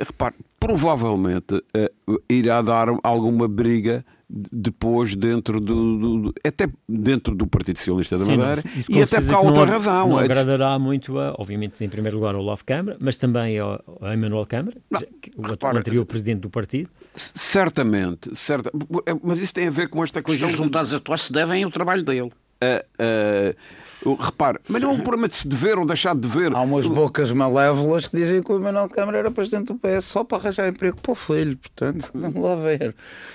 Ah, 0.00 0.04
repare, 0.06 0.34
provavelmente 0.58 1.62
ah, 1.74 1.90
irá 2.28 2.60
dar 2.62 2.88
alguma 3.02 3.46
briga 3.48 4.04
depois 4.28 5.14
dentro 5.14 5.60
do, 5.60 5.98
do- 5.98 6.18
do- 6.22 6.34
até 6.44 6.66
dentro 6.88 7.34
do 7.34 7.46
Partido 7.46 7.78
Socialista 7.78 8.16
da 8.18 8.24
Sim, 8.24 8.36
Madeira 8.38 8.62
não, 8.64 8.80
isso 8.80 8.90
e 8.92 9.02
até 9.02 9.20
por 9.20 9.34
outra 9.46 9.66
não, 9.66 9.72
razão. 9.72 10.08
Não 10.08 10.20
É 10.20 10.24
agradará 10.24 10.78
muito, 10.78 11.18
a, 11.18 11.34
obviamente, 11.38 11.82
em 11.84 11.88
primeiro 11.88 12.16
lugar, 12.18 12.34
ao 12.34 12.42
Love 12.42 12.64
Câmara, 12.64 12.96
mas 13.00 13.16
também 13.16 13.58
ao, 13.58 13.82
ao 14.00 14.12
Emmanuel 14.12 14.46
Câmara, 14.46 14.76
Não, 14.90 15.00
o, 15.36 15.42
repara, 15.46 15.76
o 15.76 15.78
anterior 15.78 16.04
presidente 16.06 16.40
do 16.40 16.50
partido. 16.50 16.88
Certamente, 17.14 18.34
certa, 18.34 18.70
mas 19.22 19.38
isso 19.38 19.54
tem 19.54 19.68
a 19.68 19.70
ver 19.70 19.88
com 19.88 20.02
esta 20.02 20.22
questão 20.22 20.48
os 20.48 20.52
de- 20.54 20.58
resultados 20.58 20.92
atuais 20.94 21.22
se 21.22 21.32
devem 21.32 21.62
ao 21.62 21.70
trabalho 21.70 22.02
dele. 22.02 22.32
ah, 22.60 22.84
eu- 22.98 23.54
repare, 24.12 24.58
mas 24.68 24.82
não 24.82 24.90
é 24.90 24.92
um 24.92 25.00
problema 25.00 25.26
de 25.28 25.36
se 25.36 25.48
dever 25.48 25.78
ou 25.78 25.86
deixar 25.86 26.14
de 26.14 26.20
dever. 26.20 26.54
Há 26.54 26.60
umas 26.60 26.86
bocas 26.86 27.32
malévolas 27.32 28.06
que 28.06 28.16
dizem 28.16 28.42
que 28.42 28.52
o 28.52 28.60
Manuel 28.60 28.88
Câmara 28.90 29.16
era 29.18 29.30
presidente 29.30 29.68
do 29.72 29.74
PS 29.76 30.04
só 30.04 30.22
para 30.22 30.38
arranjar 30.38 30.68
emprego 30.68 30.98
para 31.00 31.12
o 31.12 31.14
filho. 31.14 31.56
Portanto, 31.56 32.10
vamos 32.14 32.42
lá 32.42 32.54
ver. 32.56 32.94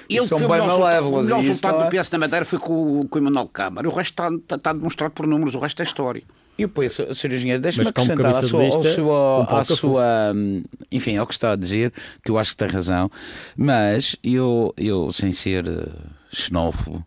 Ele 0.10 0.26
são 0.28 0.38
bem 0.40 0.48
malévolas. 0.48 1.22
O 1.26 1.30
melhor 1.30 1.44
e 1.44 1.48
resultado 1.48 1.78
do 1.90 1.96
é- 1.96 2.00
PS 2.02 2.12
na 2.12 2.20
Madeira 2.20 2.46
foi 2.46 2.60
com, 2.60 3.00
o- 3.02 3.08
com 3.08 3.18
o 3.18 3.22
Emanuel 3.22 3.48
Câmara. 3.52 3.88
O 3.90 3.92
resto 3.92 4.12
está, 4.12 4.30
está, 4.36 4.56
está 4.58 4.74
demonstrado 4.74 5.12
por 5.14 5.26
números, 5.26 5.56
o 5.56 5.60
resto 5.60 5.82
é 5.82 5.84
história. 5.86 6.22
E 6.58 6.64
depois, 6.64 6.92
Sr. 6.92 7.32
Engenheiro, 7.34 7.62
deixe-me 7.62 7.88
acrescentar 7.88 8.36
à 8.36 8.44
sua, 8.44 8.64
lista, 8.66 8.92
sua, 8.94 9.44
à 9.46 9.64
sua, 9.64 10.04
hum, 10.36 10.62
enfim, 10.92 11.16
ao 11.16 11.26
que 11.26 11.34
está 11.34 11.54
a 11.54 11.56
dizer, 11.56 11.94
que 12.22 12.30
eu 12.30 12.38
acho 12.38 12.52
que 12.52 12.58
tem 12.58 12.68
razão, 12.68 13.10
mas 13.56 14.18
eu, 14.22 14.74
eu 14.78 15.10
sem 15.14 15.32
ser 15.32 15.66
eh, 15.66 15.88
xenófobo, 16.30 17.02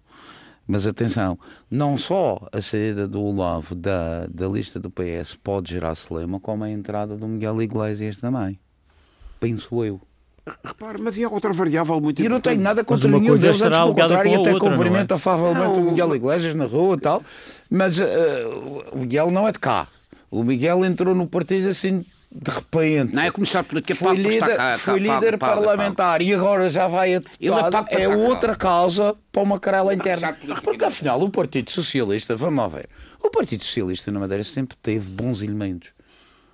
mas 0.73 0.87
atenção, 0.87 1.39
não 1.71 1.99
só 1.99 2.49
a 2.51 2.63
saída 2.63 3.07
do 3.07 3.21
Olavo 3.23 3.75
da, 3.75 4.27
da 4.27 4.49
lista 4.49 4.81
do 4.81 4.91
PS 4.91 5.35
pode 5.35 5.71
gerar 5.73 5.95
celema, 5.95 6.41
como 6.41 6.65
a 6.65 6.71
entrada 6.71 7.15
do 7.15 7.29
Miguel 7.29 7.61
Iglesias 7.61 8.17
também. 8.17 8.59
Penso 9.39 9.85
eu. 9.85 10.01
Repare, 10.65 10.97
mas 10.99 11.19
e 11.19 11.25
há 11.25 11.29
outra 11.29 11.53
variável 11.53 12.01
muito 12.01 12.23
E 12.23 12.25
eu 12.25 12.31
não 12.31 12.39
importante. 12.39 12.55
tenho 12.55 12.65
nada 12.65 12.83
contra 12.83 13.07
nenhum 13.07 13.27
coisa 13.27 13.47
deles, 13.49 13.61
antes 13.61 13.79
pelo 13.79 13.95
contrário, 13.95 14.31
até 14.31 14.39
outra, 14.39 14.53
não 14.53 14.57
é? 14.57 14.71
cumprimento 14.71 15.13
afavelmente 15.13 15.67
Não. 15.67 15.77
o 15.83 15.91
Miguel 15.91 16.17
Iglesias 16.17 16.55
na 16.55 16.65
rua 16.65 16.97
e 16.97 17.01
tal, 17.01 17.23
mas 17.71 17.99
eh, 17.99 18.47
o 18.93 18.99
Miguel 18.99 19.31
não 19.31 19.47
é 19.47 19.53
de 19.53 19.59
cá. 19.59 19.87
O 20.31 20.43
Miguel 20.43 20.87
entrou 20.87 21.15
no 21.15 21.29
partido 21.29 21.69
assim 21.69 22.03
de 22.35 22.51
repente. 22.51 23.15
Não 23.15 23.23
é 23.23 23.31
começar 23.31 23.65
é 23.65 23.95
foi 23.95 24.17
líder, 24.17 24.57
cá, 24.57 24.79
foi 24.79 25.01
cá, 25.01 25.15
líder 25.15 25.39
pago, 25.39 25.63
pago, 25.63 25.65
parlamentar 25.67 26.23
e 26.23 26.33
agora 26.33 26.71
já 26.71 26.89
vai 26.89 27.15
a 27.15 27.17
é 27.17 27.21
deputado. 27.21 27.87
É 27.91 28.09
cá, 28.09 28.17
outra 28.17 28.57
causa 28.57 29.15
para 29.31 29.43
uma 29.43 29.61
querela 29.61 29.95
interna. 29.95 30.37
Porque 30.63 30.85
afinal 30.85 31.21
o 31.21 31.29
Partido 31.29 31.71
Socialista, 31.71 32.35
vamos 32.35 32.59
lá 32.59 32.69
ver, 32.69 32.89
o 33.23 33.31
Partido 33.31 33.63
Socialista 33.63 34.11
na 34.11 34.21
Madeira 34.21 34.43
sempre 34.45 34.77
teve 34.83 35.09
bons 35.09 35.43
elementos. 35.43 35.91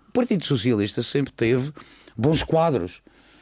O 0.08 0.12
Partido 0.12 0.44
Socialista 0.44 1.02
sempre 1.02 1.32
teve 1.32 1.72
bons 2.16 2.42
quadros. 2.42 3.00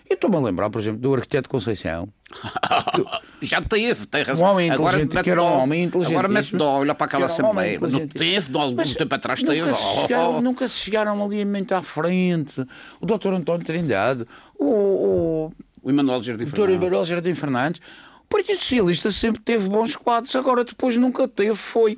Eu 0.09 0.15
estou-me 0.15 0.37
a 0.37 0.41
lembrar, 0.41 0.71
por 0.71 0.81
exemplo, 0.81 1.01
do 1.01 1.15
arquiteto 1.15 1.49
Conceição, 1.49 2.09
Já 3.43 3.61
teve, 3.63 4.07
tem 4.07 4.23
razão. 4.23 4.47
Um 4.47 4.51
homem 4.51 4.71
Agora 4.71 4.97
inteligente, 4.97 5.15
mete 5.15 5.25
que 5.25 5.31
era 5.31 5.43
um 5.43 5.63
homem 5.63 5.85
inteligente. 5.85 6.13
Agora 6.15 6.29
mete 6.29 6.57
dó, 6.57 6.79
olha 6.81 6.95
para 6.95 7.07
aquela 7.07 7.23
um 7.25 7.27
Assembleia. 7.27 7.79
Não 7.81 8.07
teve, 8.09 8.51
de 8.51 8.59
algum 8.59 8.77
Mas 8.77 8.95
tempo 8.95 9.15
atrás 9.15 9.43
teve. 9.43 9.61
nunca, 9.61 9.75
se 9.75 9.83
Oh, 9.85 10.01
chegaram, 10.01 10.37
oh. 10.37 10.41
nunca 10.41 10.69
se 10.69 10.79
chegaram 10.79 11.25
ali 11.25 11.45
muito 11.45 11.73
à 11.75 11.83
frente. 11.83 12.61
O 13.01 13.07
doutor 13.07 13.35
António 13.35 13.65
Trindade, 13.65 14.27
o, 14.59 14.65
o, 14.67 15.53
O 15.83 15.91
Emanuel 15.91 16.23
Jardim 16.23 16.43
o 16.45 16.47
doutor 16.47 16.67
Fernandes. 16.69 16.87
Ibarel 16.87 17.05
Jardim 17.07 17.35
Fernandes. 17.35 17.81
O 18.25 18.29
Partido 18.29 18.59
Socialista 18.59 19.11
sempre 19.13 19.41
teve 19.43 19.69
bons 19.69 19.95
quadros, 19.95 20.35
agora 20.35 20.65
depois 20.65 20.97
nunca 20.97 21.29
teve, 21.29 21.55
foi 21.55 21.97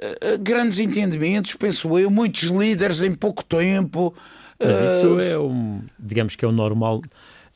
eh, 0.00 0.18
eh, 0.20 0.36
grandes 0.36 0.78
entendimentos, 0.78 1.54
penso 1.54 1.98
eu, 1.98 2.08
muitos 2.08 2.44
líderes 2.44 3.02
em 3.02 3.12
pouco 3.14 3.42
tempo. 3.42 4.14
Mas 4.60 4.98
isso 4.98 5.20
é 5.20 5.38
um, 5.38 5.82
digamos 5.98 6.34
que 6.36 6.44
é 6.44 6.48
o 6.48 6.52
normal 6.52 7.00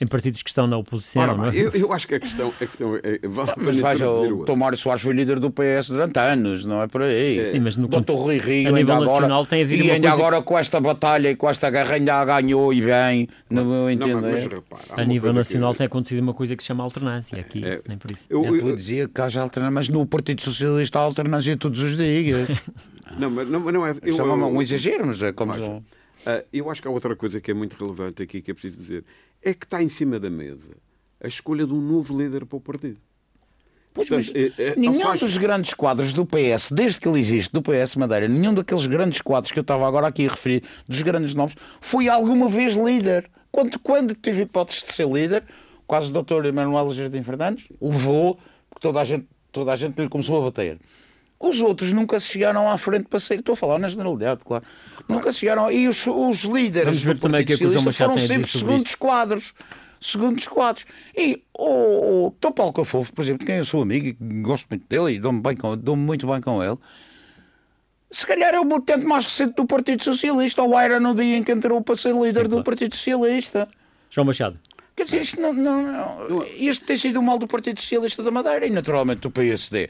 em 0.00 0.06
partidos 0.06 0.42
que 0.42 0.50
estão 0.50 0.66
na 0.66 0.76
oposição, 0.76 1.22
Ora, 1.22 1.34
não 1.36 1.44
é? 1.46 1.50
eu, 1.54 1.70
eu 1.70 1.92
acho 1.92 2.08
que 2.08 2.16
a 2.16 2.18
questão, 2.18 2.48
a 2.60 2.66
questão 2.66 2.96
é. 2.96 3.20
Vale 3.28 3.50
a 3.52 3.54
Mas 3.56 3.76
veja, 3.76 4.10
o. 4.10 4.44
Tomário 4.44 4.76
Soares 4.76 5.00
foi 5.00 5.14
líder 5.14 5.38
do 5.38 5.48
PS 5.48 5.90
durante 5.90 6.18
anos, 6.18 6.64
não 6.64 6.82
é 6.82 6.88
por 6.88 7.02
aí. 7.02 7.48
Sim, 7.52 7.60
mas 7.60 7.76
no 7.76 7.86
Dr. 7.86 8.12
Rui 8.14 8.38
Rio 8.38 8.68
a 8.70 8.72
nível 8.72 8.76
ainda 8.78 8.94
agora, 8.94 9.10
nacional 9.12 9.46
tem 9.46 9.62
havido 9.62 9.84
e 9.84 9.90
ainda 9.92 10.08
coisa- 10.08 10.22
agora 10.26 10.42
com 10.42 10.58
esta 10.58 10.80
batalha 10.80 11.30
e 11.30 11.36
com 11.36 11.48
esta 11.48 11.70
guerra 11.70 11.94
ainda 11.94 12.24
ganhou 12.24 12.72
e 12.74 12.80
bem, 12.82 13.28
no 13.48 13.64
meu 13.64 13.72
Não, 13.74 13.84
mas, 13.84 13.92
entender. 13.92 14.20
mas 14.32 14.42
repara, 14.44 14.82
A 15.02 15.04
nível 15.04 15.22
coisa 15.32 15.38
nacional 15.38 15.70
que- 15.70 15.78
tem 15.78 15.86
acontecido 15.86 16.18
uma 16.20 16.34
coisa 16.34 16.56
que 16.56 16.62
se 16.64 16.66
chama 16.66 16.82
alternância, 16.82 17.38
aqui 17.38 17.64
É, 17.64 17.80
nem 17.86 17.96
por 17.96 18.10
isso. 18.10 18.24
eu- 18.28 18.44
Eu, 18.44 18.56
eu- 18.56 18.74
dizia 18.76 19.06
que 19.06 19.20
haja 19.20 19.40
alternância, 19.40 19.72
mas 19.74 19.88
no 19.88 20.04
Partido 20.04 20.42
Socialista 20.42 20.98
há 20.98 21.02
alternância 21.02 21.56
todos 21.56 21.80
os 21.80 21.96
dias. 21.96 22.48
Não, 23.18 23.30
mas 23.30 23.46
não, 23.48 23.60
mas 23.60 23.74
não 23.74 23.86
é. 23.86 23.90
eu- 24.02 24.18
é 24.18 24.22
um, 24.22 24.40
eu- 24.40 24.54
um 24.56 24.62
exagero, 24.62 25.06
mas 25.06 25.20
é 25.22 25.32
como. 25.32 25.52
Veja, 25.52 25.82
ah, 26.26 26.44
eu 26.52 26.70
acho 26.70 26.80
que 26.82 26.88
há 26.88 26.90
outra 26.90 27.14
coisa 27.16 27.40
que 27.40 27.50
é 27.50 27.54
muito 27.54 27.76
relevante 27.82 28.22
aqui 28.22 28.40
que 28.40 28.50
é 28.50 28.54
preciso 28.54 28.78
dizer. 28.80 29.04
É 29.42 29.52
que 29.54 29.64
está 29.66 29.82
em 29.82 29.88
cima 29.88 30.18
da 30.20 30.30
mesa 30.30 30.70
a 31.20 31.26
escolha 31.28 31.66
de 31.66 31.72
um 31.72 31.80
novo 31.80 32.16
líder 32.20 32.44
para 32.46 32.56
o 32.56 32.60
partido. 32.60 32.98
Pois, 33.94 34.08
Portanto, 34.08 34.32
mas 34.34 34.58
é- 34.58 34.62
é- 34.70 34.76
nenhum 34.76 35.00
faz- 35.02 35.20
dos 35.20 35.36
grandes 35.36 35.74
quadros 35.74 36.12
do 36.14 36.24
PS, 36.24 36.72
desde 36.74 36.98
que 36.98 37.06
ele 37.06 37.20
existe, 37.20 37.52
do 37.52 37.60
PS 37.60 37.96
Madeira, 37.98 38.26
nenhum 38.26 38.54
daqueles 38.54 38.86
grandes 38.86 39.20
quadros 39.20 39.52
que 39.52 39.58
eu 39.58 39.62
estava 39.62 39.86
agora 39.86 40.06
aqui 40.06 40.26
a 40.26 40.30
referir, 40.30 40.62
dos 40.88 41.02
grandes 41.02 41.34
nomes, 41.34 41.54
foi 41.80 42.08
alguma 42.08 42.48
vez 42.48 42.74
líder. 42.74 43.30
Quando, 43.50 43.78
quando 43.78 44.14
teve 44.14 44.42
hipótese 44.42 44.86
de 44.86 44.92
ser 44.94 45.06
líder, 45.06 45.44
quase 45.86 46.08
o 46.08 46.12
doutor 46.12 46.46
Emanuel 46.46 46.92
Jardim 46.94 47.22
Fernandes, 47.22 47.66
levou, 47.80 48.38
porque 48.70 48.80
toda 48.80 48.98
a 49.00 49.04
gente, 49.04 49.28
toda 49.52 49.72
a 49.72 49.76
gente 49.76 50.00
lhe 50.00 50.08
começou 50.08 50.38
a 50.40 50.44
bater. 50.46 50.78
Os 51.42 51.60
outros 51.60 51.92
nunca 51.92 52.20
se 52.20 52.28
chegaram 52.28 52.70
à 52.70 52.78
frente 52.78 53.06
para 53.08 53.18
ser. 53.18 53.40
Estou 53.40 53.54
a 53.54 53.56
falar 53.56 53.78
na 53.78 53.88
generalidade, 53.88 54.40
claro. 54.44 54.64
Nunca 55.08 55.32
se 55.32 55.40
chegaram. 55.40 55.70
E 55.72 55.88
os, 55.88 56.06
os 56.06 56.42
líderes 56.44 57.02
do 57.02 57.10
é 57.10 57.14
Partido 57.16 57.56
João 57.70 57.82
Socialista 57.82 58.04
foram 58.04 58.18
sempre 58.18 58.48
segundos 58.48 58.84
isto. 58.86 58.98
quadros. 58.98 59.54
Segundos 60.00 60.48
quadros. 60.48 60.84
E 61.16 61.42
o, 61.56 62.26
o 62.26 62.30
Tom 62.40 62.52
Paulo 62.52 62.72
Cafofo, 62.72 63.12
por 63.12 63.22
exemplo, 63.22 63.40
de 63.40 63.46
quem 63.46 63.56
eu 63.56 63.64
sou 63.64 63.82
amigo 63.82 64.06
e 64.06 64.12
gosto 64.42 64.66
muito 64.70 64.84
dele 64.88 65.12
e 65.16 65.18
dou-me 65.20 65.40
bem 65.40 65.56
com- 65.56 65.76
dou-me 65.76 66.02
muito 66.02 66.26
bem 66.26 66.40
com 66.40 66.62
ele, 66.62 66.76
se 68.10 68.26
calhar 68.26 68.52
é 68.54 68.60
o 68.60 68.64
militante 68.64 69.06
mais 69.06 69.24
recente 69.24 69.54
do 69.54 69.64
Partido 69.66 70.02
Socialista, 70.04 70.62
ou 70.62 70.78
era 70.78 70.98
no 71.00 71.14
dia 71.14 71.36
em 71.36 71.42
que 71.42 71.50
entrou 71.52 71.80
para 71.80 71.96
ser 71.96 72.14
líder 72.14 72.46
do 72.48 72.62
Partido 72.62 72.94
Socialista. 72.96 73.68
João 74.10 74.26
Machado, 74.26 74.58
Quer 74.94 75.04
dizer, 75.04 75.22
isto 75.22 75.40
não, 75.40 75.52
não, 75.54 76.44
isto 76.58 76.84
tem 76.84 76.96
sido 76.98 77.18
o 77.18 77.22
mal 77.22 77.38
do 77.38 77.46
Partido 77.46 77.80
Socialista 77.80 78.22
da 78.22 78.30
Madeira 78.30 78.66
e 78.66 78.70
naturalmente 78.70 79.20
do 79.20 79.30
PSD. 79.30 79.88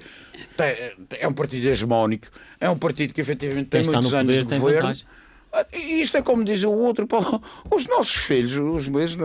É 1.18 1.26
um 1.26 1.32
partido 1.32 1.66
hegemónico, 1.66 2.28
é 2.60 2.70
um 2.70 2.76
partido 2.78 3.12
que 3.12 3.20
efetivamente 3.20 3.66
tem 3.68 3.82
Quem 3.82 3.90
muitos 3.90 4.12
no 4.12 4.16
anos 4.18 4.34
poder 4.36 4.44
de 4.46 4.58
governo. 4.58 4.80
vantagem. 4.82 5.06
Ah, 5.52 5.66
e 5.72 6.00
Isto 6.00 6.16
é 6.18 6.22
como 6.22 6.44
diz 6.44 6.62
o 6.62 6.70
outro, 6.70 7.06
os 7.70 7.86
nossos 7.88 8.14
filhos, 8.14 8.54
os 8.54 8.88
meus, 8.88 9.16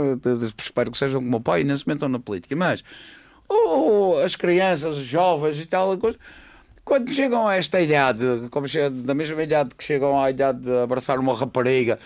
espero 0.58 0.92
que 0.92 0.98
sejam 0.98 1.22
como 1.22 1.38
o 1.38 1.42
pai 1.42 1.62
e 1.62 1.63
não 1.63 1.78
se 1.78 1.88
metam 1.88 2.10
na 2.10 2.20
política, 2.20 2.56
mas 2.56 2.84
as 4.24 4.36
crianças, 4.36 4.98
os 4.98 5.04
jovens 5.06 5.60
e 5.60 5.66
tal, 5.66 5.96
coisa, 5.98 6.18
quando 6.84 7.12
chegam 7.13 7.48
a 7.48 7.56
esta 7.56 7.80
idade, 7.80 8.26
como 8.50 8.68
che- 8.68 8.90
da 8.90 9.13
mesma 9.13 9.42
idade 9.44 9.76
que 9.76 9.84
chegam 9.84 10.22
à 10.22 10.30
idade 10.30 10.60
de 10.60 10.72
abraçar 10.82 11.20
uma 11.20 11.34
rapariga 11.36 12.00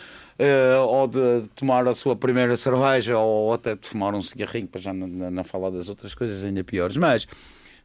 eh, 0.43 0.75
ou 0.80 1.08
de 1.08 1.47
tomar 1.56 1.88
a 1.88 1.93
sua 1.93 2.15
primeira 2.15 2.58
cerveja 2.58 3.15
ou 3.19 3.54
até 3.54 3.75
de 3.75 3.88
fumar 3.88 4.15
um 4.15 4.23
cigarrinho, 4.23 4.67
para 4.67 4.82
já 4.82 4.91
não, 4.91 5.06
não, 5.06 5.30
não 5.30 5.43
falar 5.43 5.70
das 5.70 5.88
outras 5.88 6.15
coisas 6.15 6.43
ainda 6.43 6.63
piores, 6.63 6.97
mas 6.97 7.28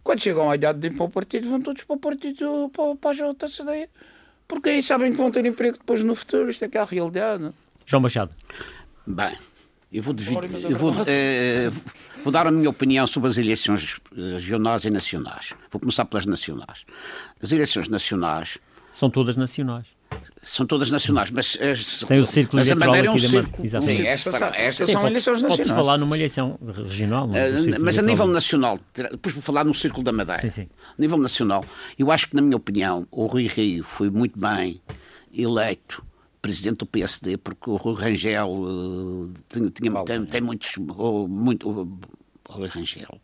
quando 0.02 0.22
chegam 0.22 0.48
à 0.48 0.54
idade 0.54 0.78
de 0.78 0.86
ir 0.86 0.96
para 0.96 1.04
o 1.04 1.10
partido, 1.10 1.50
vão 1.50 1.60
todos 1.60 1.82
para 1.82 1.96
o 1.96 1.98
partido, 1.98 2.70
para, 2.72 2.96
para 2.96 3.10
a 3.10 3.32
JCD. 3.34 3.90
Porque 4.48 4.70
aí 4.70 4.82
sabem 4.82 5.10
que 5.10 5.18
vão 5.18 5.30
ter 5.30 5.44
emprego 5.44 5.76
depois 5.76 6.02
no 6.02 6.14
futuro. 6.14 6.48
Isto 6.48 6.64
é 6.64 6.68
que 6.68 6.78
é 6.78 6.80
a 6.80 6.84
realidade. 6.84 7.52
João 7.84 8.00
Machado, 8.00 8.32
Bem, 9.06 9.36
Eu 9.92 10.02
vou, 10.02 10.14
dividir, 10.14 10.70
eu 10.70 10.76
vou, 10.78 10.94
eh, 11.06 11.70
vou, 12.24 12.32
dar 12.32 12.46
a 12.46 12.50
minha 12.50 12.70
opinião 12.70 13.06
sobre 13.06 13.28
as 13.28 13.36
eleições 13.36 14.00
regionais 14.14 14.86
e 14.86 14.90
nacionais. 14.90 15.52
Vou 15.70 15.78
começar 15.78 16.06
pelas 16.06 16.24
nacionais. 16.24 16.86
As 17.42 17.52
eleições 17.52 17.88
nacionais. 17.88 18.56
São 18.94 19.10
todas 19.10 19.36
nacionais. 19.36 19.88
São 20.42 20.66
todas 20.66 20.90
nacionais, 20.90 21.30
mas. 21.30 21.58
As, 21.60 22.04
Tem 22.06 22.20
o 22.20 22.26
círculo 22.26 22.60
mas 22.60 22.68
eleitoral 22.68 22.94
é 22.94 23.10
um 23.10 23.18
círculo, 23.18 23.68
da 23.68 23.80
Sim, 23.80 24.06
estas, 24.06 24.34
são, 24.34 24.48
estas 24.48 24.86
Sim, 24.86 24.92
são 24.92 25.00
pode, 25.02 25.12
eleições 25.12 25.42
nacionais. 25.42 25.68
Pode 25.68 25.76
falar 25.76 25.98
numa 25.98 26.16
eleição 26.16 26.58
regional. 26.86 27.26
Uh, 27.26 27.80
mas 27.80 27.98
a 27.98 28.02
nível 28.02 28.26
nacional, 28.26 28.78
depois 28.94 29.34
vou 29.34 29.42
falar 29.42 29.64
no 29.64 29.74
círculo 29.74 30.04
da 30.04 30.12
Madeira. 30.12 30.42
Sim, 30.42 30.50
sim. 30.50 30.68
A 30.96 31.00
nível 31.00 31.18
nacional, 31.18 31.64
eu 31.98 32.12
acho 32.12 32.28
que, 32.28 32.36
na 32.36 32.42
minha 32.42 32.56
opinião, 32.56 33.06
o 33.10 33.26
Rui 33.26 33.46
Rio 33.46 33.82
foi 33.82 34.10
muito 34.10 34.38
bem 34.38 34.80
eleito 35.34 36.04
presidente 36.46 36.78
do 36.78 36.86
PSD, 36.86 37.36
porque 37.38 37.68
o 37.68 37.76
Rui 37.76 37.94
Rangel 37.94 38.48
uh, 38.48 39.32
tinha, 39.48 39.70
tinha 39.70 40.04
tem, 40.04 40.24
tem, 40.24 40.40
muitos. 40.40 40.76
Uh, 40.76 41.26
muito, 41.26 41.68
uh, 41.68 41.98
Rui 42.48 42.68
Rangel. 42.68 43.20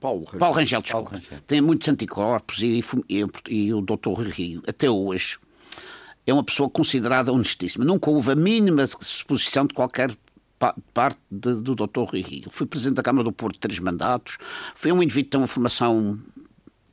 Paulo 0.00 0.24
Rangel. 0.24 0.38
Paulo 0.38 0.54
Rangel, 0.54 0.82
desculpa. 0.82 1.10
Paulo 1.10 1.24
Rangel. 1.24 1.44
Tem 1.46 1.60
muitos 1.60 1.88
anticorpos 1.88 2.62
e, 2.62 2.82
e, 3.08 3.26
e 3.48 3.74
o 3.74 3.82
doutor 3.82 4.20
Rio, 4.22 4.62
até 4.66 4.90
hoje, 4.90 5.38
é 6.26 6.32
uma 6.32 6.44
pessoa 6.44 6.68
considerada 6.68 7.32
honestíssima. 7.32 7.84
Nunca 7.84 8.10
houve 8.10 8.32
a 8.32 8.36
mínima 8.36 8.86
suposição 8.86 9.66
de 9.66 9.74
qualquer 9.74 10.16
parte 10.94 11.18
de, 11.30 11.54
do 11.60 11.74
Dr. 11.74 12.02
Rui 12.08 12.20
Rio. 12.20 12.48
Foi 12.50 12.66
presidente 12.66 12.96
da 12.96 13.02
Câmara 13.02 13.24
do 13.24 13.32
Porto 13.32 13.58
três 13.58 13.80
mandatos, 13.80 14.38
foi 14.74 14.92
um 14.92 15.02
indivíduo 15.02 15.24
que 15.24 15.30
tem 15.30 15.40
uma 15.40 15.48
formação 15.48 16.18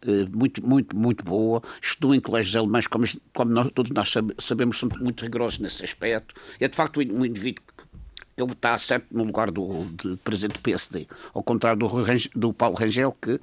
eh, 0.02 0.26
muito, 0.32 0.66
muito, 0.66 0.96
muito 0.96 1.24
boa, 1.24 1.62
estudou 1.82 2.16
em 2.16 2.20
colégios 2.20 2.56
alemães, 2.56 2.88
como, 2.88 3.06
como 3.34 3.52
nós, 3.52 3.70
todos 3.74 3.92
nós 3.92 4.14
sabemos, 4.40 4.80
são 4.80 4.90
muito 5.00 5.24
rigorosos 5.24 5.60
nesse 5.60 5.84
aspecto. 5.84 6.34
É 6.60 6.68
de 6.68 6.76
facto 6.76 7.00
um 7.00 7.26
indivíduo 7.26 7.64
que 7.76 8.44
ele 8.44 8.54
está 8.54 8.78
certo 8.78 9.08
no 9.12 9.24
lugar 9.24 9.52
do 9.52 9.86
de 10.02 10.16
presidente 10.18 10.54
do 10.54 10.62
PSD, 10.62 11.08
ao 11.34 11.44
contrário 11.44 11.78
do, 11.78 11.90
do 12.36 12.54
Paulo 12.54 12.76
Rangel, 12.76 13.16
que, 13.22 13.40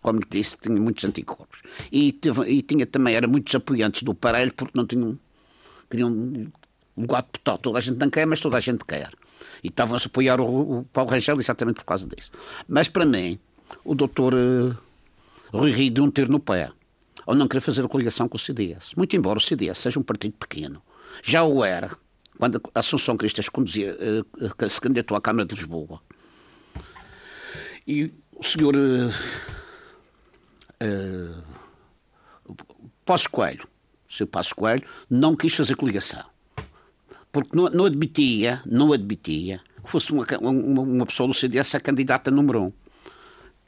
como 0.00 0.20
disse, 0.28 0.56
tinha 0.56 0.80
muitos 0.80 1.04
anticorpos. 1.04 1.60
E, 1.92 2.12
teve, 2.12 2.48
e 2.48 2.62
tinha 2.62 2.86
também, 2.86 3.14
era 3.14 3.28
muitos 3.28 3.54
apoiantes 3.54 4.02
do 4.02 4.14
Parelho, 4.14 4.52
porque 4.54 4.72
não 4.76 4.86
tinham 4.86 5.18
queriam 5.88 6.10
um 6.10 6.50
lugar 6.96 7.22
de 7.22 7.28
deputado. 7.28 7.58
Toda 7.58 7.78
a 7.78 7.80
gente 7.80 7.98
não 7.98 8.10
quer, 8.10 8.26
mas 8.26 8.40
toda 8.40 8.56
a 8.56 8.60
gente 8.60 8.84
quer. 8.84 9.10
E 9.62 9.68
estavam 9.68 9.96
a 9.96 10.00
apoiar 10.04 10.40
o, 10.40 10.80
o 10.80 10.84
Paulo 10.84 11.10
Rangel 11.10 11.38
exatamente 11.38 11.76
por 11.76 11.84
causa 11.84 12.06
disso. 12.06 12.30
Mas 12.66 12.88
para 12.88 13.04
mim, 13.04 13.38
o 13.84 13.94
doutor 13.94 14.34
uh, 14.34 14.76
Rui 15.52 15.70
Rio 15.70 15.90
deu 15.90 16.04
um 16.04 16.10
tiro 16.10 16.30
no 16.30 16.40
pé 16.40 16.70
ao 17.26 17.34
não 17.34 17.46
querer 17.46 17.60
fazer 17.60 17.84
a 17.84 17.88
coligação 17.88 18.28
com 18.28 18.36
o 18.36 18.40
CDS. 18.40 18.94
Muito 18.96 19.14
embora 19.14 19.38
o 19.38 19.40
CDS 19.40 19.78
seja 19.78 20.00
um 20.00 20.02
partido 20.02 20.34
pequeno, 20.38 20.82
já 21.22 21.44
o 21.44 21.62
era 21.64 21.90
quando 22.38 22.60
a 22.74 22.78
Assunção 22.78 23.16
Cristas 23.16 23.48
conduzia, 23.48 23.94
uh, 23.94 24.68
se 24.68 24.80
candidatou 24.80 25.16
à 25.16 25.20
Câmara 25.20 25.44
de 25.46 25.54
Lisboa. 25.54 26.00
E 27.86 28.12
o 28.32 28.44
senhor 28.44 28.74
uh, 28.76 29.10
uh, 32.48 32.54
Pós 33.04 33.26
Coelho 33.26 33.68
o 34.08 34.12
seu 34.12 34.26
Passo 34.26 34.54
Coelho, 34.54 34.82
não 35.08 35.36
quis 35.36 35.54
fazer 35.54 35.76
coligação. 35.76 36.24
Porque 37.30 37.56
não, 37.56 37.68
não 37.68 37.84
admitia, 37.84 38.62
não 38.64 38.92
admitia 38.92 39.60
que 39.84 39.90
fosse 39.90 40.12
uma, 40.12 40.24
uma, 40.40 40.82
uma, 40.82 41.06
pessoa 41.06 41.26
do 41.26 41.34
CDS 41.34 41.74
a 41.74 41.80
candidata 41.80 42.30
número 42.30 42.64
um. 42.64 42.72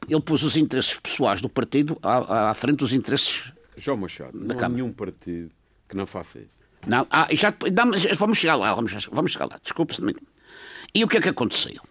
Ele 0.09 0.21
pôs 0.21 0.43
os 0.43 0.57
interesses 0.57 0.95
pessoais 0.95 1.41
do 1.41 1.49
partido 1.49 1.97
à, 2.01 2.49
à 2.49 2.53
frente 2.53 2.77
dos 2.77 2.91
interesses. 2.91 3.51
João 3.77 3.97
Machado, 3.97 4.37
não 4.37 4.59
há 4.59 4.69
nenhum 4.69 4.91
partido 4.91 5.51
que 5.87 5.95
não 5.95 6.05
faça 6.05 6.39
isso. 6.39 6.61
Não, 6.87 7.05
ah, 7.11 7.27
já, 7.31 7.53
não, 7.71 7.91
vamos 8.17 8.39
chegar 8.39 8.55
lá, 8.55 8.73
vamos, 8.73 9.05
vamos 9.11 9.31
chegar 9.31 9.45
lá. 9.45 9.59
Desculpe-se. 9.61 10.01
E 10.93 11.03
o 11.03 11.07
que 11.07 11.17
é 11.17 11.21
que 11.21 11.29
aconteceu? 11.29 11.81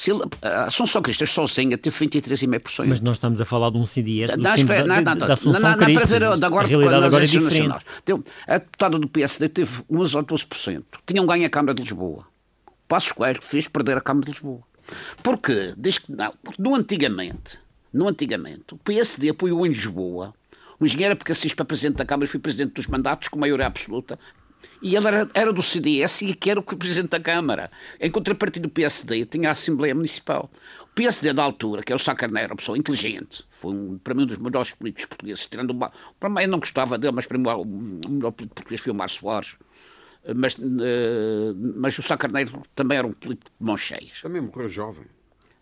Se 0.00 0.10
ele, 0.10 0.22
a 0.40 0.64
Assunção 0.64 1.02
Cristas 1.02 1.28
sozinha 1.28 1.76
teve 1.76 1.94
23,5%. 2.06 2.86
Mas 2.86 3.02
nós 3.02 3.18
estamos 3.18 3.38
a 3.38 3.44
falar 3.44 3.68
de 3.68 3.76
um 3.76 3.84
CDS 3.84 4.34
não, 4.34 4.54
espera, 4.54 4.86
não, 4.86 5.02
não, 5.02 5.14
da 5.14 5.34
Assunção 5.34 5.60
não, 5.60 5.70
não, 5.72 5.76
Cristas. 5.76 6.08
Para 6.08 6.18
ver, 6.18 6.42
agora, 6.42 6.64
a 6.64 6.68
realidade 6.70 7.04
agora 7.04 7.24
é 7.24 7.26
diferente. 7.26 7.84
Então, 8.02 8.24
a 8.46 8.56
deputada 8.56 8.98
do 8.98 9.06
PSD 9.06 9.50
teve 9.50 9.82
11 9.90 10.16
ou 10.16 10.24
12%. 10.24 10.84
Tinham 11.04 11.26
ganho 11.26 11.44
a 11.44 11.50
Câmara 11.50 11.74
de 11.74 11.82
Lisboa. 11.82 12.24
Passos 12.88 13.12
Coelho 13.12 13.42
fez 13.42 13.68
perder 13.68 13.98
a 13.98 14.00
Câmara 14.00 14.24
de 14.24 14.32
Lisboa. 14.32 14.60
Porquê? 15.22 15.74
Diz 15.76 15.98
que 15.98 16.10
não. 16.10 16.32
Porque 16.42 16.62
no 16.62 16.74
antigamente, 16.74 17.58
no 17.92 18.08
antigamente, 18.08 18.72
o 18.72 18.78
PSD 18.78 19.28
apoiou 19.28 19.66
em 19.66 19.68
Lisboa 19.68 20.32
o 20.78 20.86
engenheiro 20.86 21.12
Apocassis 21.12 21.52
para 21.52 21.66
presidente 21.66 21.98
da 21.98 22.06
Câmara 22.06 22.24
e 22.24 22.28
foi 22.28 22.40
presidente 22.40 22.72
dos 22.72 22.86
mandatos 22.86 23.28
com 23.28 23.38
maioria 23.38 23.66
absoluta. 23.66 24.18
E 24.82 24.96
ele 24.96 25.06
era, 25.06 25.30
era, 25.34 25.52
do 25.52 25.62
CDS 25.62 26.22
e 26.22 26.34
que 26.34 26.50
era 26.50 26.60
o 26.60 26.62
presidente 26.62 27.10
da 27.10 27.20
Câmara. 27.20 27.70
Em 28.00 28.10
contrapartida 28.10 28.66
do 28.66 28.72
PSD, 28.72 29.26
tinha 29.26 29.48
a 29.48 29.52
Assembleia 29.52 29.94
Municipal. 29.94 30.50
O 30.82 30.86
PSD 30.94 31.32
da 31.32 31.42
altura, 31.42 31.82
que 31.82 31.92
era 31.92 31.96
o 32.00 32.02
Sá 32.02 32.14
Carneiro, 32.14 32.52
uma 32.52 32.56
pessoa 32.56 32.78
inteligente, 32.78 33.44
foi 33.50 33.72
um, 33.72 33.98
para 33.98 34.14
mim 34.14 34.22
um 34.22 34.26
dos 34.26 34.38
melhores 34.38 34.72
políticos 34.72 35.06
portugueses, 35.06 35.46
tirando 35.46 35.70
uma, 35.70 35.92
para 36.18 36.28
mim 36.28 36.42
eu 36.42 36.48
não 36.48 36.58
gostava 36.58 36.98
dele, 36.98 37.14
mas 37.14 37.26
para 37.26 37.38
mim 37.38 37.46
o 37.46 38.08
melhor 38.10 38.32
político 38.32 38.56
português 38.56 38.80
foi 38.80 38.92
o 38.92 38.94
Mar 38.94 39.08
Soares. 39.08 39.56
Mas, 40.36 40.54
uh, 40.54 41.56
mas 41.76 41.98
o 41.98 42.02
Sá 42.02 42.16
Carneiro 42.16 42.62
também 42.74 42.98
era 42.98 43.06
um 43.06 43.12
político 43.12 43.50
de 43.58 43.64
mãos 43.64 43.80
cheias. 43.80 44.20
Também 44.20 44.42
morreu 44.42 44.68
jovem. 44.68 45.06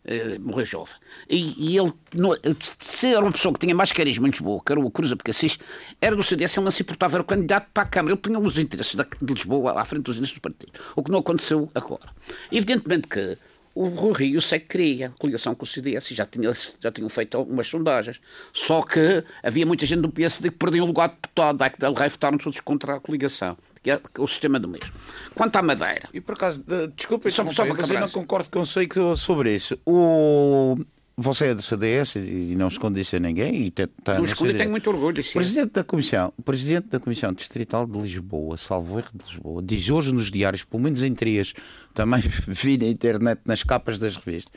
Uh, 0.08 0.40
morreu 0.40 0.64
jovem. 0.64 0.94
E, 1.28 1.72
e 1.72 1.76
ele, 1.76 1.92
no, 2.14 2.34
se 2.58 3.08
era 3.08 3.20
uma 3.20 3.30
pessoa 3.30 3.52
que 3.52 3.60
tinha 3.60 3.74
mais 3.74 3.92
carisma 3.92 4.26
em 4.26 4.30
Lisboa, 4.30 4.62
que 4.64 4.72
era 4.72 4.80
o 4.80 4.90
Cruz 4.90 5.12
assiste, 5.28 5.62
era 6.00 6.16
do 6.16 6.22
CDS, 6.22 6.56
ele 6.56 6.64
não 6.64 6.70
se 6.70 6.80
importava, 6.82 7.16
era 7.16 7.22
o 7.22 7.26
candidato 7.26 7.68
para 7.74 7.82
a 7.82 7.86
Câmara. 7.86 8.14
Ele 8.14 8.20
punha 8.20 8.38
os 8.38 8.56
interesses 8.56 8.94
da, 8.94 9.04
de 9.20 9.34
Lisboa 9.34 9.78
à 9.78 9.84
frente 9.84 10.04
dos 10.04 10.16
interesses 10.16 10.34
do 10.34 10.40
partido. 10.40 10.72
O 10.96 11.02
que 11.02 11.10
não 11.10 11.18
aconteceu 11.18 11.70
agora. 11.74 12.10
Evidentemente 12.50 13.06
que 13.06 13.36
o 13.74 13.88
Rui 13.90 14.12
Rio 14.12 14.42
sei 14.42 14.58
que 14.58 14.66
queria 14.66 15.12
coligação 15.18 15.54
com 15.54 15.64
o 15.64 15.66
CDS 15.66 16.10
e 16.10 16.14
já, 16.14 16.26
tinha, 16.26 16.52
já 16.80 16.90
tinham 16.90 17.08
feito 17.08 17.36
algumas 17.36 17.68
sondagens. 17.68 18.20
Só 18.52 18.82
que 18.82 19.22
havia 19.42 19.64
muita 19.64 19.86
gente 19.86 20.00
do 20.00 20.08
PSD 20.08 20.50
que 20.50 20.56
perdia 20.56 20.82
o 20.82 20.86
lugar 20.86 21.10
de 21.10 21.14
deputado, 21.14 21.58
daí 21.58 21.70
que 21.70 21.84
Rei 21.84 22.08
votaram 22.08 22.38
todos 22.38 22.58
contra 22.60 22.96
a 22.96 23.00
coligação 23.00 23.56
que 23.96 24.20
é 24.20 24.22
o 24.22 24.26
sistema 24.26 24.58
do 24.58 24.68
mesmo. 24.68 24.92
Quanto 25.34 25.56
à 25.56 25.62
Madeira. 25.62 26.08
E 26.12 26.20
por 26.20 26.34
acaso, 26.34 26.64
desculpa, 26.94 27.30
só, 27.30 27.50
só 27.50 27.64
mas 27.64 27.90
eu 27.90 28.00
não 28.00 28.08
concordo 28.08 28.50
consigo 28.50 29.16
sobre 29.16 29.54
isso. 29.54 29.78
O... 29.86 30.76
Você 31.20 31.46
é 31.48 31.54
do 31.54 31.62
CDS 31.62 32.14
e 32.14 32.54
não 32.56 32.68
esconde 32.68 33.00
isso 33.00 33.16
a 33.16 33.18
ninguém. 33.18 33.66
E 33.66 33.70
tá 33.72 33.88
não 34.14 34.24
esconde, 34.24 34.54
tenho 34.54 34.70
muito 34.70 34.88
orgulho. 34.88 35.20
Sim. 35.24 35.32
Presidente 35.32 35.72
da 35.72 35.82
Comissão, 35.82 36.32
Presidente 36.44 36.86
da 36.86 37.00
Comissão 37.00 37.32
Distrital 37.32 37.86
de 37.86 37.98
Lisboa, 37.98 38.56
salvo 38.56 39.00
erro 39.00 39.08
de 39.12 39.24
Lisboa, 39.24 39.60
diz 39.60 39.90
hoje 39.90 40.14
nos 40.14 40.30
diários, 40.30 40.62
pelo 40.62 40.80
menos 40.80 41.02
em 41.02 41.12
três, 41.14 41.54
também 41.92 42.22
vi 42.46 42.78
na 42.78 42.86
internet, 42.86 43.40
nas 43.44 43.64
capas 43.64 43.98
das 43.98 44.16
revistas, 44.16 44.52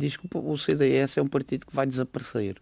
diz 0.00 0.16
que 0.16 0.26
o 0.32 0.56
CDS 0.56 1.18
é 1.18 1.22
um 1.22 1.28
partido 1.28 1.66
que 1.66 1.74
vai 1.74 1.86
desaparecer. 1.86 2.56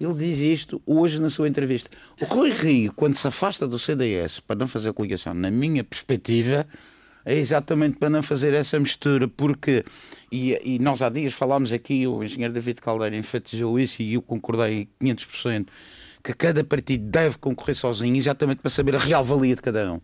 Ele 0.00 0.14
diz 0.14 0.38
isto 0.38 0.80
hoje 0.86 1.20
na 1.20 1.28
sua 1.28 1.48
entrevista. 1.48 1.90
O 2.20 2.24
Rui 2.24 2.50
Rio, 2.50 2.92
quando 2.94 3.14
se 3.16 3.26
afasta 3.26 3.66
do 3.66 3.78
CDS 3.78 4.40
para 4.40 4.56
não 4.56 4.66
fazer 4.66 4.92
coligação, 4.92 5.34
na 5.34 5.50
minha 5.50 5.84
perspectiva, 5.84 6.66
é 7.24 7.36
exatamente 7.36 7.98
para 7.98 8.10
não 8.10 8.22
fazer 8.22 8.52
essa 8.54 8.78
mistura, 8.78 9.26
porque, 9.26 9.84
e, 10.30 10.58
e, 10.62 10.78
nós 10.78 11.02
há 11.02 11.08
dias 11.08 11.32
falámos 11.32 11.72
aqui, 11.72 12.06
o 12.06 12.22
engenheiro 12.22 12.52
David 12.52 12.80
Caldeira 12.80 13.16
enfatizou 13.16 13.78
isso 13.78 14.02
e 14.02 14.14
eu 14.14 14.22
concordei 14.22 14.88
500%, 15.02 15.66
que 16.22 16.34
cada 16.34 16.62
partido 16.62 17.04
deve 17.04 17.38
concorrer 17.38 17.74
sozinho, 17.74 18.16
exatamente 18.16 18.60
para 18.60 18.70
saber 18.70 18.94
a 18.94 18.98
real 18.98 19.24
valia 19.24 19.56
de 19.56 19.62
cada 19.62 19.92
um. 19.92 20.00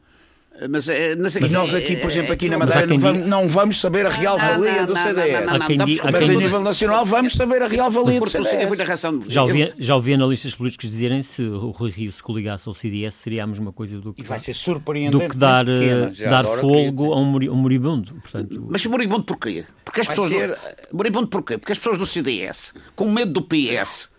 Mas, 0.68 0.88
eh, 0.88 1.16
mas, 1.16 1.36
e 1.36 1.48
nós 1.48 1.74
aqui, 1.74 1.96
por 1.96 2.10
exemplo, 2.10 2.32
aqui 2.32 2.48
na 2.48 2.58
Madeira, 2.58 2.86
não 2.86 2.98
vamos, 2.98 3.26
não 3.26 3.48
vamos, 3.48 3.80
saber 3.80 4.04
a 4.04 4.10
real 4.10 4.36
valia 4.36 4.84
do 4.84 4.94
CDS. 4.96 6.02
Mas 6.12 6.28
a 6.28 6.34
nível 6.34 6.60
nacional 6.60 7.06
vamos 7.06 7.32
saber 7.32 7.62
a 7.62 7.66
real 7.66 7.90
valia 7.90 8.20
do 8.20 8.28
CDS. 8.28 9.00
Já 9.28 9.42
ouvi, 9.42 9.72
já 9.78 9.94
ouvi 9.94 10.14
analistas 10.14 10.54
políticos 10.54 10.90
dizerem 10.90 11.22
se 11.22 11.42
o 11.42 11.70
Rui 11.70 11.90
Rio 11.90 12.12
se 12.12 12.22
coligasse 12.22 12.68
ao 12.68 12.74
CDS 12.74 13.14
seria 13.14 13.44
a 13.44 13.46
mesma 13.46 13.72
coisa 13.72 13.98
do 13.98 14.12
que, 14.12 14.22
vai 14.22 14.38
ser 14.38 14.52
surpreendente 14.52 15.24
do 15.24 15.30
que 15.30 15.36
dar, 15.36 15.66
eh, 15.66 16.10
dar 16.28 16.44
fogo 16.44 17.12
a 17.12 17.16
um 17.18 17.54
moribundo. 17.54 18.14
Portanto, 18.14 18.66
mas 18.68 18.84
moribundo 18.84 19.24
porquê? 19.24 19.64
Porque 19.84 20.00
as 20.00 20.08
pessoas 20.08 20.28
ser... 20.28 20.48
do... 20.48 20.56
Moribundo 20.92 21.28
porquê? 21.28 21.56
Porque 21.56 21.72
as 21.72 21.78
pessoas 21.78 21.96
do 21.96 22.04
CDS, 22.04 22.74
com 22.94 23.10
medo 23.10 23.32
do 23.32 23.42
PS, 23.42 24.10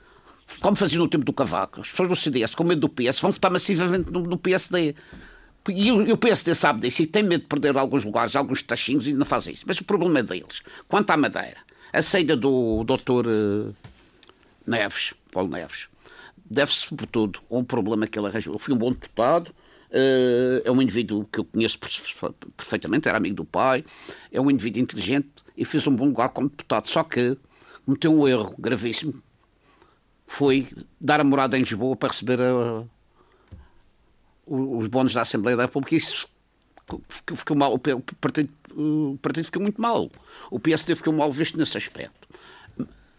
como 0.60 0.76
faziam 0.76 1.04
no 1.04 1.10
tempo 1.10 1.24
do 1.24 1.34
Cavaco, 1.34 1.82
as 1.82 1.90
pessoas 1.90 2.10
do 2.10 2.16
CDS, 2.16 2.56
com 2.56 2.64
medo 2.64 2.82
do 2.82 2.90
PS, 2.90 3.20
vão 3.20 3.32
votar 3.32 3.52
massivamente 3.52 4.12
no, 4.12 4.22
no 4.24 4.38
PSD. 4.38 4.96
E 5.70 5.92
o, 5.92 6.18
PSD 6.18 6.56
sabe 6.56 6.82
disso 6.82 7.04
e 7.04 7.06
tem 7.06 7.22
medo 7.22 7.42
de 7.42 7.48
perder 7.48 7.78
alguns 7.78 8.04
lugares, 8.04 8.36
alguns 8.36 8.64
tachinhos 8.64 9.08
e 9.08 9.14
não 9.14 9.26
faz 9.26 9.46
isso. 9.46 9.64
Mas 9.68 9.80
o 9.80 9.84
problema 9.84 10.20
é 10.20 10.24
deles. 10.24 10.62
Quanto 10.88 11.12
à 11.12 11.18
Madeira, 11.18 11.58
a 11.94 12.02
saída 12.02 12.36
do 12.36 12.84
Dr. 12.84 13.28
Eh, 13.28 13.74
Neves, 14.66 15.14
Paulo 15.32 15.50
Neves, 15.50 15.88
deve-se 16.44 16.88
sobretudo 16.88 17.40
a 17.50 17.56
um 17.56 17.64
problema 17.64 18.08
que 18.08 18.18
ele 18.18 18.28
arranjou. 18.28 18.56
Eu 18.56 18.60
fui 18.60 18.74
um 18.74 18.78
bom 18.78 18.92
deputado, 18.92 19.54
eh, 19.92 20.64
é 20.66 20.72
um 20.72 20.82
indivíduo 20.82 21.28
que 21.32 21.40
eu 21.40 21.46
conheço 21.46 21.78
perfeitamente, 22.58 23.08
era 23.08 23.18
amigo 23.18 23.36
do 23.36 23.46
pai, 23.46 23.86
é 24.32 24.42
um 24.42 24.50
indivíduo 24.50 24.82
inteligente 24.82 25.30
e 25.56 25.64
fez 25.64 25.86
um 25.86 25.96
bom 25.96 26.06
lugar 26.06 26.30
como 26.30 26.50
deputado. 26.50 26.88
Só 26.88 27.04
que 27.04 27.38
cometeu 27.86 28.12
um 28.12 28.28
erro 28.28 28.56
gravíssimo, 28.58 29.22
foi 30.26 30.68
dar 31.00 31.20
a 31.20 31.24
morada 31.24 31.56
em 31.56 31.62
Lisboa 31.62 31.96
para 31.96 32.10
receber 32.10 32.40
a 32.42 32.84
os 34.46 34.88
bónus 34.88 35.14
da 35.14 35.22
Assembleia 35.22 35.58
da 35.58 35.64
República, 35.64 35.96
isso 35.96 36.28
ficou 37.34 37.56
mal, 37.56 37.74
o 37.74 37.80
partido, 37.80 38.50
o 38.76 39.18
partido 39.22 39.46
ficou 39.46 39.62
muito 39.62 39.82
mal. 39.82 40.10
O 40.50 40.60
PSD 40.60 40.96
ficou 40.96 41.14
mal 41.14 41.32
visto 41.32 41.58
nesse 41.58 41.78
aspecto. 41.78 42.28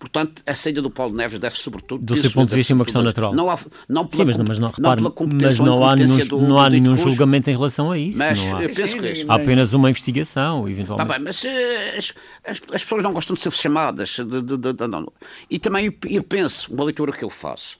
Portanto, 0.02 0.42
a 0.44 0.54
saída 0.56 0.82
do 0.82 0.90
Paulo 0.90 1.14
Neves 1.14 1.38
deve, 1.38 1.56
sobretudo. 1.56 2.04
Do 2.04 2.16
seu 2.16 2.28
ponto 2.32 2.48
de 2.50 2.56
vista, 2.56 2.72
é 2.72 2.74
uma 2.74 2.84
questão 2.84 3.04
natural. 3.04 3.32
Não 3.32 3.48
há, 3.48 3.56
não 3.88 4.04
pela, 4.04 4.24
Sim, 4.24 4.26
mas 4.26 4.36
não, 4.36 4.44
mas 4.48 4.58
não, 4.58 4.70
repare, 4.72 5.00
não 5.00 5.14
mas 5.40 5.60
não 5.60 5.84
há, 5.84 5.94
nenhum, 5.94 6.26
do, 6.26 6.40
não 6.40 6.58
há 6.58 6.68
do 6.68 6.72
nenhum 6.72 6.96
julgamento 6.96 7.48
em 7.50 7.52
relação 7.52 7.92
a 7.92 7.96
isso. 7.96 8.18
Mas 8.18 8.36
não 8.40 8.56
há. 8.56 8.64
eu 8.64 8.70
penso 8.70 8.96
que 8.96 9.06
é 9.06 9.24
há 9.28 9.36
apenas 9.36 9.72
uma 9.72 9.88
investigação, 9.88 10.68
eventualmente. 10.68 11.06
Tá 11.06 11.14
bem, 11.14 11.24
mas 11.24 11.44
uh, 11.44 11.48
as, 11.96 12.12
as, 12.44 12.60
as, 12.72 12.82
pessoas 12.82 13.04
não 13.04 13.12
gostam 13.12 13.34
de 13.34 13.42
ser 13.42 13.52
chamadas. 13.52 14.16
De, 14.16 14.42
de, 14.42 14.56
de, 14.56 14.88
não. 14.88 15.06
E 15.48 15.60
também 15.60 15.86
eu, 15.86 15.94
eu 16.10 16.24
penso, 16.24 16.74
uma 16.74 16.82
leitura 16.82 17.12
que 17.12 17.22
eu 17.22 17.30
faço, 17.30 17.78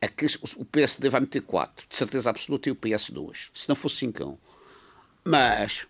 é 0.00 0.08
que 0.08 0.26
o 0.56 0.64
PSD 0.64 1.08
vai 1.08 1.20
meter 1.20 1.42
4, 1.42 1.86
de 1.88 1.96
certeza 1.96 2.30
absoluta, 2.30 2.68
e 2.68 2.72
o 2.72 2.76
PS 2.76 3.10
2. 3.10 3.50
Se 3.54 3.68
não 3.68 3.76
fosse 3.76 3.96
5 3.96 4.38
Mas 5.24 5.86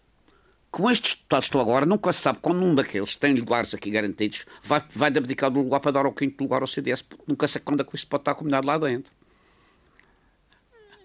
com 0.71 0.91
estes 0.91 1.15
deputados 1.15 1.47
que 1.47 1.49
estão 1.49 1.61
agora, 1.61 1.87
nunca 1.87 2.13
se 2.13 2.21
sabe 2.21 2.39
quando 2.43 2.63
um 2.63 2.75
daqueles 2.75 3.17
tem 3.17 3.35
lugares 3.35 3.73
aqui 3.73 3.91
garantidos 3.91 4.45
vai, 4.63 4.85
vai 4.95 5.09
abdicar 5.09 5.51
do 5.51 5.63
lugar 5.63 5.81
para 5.81 5.91
dar 5.91 6.05
ao 6.05 6.13
quinto 6.13 6.43
lugar 6.43 6.61
ao 6.61 6.69
CDS. 6.69 7.03
Nunca 7.27 7.49
se 7.49 7.55
sabe 7.55 7.65
quando 7.65 7.81
é 7.81 7.85
que 7.85 7.97
isso 7.97 8.07
pode 8.07 8.21
estar 8.21 8.35
combinado 8.35 8.67
lá 8.67 8.77
dentro. 8.77 9.11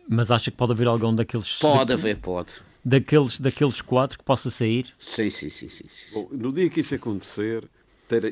Mas 0.09 0.29
acha 0.29 0.51
que 0.51 0.57
pode 0.57 0.73
haver 0.73 0.87
algum 0.87 1.15
daqueles. 1.15 1.57
Pode 1.59 1.93
haver, 1.93 2.17
pode. 2.17 2.53
Daqueles, 2.83 3.39
daqueles 3.39 3.79
quatro 3.79 4.17
que 4.17 4.25
possa 4.25 4.49
sair? 4.49 4.87
Sim, 4.99 5.29
sim, 5.29 5.49
sim. 5.49 5.69
sim, 5.69 5.87
sim. 5.87 6.13
Bom, 6.13 6.27
no 6.31 6.51
dia 6.51 6.69
que 6.69 6.81
isso 6.81 6.95
acontecer, 6.95 7.65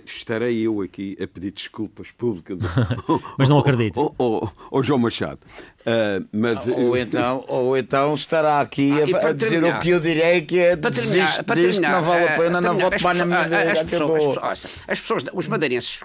estarei 0.05 0.59
eu 0.61 0.81
aqui 0.81 1.17
a 1.21 1.27
pedir 1.27 1.51
desculpas 1.51 2.11
públicas. 2.11 2.57
mas 3.37 3.49
não 3.49 3.59
acredito. 3.59 4.13
Ou 4.17 4.83
João 4.83 4.99
Machado. 4.99 5.39
Uh, 5.81 6.27
mas, 6.31 6.67
ou, 6.67 6.97
então, 6.97 7.43
ou 7.47 7.77
então 7.77 8.13
estará 8.13 8.59
aqui 8.59 8.91
ah, 8.91 9.27
a, 9.27 9.29
a 9.29 9.33
dizer 9.33 9.63
o 9.63 9.79
que 9.79 9.89
eu 9.89 9.99
direi 9.99 10.41
que 10.41 10.59
é 10.59 10.75
para 10.75 10.91
terminar, 10.91 11.43
para 11.43 11.55
terminar, 11.55 11.91
não 11.93 12.03
vale 12.03 12.27
a 12.27 12.37
pena, 12.37 12.61
não 12.61 12.77
vou 12.77 12.91
tomar 12.91 13.15
na 13.15 13.25
minha 13.25 13.43
vida. 13.43 13.71
As, 13.71 13.83
pessoas, 13.83 14.67
as 14.87 15.01
pessoas, 15.01 15.23
os 15.33 15.47
madeirenses 15.47 16.01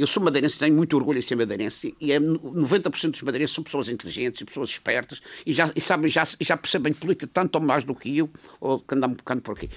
eu 0.00 0.06
sou 0.06 0.22
madeirense, 0.22 0.58
tenho 0.58 0.74
muito 0.74 0.96
orgulho 0.96 1.18
em 1.18 1.22
ser 1.22 1.36
madeirense 1.36 1.94
e 2.00 2.10
é 2.10 2.18
90% 2.18 3.10
dos 3.10 3.22
madeirenses 3.22 3.54
são 3.54 3.62
pessoas 3.62 3.90
inteligentes 3.90 4.40
e 4.40 4.46
pessoas 4.46 4.70
espertas 4.70 5.20
e 5.44 5.52
já 5.52 5.70
e 5.76 5.80
sabem, 5.80 6.10
já, 6.10 6.22
já 6.40 6.56
percebem 6.56 6.94
política 6.94 7.28
tanto 7.30 7.56
ou 7.56 7.60
mais 7.60 7.84
do 7.84 7.94
que 7.94 8.16
eu, 8.16 8.30
ou 8.58 8.78
que 8.78 8.94
andam 8.94 9.10
um 9.10 9.12
bocado 9.12 9.42
por 9.42 9.52
aqui 9.52 9.68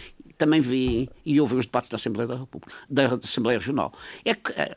também 0.43 0.59
vi 0.59 1.09
e 1.25 1.39
ouvi 1.39 1.55
os 1.55 1.65
debates 1.65 1.89
da 1.89 1.95
Assembleia 1.95 2.27
da 2.27 2.35
República, 2.35 2.73
da 2.89 3.05
Assembleia 3.05 3.59
Regional. 3.59 3.93
É 4.25 4.35
que 4.35 4.51
é, 4.51 4.75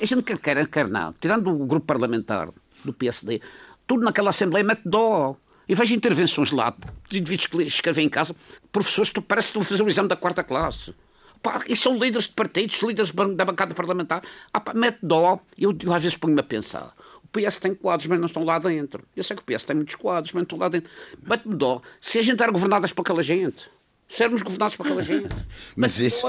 a 0.00 0.06
gente 0.06 0.22
quer, 0.22 0.38
quer, 0.38 0.66
quer 0.68 0.86
tirando 1.20 1.50
o 1.50 1.66
grupo 1.66 1.86
parlamentar 1.86 2.48
do 2.84 2.92
PSD, 2.92 3.40
tudo 3.86 4.02
naquela 4.02 4.30
Assembleia 4.30 4.64
mete 4.64 4.82
dó. 4.84 5.36
E 5.66 5.74
vejo 5.74 5.94
intervenções 5.94 6.50
lá 6.50 6.74
de 7.08 7.18
indivíduos 7.18 7.46
que 7.46 7.62
escrevem 7.62 8.04
em 8.04 8.08
casa, 8.08 8.36
professores 8.70 9.10
que 9.10 9.20
parece 9.20 9.48
que 9.48 9.50
estão 9.58 9.62
a 9.62 9.64
fazer 9.64 9.82
o 9.82 9.88
exame 9.88 10.08
da 10.08 10.16
quarta 10.16 10.42
classe. 10.42 10.94
Pá, 11.42 11.62
e 11.66 11.74
são 11.74 11.96
líderes 11.96 12.26
de 12.26 12.34
partidos, 12.34 12.82
líderes 12.82 13.10
da 13.10 13.44
bancada 13.46 13.74
parlamentar. 13.74 14.22
Ah, 14.52 14.60
pá, 14.60 14.74
mete 14.74 14.98
dó. 15.02 15.40
Eu, 15.58 15.74
eu 15.82 15.92
às 15.92 16.02
vezes 16.02 16.18
ponho-me 16.18 16.40
a 16.40 16.42
pensar. 16.42 16.94
O 17.22 17.28
PS 17.28 17.58
tem 17.58 17.74
quadros, 17.74 18.06
mas 18.06 18.18
não 18.18 18.26
estão 18.26 18.44
lá 18.44 18.58
dentro. 18.58 19.02
Eu 19.16 19.24
sei 19.24 19.36
que 19.36 19.42
o 19.42 19.44
PS 19.44 19.64
tem 19.64 19.76
muitos 19.76 19.94
quadros, 19.94 20.32
mas 20.32 20.40
não 20.40 20.44
estão 20.44 20.58
lá 20.58 20.68
dentro. 20.68 20.90
Mete-me 21.22 21.56
dó. 21.56 21.80
Se 21.98 22.18
a 22.18 22.22
gente 22.22 22.42
era 22.42 22.52
governadas 22.52 22.92
por 22.92 23.00
aquela 23.00 23.22
gente 23.22 23.70
sermos 24.08 24.42
governados 24.42 24.76
por 24.76 24.86
aquela 24.86 25.02
gente. 25.04 25.28
Mas 25.76 25.98
isso, 25.98 26.26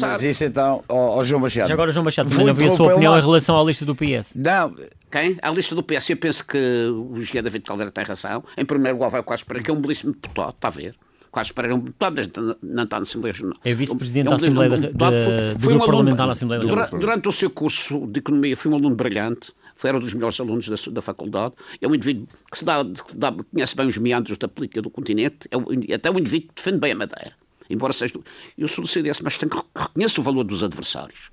mas 0.00 0.22
isso 0.22 0.44
então, 0.44 0.84
ó, 0.88 1.18
ó 1.18 1.24
João 1.24 1.40
Machado. 1.40 1.68
Já 1.68 1.74
agora, 1.74 1.92
João 1.92 2.04
Machado, 2.04 2.30
também 2.30 2.46
não 2.46 2.54
vi 2.54 2.66
a 2.66 2.70
sua 2.70 2.92
opinião 2.92 3.12
lá. 3.12 3.18
em 3.18 3.22
relação 3.22 3.58
à 3.58 3.64
lista 3.64 3.84
do 3.84 3.94
PS. 3.94 4.34
Não. 4.34 4.74
Quem? 5.10 5.36
A 5.42 5.50
lista 5.50 5.74
do 5.74 5.82
PS, 5.82 6.10
eu 6.10 6.16
penso 6.16 6.46
que 6.46 6.58
o 6.58 7.20
José 7.20 7.42
David 7.42 7.64
Caldeira 7.64 7.90
tem 7.90 8.04
razão. 8.04 8.42
Em 8.56 8.64
primeiro 8.64 8.96
lugar, 8.96 9.10
vai 9.10 9.22
quase 9.22 9.44
para 9.44 9.60
que 9.60 9.70
é 9.70 9.74
um 9.74 9.80
belíssimo 9.80 10.12
deputado, 10.12 10.54
está 10.54 10.68
a 10.68 10.70
ver? 10.70 10.94
quase 11.32 11.50
para 11.50 11.74
um 11.74 11.78
deputado, 11.78 12.14
mas 12.14 12.28
não 12.62 12.84
está 12.84 12.98
na 12.98 13.02
Assembleia 13.04 13.32
Regional. 13.32 13.56
É 13.64 13.72
vice-presidente 13.72 14.28
da 14.28 14.34
Assembleia 14.34 14.70
da, 14.70 15.10
foi, 15.58 15.74
um 15.74 15.78
Parlamentar 15.78 16.26
na 16.26 16.32
Assembleia 16.32 16.62
da 16.62 16.68
durante, 16.68 16.90
durante 16.90 17.28
o 17.28 17.32
seu 17.32 17.48
curso 17.48 18.06
de 18.06 18.20
Economia 18.20 18.54
foi 18.54 18.70
um 18.70 18.74
aluno 18.74 18.94
brilhante, 18.94 19.50
foi 19.74 19.88
era 19.88 19.96
um 19.96 20.00
dos 20.00 20.14
melhores 20.14 20.38
alunos 20.38 20.68
da, 20.68 20.76
da 20.90 21.02
faculdade, 21.02 21.54
é 21.80 21.86
um 21.86 21.94
indivíduo 21.94 22.26
que, 22.50 22.58
se 22.58 22.64
dá, 22.64 22.84
que 22.84 23.16
dá, 23.16 23.32
conhece 23.32 23.76
bem 23.76 23.86
os 23.86 23.98
meandros 23.98 24.38
da 24.38 24.48
política 24.48 24.82
do 24.82 24.90
continente, 24.90 25.48
é 25.50 25.56
um, 25.56 25.64
até 25.94 26.10
um 26.10 26.18
indivíduo 26.18 26.48
que 26.48 26.54
defende 26.56 26.78
bem 26.78 26.92
a 26.92 26.96
Madeira 26.96 27.42
embora 27.72 27.92
seja. 27.92 28.14
Eu 28.56 28.68
sou 28.68 28.82
do 28.82 28.88
CDS, 28.88 29.20
mas 29.20 29.38
tenho, 29.38 29.50
reconheço 29.74 30.20
o 30.20 30.24
valor 30.24 30.44
dos 30.44 30.62
adversários. 30.62 31.30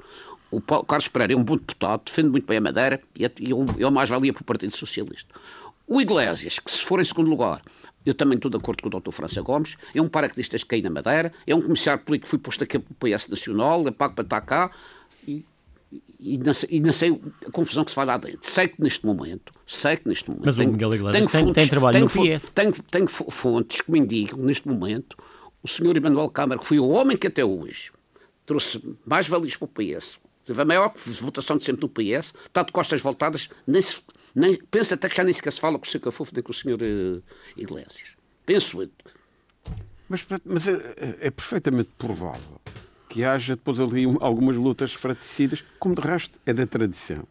O 0.49 0.59
Paulo 0.59 0.85
Carlos 0.85 1.07
Pereira 1.07 1.33
é 1.33 1.35
um 1.35 1.43
bom 1.43 1.57
deputado, 1.57 2.03
defende 2.05 2.29
muito 2.29 2.47
bem 2.47 2.57
a 2.57 2.61
Madeira 2.61 3.01
e 3.17 3.25
é, 3.25 3.31
é 3.79 3.89
mais 3.91 4.09
valia 4.09 4.33
para 4.33 4.41
o 4.41 4.45
Partido 4.45 4.75
Socialista. 4.75 5.33
O 5.85 6.01
Iglesias, 6.01 6.59
que 6.59 6.71
se 6.71 6.83
for 6.83 6.99
em 6.99 7.05
segundo 7.05 7.29
lugar, 7.29 7.61
eu 8.05 8.13
também 8.13 8.35
estou 8.35 8.49
de 8.49 8.57
acordo 8.57 8.81
com 8.81 8.87
o 8.87 8.99
Dr. 8.99 9.11
França 9.11 9.41
Gomes, 9.41 9.77
é 9.93 10.01
um 10.01 10.07
paraquedista 10.07 10.57
que 10.57 10.65
cai 10.65 10.81
na 10.81 10.89
Madeira, 10.89 11.31
é 11.45 11.53
um 11.53 11.61
comissário 11.61 12.03
político 12.03 12.25
que 12.25 12.29
foi 12.29 12.39
posto 12.39 12.63
aqui 12.63 12.79
pelo 12.79 13.17
PS 13.17 13.27
Nacional, 13.27 13.87
é 13.87 13.91
pago 13.91 14.15
para 14.15 14.23
estar 14.23 14.41
cá, 14.41 14.71
e, 16.19 16.37
não 16.37 16.53
sei, 16.53 16.69
e, 16.71 16.79
não 16.79 16.93
sei, 16.93 17.21
a 17.47 17.51
confusão 17.51 17.83
que 17.83 17.91
se 17.91 17.95
vai 17.95 18.05
lá 18.05 18.17
dentro. 18.17 18.39
Sei 18.41 18.67
que 18.67 18.81
neste 18.81 19.05
momento, 19.05 19.53
sei 19.65 19.97
que 19.97 20.07
neste 20.07 20.29
momento. 20.29 20.45
Mas 20.45 20.55
tenho, 20.55 20.69
o 20.69 20.73
Miguel 20.73 20.95
Iglesias 20.95 21.27
tem, 21.27 21.41
fontes, 21.41 21.63
tem, 21.63 21.67
trabalho 21.67 21.93
tenho, 21.93 22.29
no 22.29 22.37
PS. 22.37 22.49
Tenho, 22.49 22.73
tenho 22.73 23.07
fontes 23.07 23.81
que 23.81 23.91
me 23.91 23.99
indicam, 23.99 24.39
neste 24.39 24.67
momento, 24.67 25.17
o 25.63 25.67
senhor 25.67 25.95
Emanuel 25.95 26.29
Câmara, 26.29 26.59
que 26.59 26.65
foi 26.65 26.79
o 26.79 26.87
homem 26.87 27.17
que 27.17 27.27
até 27.27 27.43
hoje 27.43 27.91
trouxe 28.45 28.81
mais 29.05 29.27
valias 29.27 29.55
para 29.55 29.65
o 29.65 29.67
PS, 29.67 30.19
teve 30.43 30.61
a 30.61 30.65
maior 30.65 30.91
votação 31.21 31.57
de 31.57 31.63
sempre 31.63 31.81
no 31.83 31.89
PS, 31.89 32.33
está 32.45 32.63
de 32.63 32.71
costas 32.71 32.99
voltadas, 33.01 33.49
nem, 33.65 33.81
se, 33.81 34.01
nem 34.33 34.55
pensa 34.55 34.95
até 34.95 35.07
que 35.07 35.15
já 35.15 35.23
nem 35.23 35.33
sequer 35.33 35.51
se 35.53 35.59
fala 35.59 35.77
com 35.77 35.85
o 35.85 35.87
Sr. 35.87 35.99
Cafofo 35.99 36.33
nem 36.33 36.41
com 36.41 36.51
o 36.51 36.55
senhor 36.55 36.79
uh, 36.81 37.23
Iglesias. 37.55 38.15
Penso 38.45 38.81
eu. 38.81 38.89
Mas, 40.09 40.25
mas 40.43 40.67
é, 40.67 40.71
é, 40.71 41.17
é, 41.27 41.31
perfeitamente 41.31 41.91
provável 41.95 42.58
que 43.09 43.23
haja 43.23 43.55
depois 43.55 43.79
ali 43.79 44.05
algumas 44.21 44.55
lutas 44.55 44.93
fratricidas, 44.93 45.63
como 45.79 45.95
de 45.95 46.01
resto 46.01 46.39
é 46.45 46.53
da 46.53 46.65
tradição. 46.65 47.27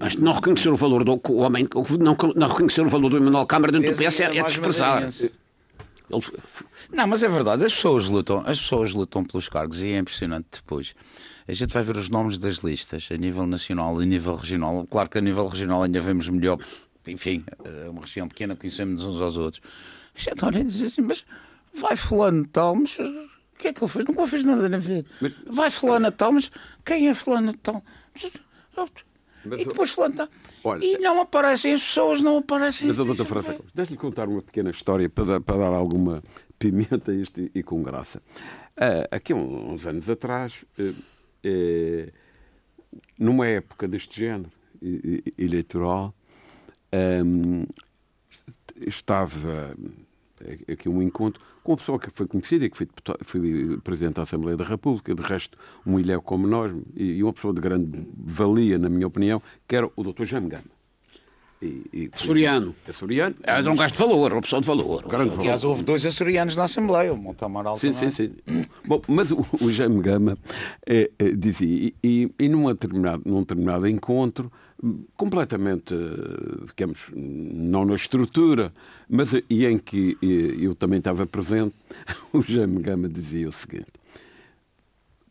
Mas 0.00 0.16
não 0.16 0.32
reconhecer 0.32 0.70
o 0.70 0.76
valor 0.76 1.04
do 1.04 1.20
o 1.28 1.36
homem, 1.36 1.68
não, 2.00 2.16
não 2.34 2.48
reconhecer 2.48 2.80
o 2.82 2.88
valor 2.88 3.10
do 3.10 3.18
Emanuel 3.18 3.46
Câmara 3.46 3.72
dentro 3.72 3.90
do 3.90 3.96
PS 3.96 4.20
é, 4.20 4.36
é 4.36 4.42
desprezar. 4.42 5.02
Ele... 5.02 5.32
Não, 6.92 7.06
mas 7.06 7.22
é 7.22 7.28
verdade, 7.28 7.64
as 7.64 7.72
pessoas 7.72 8.06
lutam, 8.06 8.42
as 8.46 8.60
pessoas 8.60 8.92
lutam 8.92 9.24
pelos 9.24 9.48
cargos 9.48 9.82
e 9.82 9.90
é 9.90 9.98
impressionante 9.98 10.46
depois. 10.52 10.94
A 11.48 11.52
gente 11.52 11.72
vai 11.72 11.82
ver 11.82 11.96
os 11.96 12.08
nomes 12.08 12.38
das 12.38 12.56
listas 12.56 13.08
a 13.10 13.16
nível 13.16 13.46
nacional 13.46 13.98
e 14.00 14.04
a 14.04 14.06
nível 14.06 14.36
regional. 14.36 14.86
Claro 14.90 15.08
que 15.08 15.18
a 15.18 15.20
nível 15.20 15.48
regional 15.48 15.82
ainda 15.82 16.00
vemos 16.00 16.28
melhor, 16.28 16.58
enfim, 17.06 17.44
é 17.64 17.88
uma 17.88 18.02
região 18.02 18.28
pequena, 18.28 18.54
conhecemos 18.54 19.02
uns 19.02 19.20
aos 19.20 19.36
outros. 19.36 19.62
A 20.14 20.18
gente 20.18 20.44
olha 20.44 20.58
e 20.58 20.64
diz 20.64 20.82
assim, 20.82 21.00
mas 21.00 21.24
vai 21.74 21.96
fulano 21.96 22.46
tal, 22.46 22.76
mas 22.76 22.98
o 23.54 23.58
que 23.58 23.68
é 23.68 23.72
que 23.72 23.82
ele 23.82 23.90
fez? 23.90 24.04
Nunca 24.04 24.26
fez 24.26 24.44
nada 24.44 24.68
na 24.68 24.78
vida. 24.78 25.08
Vai 25.46 25.70
fulano 25.70 26.10
tal, 26.10 26.32
mas 26.32 26.50
quem 26.84 27.08
é 27.08 27.14
fulano 27.14 27.54
tal? 27.54 27.82
Mas, 29.44 29.60
e 29.60 29.64
depois 29.64 29.90
fulano 29.90 30.14
tal. 30.14 30.28
Olha, 30.64 30.84
e 30.84 30.98
não 30.98 31.20
aparecem 31.20 31.72
as 31.72 31.80
pessoas, 31.80 32.20
não 32.20 32.38
aparecem. 32.38 32.88
Mas 32.88 33.00
a 33.00 33.04
doutora 33.04 33.28
França, 33.28 33.60
deixe-lhe 33.74 33.98
contar 33.98 34.28
uma 34.28 34.42
pequena 34.42 34.70
história 34.70 35.08
para 35.08 35.24
dar, 35.24 35.40
para 35.40 35.58
dar 35.58 35.72
alguma 35.74 36.22
pimenta 36.58 37.10
a 37.10 37.14
isto 37.14 37.40
e, 37.54 37.62
com 37.62 37.82
graça. 37.82 38.22
Uh, 38.76 39.06
aqui 39.10 39.34
uns 39.34 39.84
anos 39.84 40.08
atrás, 40.08 40.64
uh, 40.78 40.90
uh, 40.90 42.12
numa 43.18 43.46
época 43.46 43.88
deste 43.88 44.20
género 44.20 44.50
eleitoral, 45.38 46.14
um, 47.24 47.64
estava 48.86 49.76
aqui 50.70 50.88
um 50.88 51.02
encontro 51.02 51.40
com 51.62 51.72
uma 51.72 51.78
pessoa 51.78 51.98
que 51.98 52.10
foi 52.12 52.26
conhecida, 52.26 52.68
que 52.68 52.76
foi, 52.76 52.88
foi 53.22 53.78
Presidente 53.82 54.14
da 54.14 54.22
Assembleia 54.22 54.56
da 54.56 54.64
República, 54.64 55.14
de 55.14 55.22
resto, 55.22 55.56
um 55.86 55.98
ilhéu 55.98 56.20
como 56.20 56.46
nós, 56.46 56.72
e 56.96 57.22
uma 57.22 57.32
pessoa 57.32 57.54
de 57.54 57.60
grande 57.60 58.06
valia, 58.16 58.78
na 58.78 58.88
minha 58.88 59.06
opinião, 59.06 59.40
que 59.66 59.76
era 59.76 59.88
o 59.94 60.02
Dr. 60.02 60.24
Jaime 60.24 60.48
Gama. 60.48 60.64
E, 61.62 61.84
e, 61.92 62.10
açoriano. 62.12 62.74
Açoriano. 62.88 63.36
É 63.44 63.60
um 63.60 63.76
gajo 63.76 63.92
de 63.92 63.98
valor, 64.00 64.32
uma 64.32 64.40
pessoa 64.40 64.60
de 64.60 64.66
valor. 64.66 65.06
Grande 65.06 65.34
Aliás, 65.38 65.62
houve 65.62 65.84
dois 65.84 66.04
açorianos 66.04 66.56
na 66.56 66.64
Assembleia, 66.64 67.12
o 67.12 67.16
Montamaral 67.16 67.78
sim, 67.78 67.92
também. 67.92 68.10
Sim, 68.10 68.30
sim, 68.44 68.66
Bom, 68.84 69.00
mas 69.06 69.30
o, 69.30 69.46
o 69.60 69.70
Jaime 69.70 70.00
Gama 70.00 70.36
é, 70.84 71.08
é, 71.16 71.30
dizia, 71.30 71.68
e, 71.68 71.94
e, 72.02 72.30
e 72.36 72.48
num, 72.48 72.66
determinado, 72.66 73.22
num 73.24 73.40
determinado 73.40 73.86
encontro, 73.86 74.50
completamente, 75.16 75.94
digamos, 76.66 77.00
não 77.14 77.84
na 77.84 77.94
estrutura, 77.94 78.72
mas 79.08 79.32
e 79.48 79.64
em 79.64 79.78
que 79.78 80.18
eu 80.20 80.74
também 80.74 80.98
estava 80.98 81.26
presente, 81.26 81.74
o 82.32 82.42
Jaime 82.42 82.82
Gama 82.82 83.08
dizia 83.08 83.48
o 83.48 83.52
seguinte: 83.52 83.92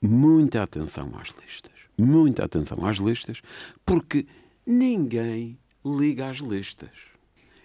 muita 0.01 0.63
atenção 0.63 1.11
às 1.19 1.33
listas, 1.43 1.73
muita 1.97 2.45
atenção 2.45 2.85
às 2.85 2.97
listas, 2.97 3.41
porque 3.85 4.25
ninguém 4.65 5.57
liga 5.85 6.29
às 6.29 6.37
listas. 6.37 7.10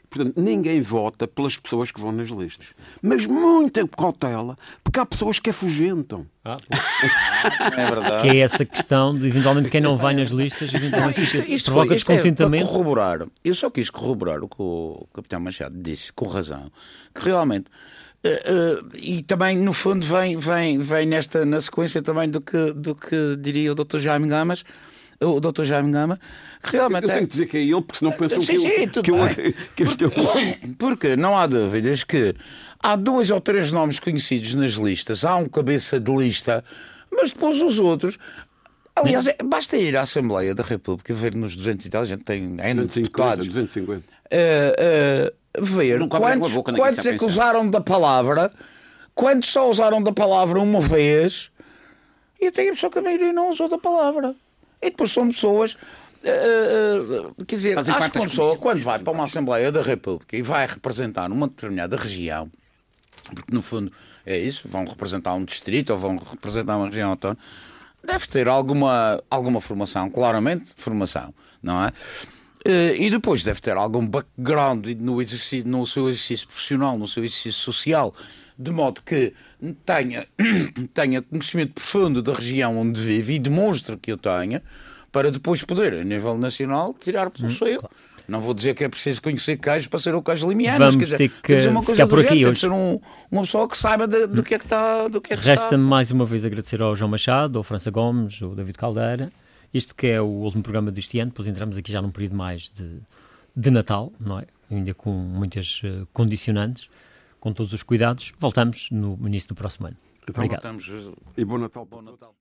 Portanto, 0.09 0.41
ninguém 0.41 0.81
vota 0.81 1.27
pelas 1.27 1.57
pessoas 1.57 1.91
que 1.91 2.01
vão 2.01 2.13
nas 2.13 2.29
listas. 2.29 2.69
Mas 3.03 3.27
muita 3.27 3.87
cautela, 3.89 4.57
porque 4.83 5.01
há 5.01 5.07
pessoas 5.07 5.39
que 5.39 5.51
afugentam. 5.51 6.27
Ah, 6.45 6.57
é 7.77 7.87
verdade. 7.87 8.23
Que 8.23 8.37
é 8.37 8.41
essa 8.41 8.65
questão 8.65 9.17
de, 9.17 9.27
eventualmente, 9.27 9.69
quem 9.69 9.81
não 9.81 9.97
vai 9.97 10.15
nas 10.15 10.31
listas, 10.31 10.73
eventualmente 10.73 11.23
isto, 11.23 11.37
isto 11.39 11.65
provoca 11.67 11.89
foi, 11.89 11.97
isto 11.97 12.13
descontentamento. 12.13 12.65
É 12.65 12.67
corroborar, 12.67 13.27
eu 13.45 13.55
só 13.55 13.69
quis 13.69 13.91
corroborar 13.91 14.43
o 14.43 14.49
que 14.49 14.61
o 14.61 15.07
Capitão 15.13 15.41
Machado 15.41 15.77
disse, 15.77 16.13
com 16.13 16.27
razão, 16.27 16.71
que 17.15 17.25
realmente. 17.25 17.67
Uh, 18.25 18.83
uh, 18.83 18.89
e 18.97 19.23
também, 19.23 19.57
no 19.59 19.73
fundo, 19.73 20.05
vem, 20.05 20.37
vem, 20.37 20.79
vem 20.79 21.07
nesta, 21.07 21.45
na 21.45 21.61
sequência 21.61 22.03
também 22.03 22.29
do 22.29 22.41
que, 22.41 22.73
do 22.73 22.95
que 22.95 23.37
diria 23.39 23.71
o 23.71 23.75
Dr. 23.75 23.99
Jaime 23.99 24.27
Gamas, 24.27 24.65
o 25.21 25.41
Dr. 25.41 25.65
Jaime 25.65 25.91
Gama, 25.91 26.19
realmente. 26.63 27.05
Eu 27.05 27.09
tenho 27.09 27.19
é... 27.19 27.21
que 27.23 27.27
dizer 27.27 27.47
que 27.47 27.57
é 27.57 27.63
ele, 27.63 27.83
porque 27.83 27.99
senão 27.99 28.13
pensam 28.13 28.43
sim, 28.43 28.55
que, 28.55 28.61
sim, 28.61 28.69
eu, 28.69 29.03
que, 29.03 29.11
eu, 29.11 29.55
que 29.77 29.83
este 29.83 30.05
é 30.05 30.09
porque, 30.09 30.75
porque 30.79 31.17
não 31.17 31.37
há 31.37 31.47
dúvidas 31.47 32.05
que 32.05 32.35
há 32.81 32.97
dois 32.97 33.31
ou 33.31 33.41
três 33.41 33.73
nomes 33.73 33.99
conhecidos 33.99 34.55
nas 34.55 34.73
listas, 34.73 35.25
há 35.25 35.37
um 35.37 35.47
cabeça 35.47 35.99
de 35.99 36.15
lista, 36.15 36.65
mas 37.11 37.31
depois 37.31 37.61
os 37.63 37.79
outros. 37.79 38.19
Aliás, 38.95 39.27
é, 39.27 39.37
basta 39.45 39.77
ir 39.77 39.95
à 39.95 40.03
Assembleia 40.03 40.55
da 40.55 40.63
República 40.63 41.13
ver 41.13 41.35
nos 41.35 41.55
200 41.55 41.85
e 41.85 41.91
tal, 41.91 42.03
a 42.03 42.07
gente 42.07 42.25
tem 42.25 42.43
N 42.43 42.87
250, 42.87 43.01
deputados. 43.03 43.49
250. 43.49 44.01
Uh, 44.01 45.61
uh, 45.61 45.65
ver 45.65 46.09
quantos, 46.09 46.53
quantos 46.55 47.07
é 47.07 47.17
que 47.17 47.25
usaram 47.25 47.69
da 47.69 47.81
palavra, 47.81 48.51
quantos 49.15 49.51
só 49.51 49.69
usaram 49.69 50.03
da 50.03 50.13
palavra 50.13 50.61
uma 50.61 50.81
vez, 50.81 51.51
e 52.41 52.47
até 52.47 52.69
a 52.69 52.73
pessoa 52.73 52.91
que 52.91 52.99
a 52.99 53.03
maioria 53.03 53.33
não 53.33 53.51
usou 53.51 53.69
da 53.69 53.79
palavra. 53.79 54.35
E 54.81 54.91
depois 54.91 55.11
são 55.11 55.29
pessoas. 55.29 55.75
Uh, 55.75 57.45
quer 57.45 57.57
dizer, 57.57 57.75
Fazem 57.75 57.95
acho 57.95 58.11
que 58.11 58.19
uma 58.19 58.27
pessoa, 58.27 58.57
quando 58.57 58.81
vai 58.81 58.99
para 58.99 59.13
uma 59.13 59.25
Assembleia 59.25 59.71
da 59.71 59.83
República 59.83 60.37
e 60.37 60.43
vai 60.43 60.67
representar 60.67 61.31
uma 61.31 61.47
determinada 61.47 61.97
região, 61.97 62.51
porque 63.35 63.55
no 63.55 63.63
fundo 63.63 63.93
é 64.25 64.37
isso, 64.37 64.69
vão 64.69 64.85
representar 64.85 65.35
um 65.35 65.45
distrito 65.45 65.91
ou 65.91 65.99
vão 65.99 66.17
representar 66.17 66.77
uma 66.77 66.87
região 66.87 67.11
autónoma, 67.11 67.39
deve 68.05 68.27
ter 68.27 68.49
alguma, 68.49 69.23
alguma 69.31 69.61
formação, 69.61 70.11
claramente, 70.11 70.73
formação, 70.77 71.33
não 71.63 71.85
é? 71.85 71.93
E 72.99 73.09
depois 73.11 73.45
deve 73.45 73.61
ter 73.61 73.77
algum 73.77 74.05
background 74.05 74.89
no, 74.99 75.23
exercício, 75.23 75.69
no 75.69 75.87
seu 75.87 76.09
exercício 76.09 76.49
profissional, 76.49 76.99
no 76.99 77.07
seu 77.07 77.25
exercício 77.25 77.53
social, 77.53 78.13
de 78.59 78.71
modo 78.71 79.03
que 79.03 79.35
tenha, 79.85 80.27
tenha 80.95 81.23
conhecimento 81.23 81.75
profundo 81.75 82.23
da 82.23 82.33
região 82.33 82.79
onde 82.79 83.01
vive 83.01 83.35
e 83.35 83.39
demonstre 83.39 83.97
que 83.97 84.11
eu 84.11 84.17
tenha, 84.17 84.63
para 85.13 85.31
depois 85.31 85.63
poder, 85.63 85.95
a 85.95 86.05
nível 86.05 86.37
nacional, 86.37 86.95
tirar 86.95 87.31
pelo 87.31 87.49
hum, 87.49 87.51
seu. 87.51 87.81
Claro. 87.81 87.95
Não 88.29 88.41
vou 88.41 88.53
dizer 88.53 88.75
que 88.75 88.83
é 88.83 88.89
preciso 88.89 89.23
conhecer 89.23 89.57
queijos 89.57 89.87
para 89.87 90.01
ser 90.01 90.15
o 90.15 90.23
queijo 90.23 90.49
limiano, 90.49 90.81
Vamos 90.81 90.97
mas 90.97 91.11
quer 91.11 91.29
dizer, 91.29 91.43
que 91.43 91.69
uma 91.69 91.83
coisa 91.83 92.07
por 92.09 92.19
aqui 92.19 92.31
género, 92.31 92.51
hoje. 92.51 92.61
ser 92.61 92.71
um, 92.71 93.01
uma 93.31 93.43
pessoa 93.43 93.69
que 93.69 93.79
saiba 93.79 94.09
de, 94.09 94.27
do 94.27 94.43
que 94.43 94.55
é 94.55 94.59
que 94.59 94.65
está. 94.65 95.07
Do 95.07 95.21
que 95.21 95.33
é 95.33 95.37
que 95.37 95.45
Resta-me 95.45 95.85
mais 95.85 96.11
uma 96.11 96.25
vez 96.25 96.45
agradecer 96.45 96.83
ao 96.83 96.97
João 96.97 97.11
Machado, 97.11 97.57
ao 97.57 97.63
França 97.63 97.91
Gomes, 97.91 98.43
ao 98.43 98.55
David 98.55 98.77
Caldeira. 98.77 99.33
Isto 99.73 99.95
que 99.95 100.09
é 100.09 100.21
o 100.21 100.27
último 100.27 100.63
programa 100.63 100.91
deste 100.91 101.21
ano, 101.21 101.31
depois 101.31 101.47
entramos 101.47 101.79
aqui 101.79 101.93
já 101.93 102.03
num 102.03 102.11
período 102.11 102.35
mais 102.35 102.71
de, 102.71 102.99
de 103.55 103.71
Natal, 103.71 104.13
não 104.19 104.41
é? 104.41 104.47
Ainda 104.71 104.93
com 104.93 105.13
muitas 105.13 105.83
uh, 105.85 106.09
condicionantes 106.13 106.89
com 107.41 107.53
todos 107.53 107.73
os 107.73 107.83
cuidados. 107.83 108.33
Voltamos 108.39 108.89
no 108.91 109.19
início 109.27 109.49
do 109.51 109.55
próximo 109.55 109.89
ano. 109.89 109.97
Então, 110.29 110.45
Obrigado. 110.45 110.63
Voltamos. 110.63 111.13
E 111.37 111.45
bom 111.45 111.59
Natal. 111.59 111.87
Bom 111.87 112.03
Natal. 112.03 112.35